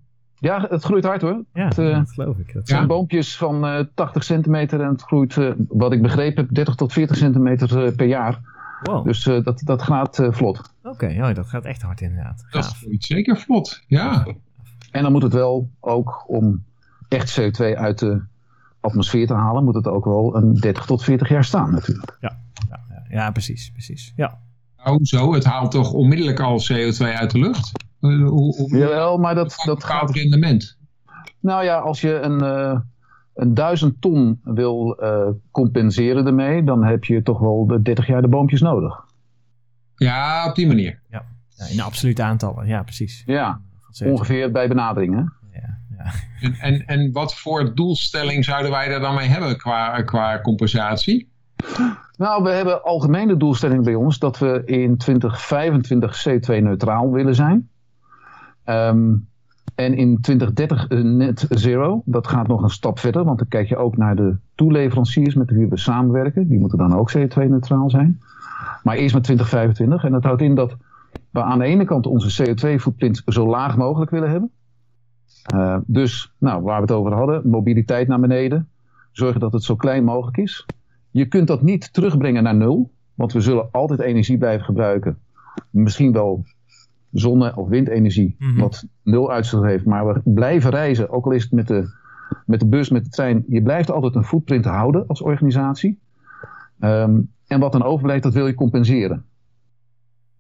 Ja, 0.42 0.66
het 0.68 0.82
groeit 0.84 1.04
hard 1.04 1.22
hoor. 1.22 1.44
Ja, 1.52 1.64
Het, 1.64 1.78
eh, 1.78 1.94
dat 1.98 2.12
geloof 2.12 2.38
ik. 2.38 2.50
Het 2.50 2.68
zijn 2.68 2.80
Ja. 2.80 2.86
boompjes 2.86 3.36
van 3.36 3.66
eh 3.66 3.84
80 3.94 4.24
centimeter 4.24 4.80
en 4.80 4.88
het 4.88 5.02
groeit, 5.02 5.36
eh, 5.36 5.50
wat 5.68 5.92
ik 5.92 6.02
begrepen 6.02 6.44
heb, 6.44 6.54
30 6.54 6.74
tot 6.74 6.92
40 6.92 7.16
centimeter 7.16 7.84
eh, 7.86 7.94
per 7.96 8.06
jaar. 8.06 8.40
Wow, 8.82 9.04
Dus 9.04 9.26
eh, 9.26 9.44
dat, 9.44 9.60
dat 9.64 9.82
gaat 9.82 10.18
eh, 10.18 10.32
vlot. 10.32 10.74
oké, 10.82 11.06
oh, 11.20 11.34
dat 11.34 11.46
gaat 11.46 11.64
echt 11.64 11.82
hard 11.82 12.00
inderdaad. 12.00 12.46
Dat 12.50 12.64
groeit 12.66 13.04
zeker 13.04 13.36
vlot. 13.36 13.82
Ja. 13.86 14.26
En 14.92 15.02
dan 15.02 15.12
moet 15.12 15.22
het 15.22 15.32
wel 15.32 15.70
ook 15.80 16.24
om 16.26 16.64
echt 17.08 17.40
CO2 17.40 17.76
uit 17.76 17.98
de 17.98 18.22
atmosfeer 18.80 19.26
te 19.26 19.34
halen, 19.34 19.64
moet 19.64 19.74
het 19.74 19.86
ook 19.86 20.04
wel 20.04 20.36
een 20.36 20.54
30 20.54 20.84
tot 20.84 21.04
40 21.04 21.28
jaar 21.28 21.44
staan 21.44 21.70
natuurlijk. 21.70 22.16
Ja, 22.20 22.38
ja, 22.68 23.02
ja, 23.08 23.30
precies, 23.30 23.70
precies. 23.70 24.12
Ja. 24.16 24.38
Oh, 24.84 24.96
zo. 25.02 25.34
Het 25.34 25.44
haalt 25.44 25.70
toch 25.70 25.92
onmiddellijk 25.92 26.40
al 26.40 26.62
CO2 26.72 26.98
uit 26.98 27.30
de 27.30 27.38
lucht? 27.38 27.72
Eh, 28.00 28.28
hoe, 28.28 28.56
hoe, 28.56 28.76
Jawel, 28.78 29.18
maar 29.18 29.34
dat, 29.34 29.48
dat 29.48 29.66
dat 29.66 29.84
gaat 29.84 30.10
rendement. 30.10 30.78
Nou 31.40 31.64
ja, 31.64 31.78
als 31.78 32.00
je 32.00 32.20
een, 32.20 32.40
eh 32.40 32.80
een 33.34 33.54
duizend 33.54 34.00
ton 34.00 34.40
wil 34.44 34.96
eh, 34.96 35.28
compenseren 35.50 36.26
ermee, 36.26 36.64
dan 36.64 36.84
heb 36.84 37.04
je 37.04 37.22
toch 37.22 37.38
wel 37.38 37.66
de 37.66 37.82
30 37.82 38.06
jaar 38.06 38.22
de 38.22 38.28
boompjes 38.28 38.60
nodig. 38.60 39.04
Ja, 39.96 40.48
op 40.48 40.54
die 40.54 40.66
manier. 40.66 41.00
Ja, 41.10 41.24
in 41.70 41.80
absolute 41.80 42.22
aantallen, 42.22 42.66
ja, 42.66 42.82
precies. 42.82 43.22
Ja, 43.26 43.48
Van 43.48 43.60
CO2. 43.60 43.71
Ongeveer 44.04 44.50
bij 44.50 44.68
benadering. 44.68 45.14
Hè? 45.14 45.20
Ja, 45.60 45.78
ja. 45.96 46.12
En, 46.40 46.54
en, 46.54 46.86
en 46.86 47.12
wat 47.12 47.34
voor 47.34 47.74
doelstelling 47.74 48.44
zouden 48.44 48.70
wij 48.70 48.88
daar 48.88 49.00
dan 49.00 49.14
mee 49.14 49.28
hebben 49.28 49.56
qua, 49.56 50.02
qua 50.02 50.40
compensatie? 50.40 51.30
Nou, 52.16 52.42
we 52.42 52.50
hebben 52.50 52.82
algemene 52.84 53.36
doelstelling 53.36 53.84
bij 53.84 53.94
ons 53.94 54.18
dat 54.18 54.38
we 54.38 54.62
in 54.64 54.96
2025 54.96 56.28
CO2-neutraal 56.28 57.10
willen 57.10 57.34
zijn. 57.34 57.68
Ehm, 58.64 59.14
en 59.74 59.94
in 59.94 60.20
2030 60.20 60.88
net 61.02 61.46
zero. 61.48 62.02
Dat 62.04 62.26
gaat 62.26 62.46
nog 62.46 62.62
een 62.62 62.70
stap 62.70 62.98
verder, 62.98 63.24
want 63.24 63.38
dan 63.38 63.48
kijk 63.48 63.68
je 63.68 63.76
ook 63.76 63.96
naar 63.96 64.16
de 64.16 64.36
toeleveranciers 64.54 65.34
met 65.34 65.50
wie 65.50 65.66
we 65.66 65.78
samenwerken. 65.78 66.48
Die 66.48 66.58
moeten 66.58 66.78
dan 66.78 66.96
ook 66.96 67.12
CO2-neutraal 67.16 67.90
zijn. 67.90 68.20
Maar 68.82 68.96
eerst 68.96 69.14
met 69.14 69.24
2025. 69.24 70.04
En 70.04 70.12
dat 70.12 70.22
houdt 70.22 70.42
in 70.42 70.54
dat 70.54 70.76
we 71.30 71.42
aan 71.42 71.58
de 71.58 71.64
ene 71.64 71.84
kant 71.84 72.06
onze 72.06 72.44
CO2-footprint 72.44 73.22
zo 73.26 73.46
laag 73.46 73.76
mogelijk 73.76 74.10
willen 74.10 74.30
hebben. 74.30 74.50
Eh, 75.42 75.76
dus, 75.86 76.34
nou, 76.38 76.62
waar 76.62 76.76
we 76.76 76.82
het 76.82 76.90
over 76.92 77.12
hadden, 77.12 77.48
mobiliteit 77.48 78.08
naar 78.08 78.20
beneden. 78.20 78.68
Zorgen 79.12 79.40
dat 79.40 79.52
het 79.52 79.62
zo 79.62 79.76
klein 79.76 80.04
mogelijk 80.04 80.36
is. 80.36 80.66
Je 81.10 81.26
kunt 81.26 81.46
dat 81.46 81.62
niet 81.62 81.92
terugbrengen 81.92 82.42
naar 82.42 82.54
nul, 82.56 82.90
want 83.14 83.32
we 83.32 83.40
zullen 83.40 83.68
altijd 83.70 84.00
energie 84.00 84.38
blijven 84.38 84.64
gebruiken. 84.64 85.18
Misschien 85.70 86.12
wel 86.12 86.44
zonne- 87.12 87.56
of 87.56 87.68
windenergie, 87.68 88.36
Mhm. 88.38 88.60
wat 88.60 88.86
nul 89.02 89.32
uitstoot 89.32 89.64
heeft, 89.64 89.84
maar 89.84 90.06
we 90.06 90.20
blijven 90.24 90.70
reizen, 90.70 91.10
ook 91.10 91.24
al 91.24 91.32
is 91.32 91.42
het 91.42 91.52
met 91.52 91.66
de, 91.68 91.88
met 92.46 92.60
de 92.60 92.66
bus, 92.66 92.88
met 92.90 93.04
de 93.04 93.10
trein. 93.10 93.44
Je 93.48 93.62
blijft 93.62 93.90
altijd 93.90 94.14
een 94.14 94.24
footprint 94.24 94.64
houden 94.64 95.06
als 95.06 95.22
organisatie. 95.22 95.98
Ehm, 96.78 97.20
en 97.46 97.60
wat 97.60 97.72
dan 97.72 97.82
overblijft, 97.82 98.22
dat 98.22 98.32
wil 98.34 98.46
je 98.46 98.54
compenseren. 98.54 99.24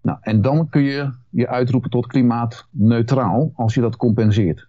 Nou, 0.02 0.18
en 0.20 0.42
dan 0.42 0.68
kun 0.68 0.82
je 0.82 1.10
je 1.30 1.48
uitroepen 1.48 1.90
tot 1.90 2.06
klimaatneutraal 2.06 3.52
als 3.54 3.74
je 3.74 3.80
dat 3.80 3.96
compenseert. 3.96 4.68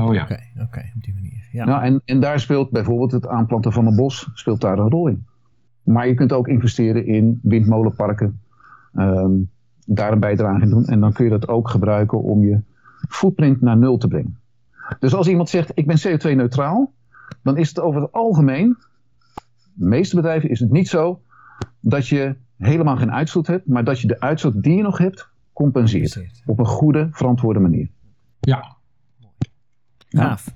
Oh 0.00 0.14
ja. 0.14 0.22
Oké, 0.22 0.38
oké, 0.62 0.92
op 0.96 1.02
die 1.02 1.14
manier. 1.14 1.48
Ja. 1.52 1.64
Nou, 1.64 1.82
en, 1.82 2.02
en 2.04 2.20
daar 2.20 2.40
speelt 2.40 2.70
bijvoorbeeld 2.70 3.12
het 3.12 3.26
aanplanten 3.26 3.72
van 3.72 3.86
een 3.86 3.96
bos 3.96 4.30
speelt 4.34 4.60
daar 4.60 4.78
een 4.78 4.90
rol 4.90 5.08
in. 5.08 5.26
Maar 5.82 6.08
je 6.08 6.14
kunt 6.14 6.32
ook 6.32 6.48
investeren 6.48 7.06
in 7.06 7.40
windmolenparken, 7.42 8.40
ehm, 8.94 9.32
daar 9.86 10.12
een 10.12 10.20
bijdrage 10.20 10.62
in 10.62 10.70
doen. 10.70 10.84
En 10.84 11.00
dan 11.00 11.12
kun 11.12 11.24
je 11.24 11.30
dat 11.30 11.48
ook 11.48 11.68
gebruiken 11.68 12.22
om 12.22 12.44
je 12.44 12.60
footprint 13.08 13.60
naar 13.60 13.76
nul 13.76 13.96
te 13.96 14.08
brengen. 14.08 14.38
Dus 14.98 15.14
als 15.14 15.28
iemand 15.28 15.48
zegt, 15.48 15.70
ik 15.74 15.86
ben 15.86 15.98
CO2-neutraal, 15.98 16.92
dan 17.42 17.56
is 17.56 17.68
het 17.68 17.80
over 17.80 18.00
het 18.00 18.12
algemeen, 18.12 18.76
de 19.72 19.86
meeste 19.86 20.16
bedrijven 20.16 20.50
is 20.50 20.60
het 20.60 20.70
niet 20.70 20.88
zo, 20.88 21.20
dat 21.80 22.08
je 22.08 22.36
helemaal 22.56 22.96
geen 22.96 23.12
uitstoot 23.12 23.46
hebt, 23.46 23.66
maar 23.66 23.84
dat 23.84 24.00
je 24.00 24.06
de 24.06 24.20
uitstoot 24.20 24.62
die 24.62 24.76
je 24.76 24.82
nog 24.82 24.98
hebt, 24.98 25.28
compenseert. 25.52 26.12
Compenseert. 26.12 26.42
Op 26.46 26.58
een 26.58 26.66
goede, 26.66 27.08
verantwoorde 27.10 27.60
manier. 27.60 27.88
Ja. 28.40 28.76
Gaaf. 30.08 30.54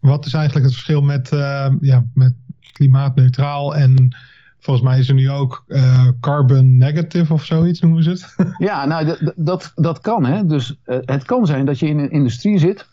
Wat 0.00 0.26
is 0.26 0.34
eigenlijk 0.34 0.64
het 0.64 0.74
verschil 0.74 1.02
met, 1.02 1.32
eh, 1.32 1.72
ja, 1.80 2.04
met 2.14 2.34
klimaatneutraal 2.72 3.76
en 3.76 4.16
volgens 4.58 4.86
mij 4.86 4.98
is 4.98 5.08
er 5.08 5.14
nu 5.14 5.30
ook 5.30 5.64
eh, 5.66 6.08
carbon 6.20 6.76
negative 6.76 7.32
of 7.32 7.44
zoiets 7.44 7.80
noemen 7.80 8.02
ze 8.02 8.10
het? 8.10 8.34
Ja, 8.68 8.84
nou, 8.84 9.32
dat, 9.36 9.72
dat 9.74 10.00
kan. 10.00 10.24
Hè. 10.24 10.46
Dus 10.46 10.78
eh, 10.84 10.98
het 11.00 11.24
kan 11.24 11.46
zijn 11.46 11.66
dat 11.66 11.78
je 11.78 11.86
in 11.86 11.98
een 11.98 12.10
industrie 12.10 12.58
zit 12.58 12.88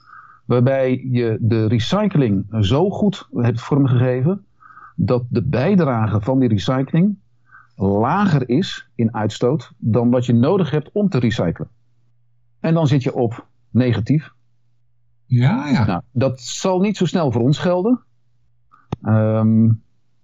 waarbij 0.45 1.07
je 1.11 1.37
de 1.39 1.67
recycling 1.67 2.45
zo 2.59 2.89
goed 2.89 3.27
hebt 3.33 3.61
vormgegeven 3.61 4.45
dat 4.95 5.23
de 5.29 5.43
bijdrage 5.43 6.21
van 6.21 6.39
die 6.39 6.49
recycling 6.49 7.17
lager 7.79 8.49
is 8.49 8.89
in 8.95 9.15
uitstoot 9.15 9.71
dan 9.77 10.09
wat 10.09 10.25
je 10.25 10.33
nodig 10.33 10.71
hebt 10.71 10.89
om 10.93 11.09
te 11.09 11.19
recyclen. 11.19 11.69
En 12.59 12.73
dan 12.73 12.87
zit 12.87 13.03
je 13.03 13.15
op 13.15 13.47
negatief. 13.69 14.31
Ja, 15.25 15.67
ja. 15.67 15.85
Nou, 15.85 16.01
dat 16.11 16.39
zal 16.41 16.79
niet 16.79 16.97
zo 16.97 17.05
snel 17.05 17.31
voor 17.31 17.41
ons 17.41 17.57
gelden. 17.57 18.03
Ehm, 19.01 19.71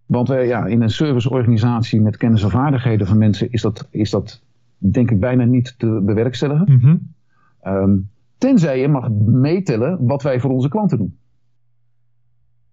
want 0.06 0.28
wij, 0.28 0.48
ja, 0.48 0.66
in 0.66 0.82
een 0.82 0.90
serviceorganisatie 0.90 2.02
met 2.02 2.18
kennis 2.18 2.44
en 2.44 2.50
vaardigheden 2.50 3.08
van 3.08 3.18
mensen 3.18 3.52
is 3.52 3.62
dat, 3.62 3.88
is 3.92 4.10
dat 4.10 4.44
denk 4.78 5.12
ik 5.12 5.20
bijna 5.20 5.44
niet 5.44 5.76
te 5.78 6.02
bewerkstelligen. 6.06 6.78
Mhm. 6.78 6.98
Ehm, 7.62 7.98
tenzij 8.38 8.80
je 8.80 8.88
mag 8.88 9.10
meetellen 9.26 10.06
wat 10.06 10.24
wij 10.24 10.40
voor 10.40 10.52
onze 10.52 10.70
klanten 10.70 10.98
doen. 10.98 11.18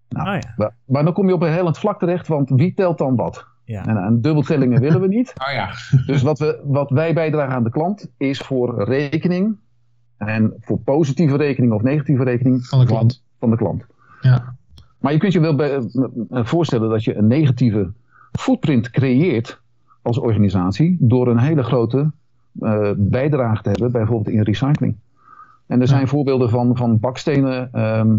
Nou, 0.09 0.27
Oh 0.35 0.41
ja. 0.41 0.53
maar, 0.57 0.75
maar 0.85 1.03
dan 1.03 1.13
kom 1.13 1.27
je 1.27 1.33
op 1.33 1.41
een 1.41 1.51
hellend 1.51 1.77
vlak 1.77 1.99
terecht, 1.99 2.27
want 2.27 2.49
wie 2.49 2.73
telt 2.73 2.97
dan 2.97 3.15
wat? 3.15 3.51
Ja. 3.65 3.85
En 3.85 3.97
aan 3.97 4.21
dubbeltellingen 4.21 4.79
willen 4.81 5.01
we 5.01 5.07
niet. 5.07 5.33
Oh 5.47 5.53
ja. 5.53 5.69
Dus 6.05 6.21
wat, 6.21 6.39
we, 6.39 6.61
wat 6.65 6.89
wij 6.89 7.13
bijdragen 7.13 7.55
aan 7.55 7.63
de 7.63 7.69
klant 7.69 8.09
is 8.17 8.39
voor 8.39 8.83
rekening. 8.83 9.55
En 10.17 10.53
voor 10.59 10.77
positieve 10.79 11.37
rekening 11.37 11.73
of 11.73 11.81
negatieve 11.81 12.23
rekening 12.23 12.65
Van 12.65 12.79
de 12.79 12.85
klant. 12.85 13.23
Van 13.39 13.49
de 13.49 13.55
klant. 13.57 13.85
Ja. 14.21 14.55
Maar 14.99 15.11
je 15.13 15.17
kunt 15.19 15.33
je 15.33 15.39
wel 15.39 15.55
bij- 15.55 15.73
eh, 16.29 16.45
voorstellen 16.45 16.89
dat 16.89 17.03
je 17.03 17.15
een 17.15 17.27
negatieve 17.27 17.91
footprint 18.31 18.89
creëert 18.89 19.61
als 20.01 20.19
organisatie 20.19 20.97
door 20.99 21.27
een 21.27 21.39
hele 21.39 21.63
grote 21.63 22.11
eh, 22.59 22.89
bijdrage 22.97 23.61
te 23.63 23.69
hebben, 23.69 23.91
bijvoorbeeld 23.91 24.35
in 24.35 24.41
recycling. 24.41 24.95
En 25.67 25.81
er 25.81 25.87
zijn 25.87 26.01
Ja. 26.01 26.07
voorbeelden 26.07 26.49
van, 26.49 26.77
van 26.77 26.99
bakstenen 26.99 27.69
ehm, 27.73 28.15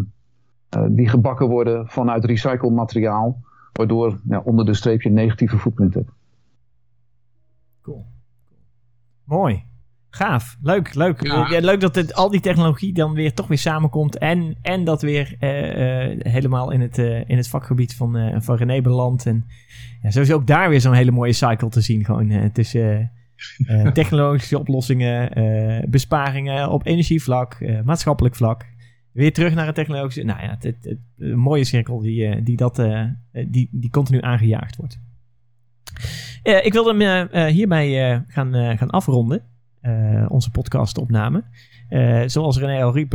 eh, 0.68 0.83
die 0.88 1.09
gebakken 1.09 1.48
worden 1.48 1.87
vanuit 1.88 2.24
recycled 2.24 2.72
materiaal, 2.72 3.40
waardoor 3.76 4.20
ja, 4.28 4.38
onder 4.38 4.64
de 4.64 4.74
streep 4.74 5.02
je 5.02 5.08
een 5.08 5.14
negatieve 5.14 5.58
footprint 5.58 5.94
hebt. 5.94 6.10
Cool. 7.82 8.04
Mooi. 9.24 9.64
Gaaf. 10.10 10.56
Leuk, 10.62 10.94
leuk. 10.94 11.26
Ja. 11.26 11.48
Ja, 11.50 11.60
leuk 11.60 11.80
dat 11.80 11.94
het, 11.94 12.14
al 12.14 12.30
die 12.30 12.40
technologie 12.40 12.92
dan 12.92 13.14
weer 13.14 13.34
toch 13.34 13.46
weer 13.46 13.58
samenkomt. 13.58 14.18
En, 14.18 14.56
en 14.62 14.84
dat 14.84 15.02
weer 15.02 15.37
eh, 15.38 16.10
eh, 16.10 16.18
helemaal 16.20 16.70
in 16.70 16.80
het, 16.80 16.98
eh, 16.98 17.28
in 17.28 17.37
het 17.37 17.48
vakgebied 17.48 17.94
van, 17.94 18.16
eh 18.16 18.40
van 18.40 18.56
René 18.56 18.80
belandt. 18.80 19.26
En 19.26 19.46
ja, 20.02 20.10
sowieso 20.10 20.34
ook 20.34 20.46
daar 20.46 20.68
weer 20.68 20.80
zo'n 20.80 20.92
hele 20.92 21.10
mooie 21.10 21.32
cycle 21.32 21.68
te 21.68 21.80
zien. 21.80 22.04
Gewoon 22.04 22.30
eh, 22.30 22.50
tussen 22.52 23.12
eh, 23.66 23.87
eh, 23.87 23.92
technologische 24.00 24.58
oplossingen, 24.58 25.32
eh, 25.32 25.88
besparingen 25.88 26.70
op 26.70 26.87
energievlak, 26.87 27.54
eh, 27.54 27.80
maatschappelijk 27.82 28.34
vlak. 28.34 28.66
Weer 29.14 29.33
terug 29.33 29.55
naar 29.55 29.66
het 29.66 29.74
technologische. 29.74 30.22
Nou 30.22 30.42
ja, 30.42 30.57
het, 30.59 30.62
het, 30.62 30.98
een 31.18 31.38
mooie 31.38 31.64
cirkel 31.64 32.00
die, 32.00 32.27
eh, 32.27 32.44
die, 32.44 32.57
dat, 32.57 32.79
eh, 32.79 33.00
eh, 33.00 33.11
die, 33.48 33.68
die 33.72 33.90
continu 33.90 34.20
aangejaagd 34.20 34.77
wordt. 34.77 34.98
Ik 36.42 36.72
wilde 36.72 37.05
hem 37.05 37.29
eh, 37.29 37.53
hierbij 37.53 38.22
gaan, 38.29 38.79
gaan 38.79 38.90
afronden. 38.90 39.42
onze 40.29 40.50
podcastopname. 40.50 41.44
Zoals 42.27 42.59
René 42.59 42.85
al 42.85 42.92
riep, 42.92 43.12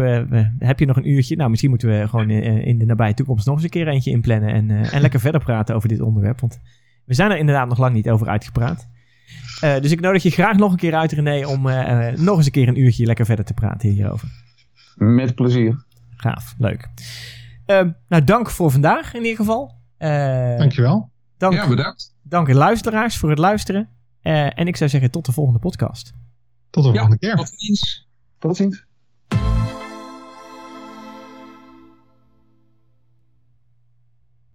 heb 0.60 0.80
je 0.80 0.86
nog 0.86 0.98
een 0.98 1.10
uurtje? 1.10 1.36
Nou, 1.36 1.50
misschien 1.50 1.70
moeten 1.70 1.90
we 1.90 2.08
gewoon 2.08 2.30
in 2.30 2.78
de 2.78 2.86
nabije 2.86 3.14
toekomst 3.14 3.46
nog 3.46 3.56
eens 3.56 3.64
een 3.64 3.70
keer 3.70 3.88
eentje 3.88 4.12
inplannen. 4.12 4.50
En, 4.50 4.72
en 4.72 5.02
lekker 5.02 5.20
verder 5.20 5.42
praten 5.42 5.76
over 5.76 5.90
dit 5.90 6.02
onderwerp. 6.02 6.40
Want 6.40 6.60
we 7.06 7.14
zijn 7.14 7.32
er 7.32 7.38
inderdaad 7.38 7.68
nog 7.68 7.80
lang 7.80 7.94
niet 7.94 8.10
over 8.10 8.28
uitgepraat. 8.28 8.88
Dus 9.60 9.92
ik 9.92 10.00
nodig 10.00 10.24
je 10.24 10.30
graag 10.30 10.58
nog 10.58 10.72
een 10.72 10.78
keer 10.78 10.96
uit, 10.96 11.12
René, 11.12 11.46
om 11.46 11.62
nog 12.24 12.38
eens 12.38 12.46
een 12.46 12.52
keer 12.52 12.68
een 12.68 12.80
uurtje 12.80 13.06
lekker 13.06 13.26
verder 13.26 13.46
te 13.46 13.54
praten 13.54 13.90
hierover. 13.90 14.28
Met 14.96 15.36
plezier. 15.36 15.88
Gaaf, 16.22 16.56
leuk. 16.58 16.88
Ehm, 17.66 17.92
nou, 18.08 18.24
dank 18.24 18.50
voor 18.50 18.72
vandaag 18.72 19.14
in 19.14 19.22
ieder 19.22 19.36
geval. 19.38 19.76
Eh, 19.98 20.58
Dankjewel. 20.58 21.12
dank, 21.38 21.54
Ja, 21.54 21.68
bedankt. 21.68 22.16
dank 22.24 22.54
luisteraars 22.54 23.18
voor 23.18 23.30
het 23.30 23.40
luisteren. 23.40 23.90
Eh, 24.22 24.60
en 24.60 24.68
ik 24.68 24.76
zou 24.76 24.90
zeggen 24.90 25.12
tot 25.12 25.26
de 25.26 25.32
volgende 25.32 25.60
podcast. 25.60 26.14
Tot 26.70 26.84
de 26.84 26.90
Ja, 26.90 26.96
volgende 26.96 27.20
keer. 27.20 27.36
tot 27.36 27.54
ziens. 27.56 28.08
Tot 28.40 28.56
ziens. 28.58 28.86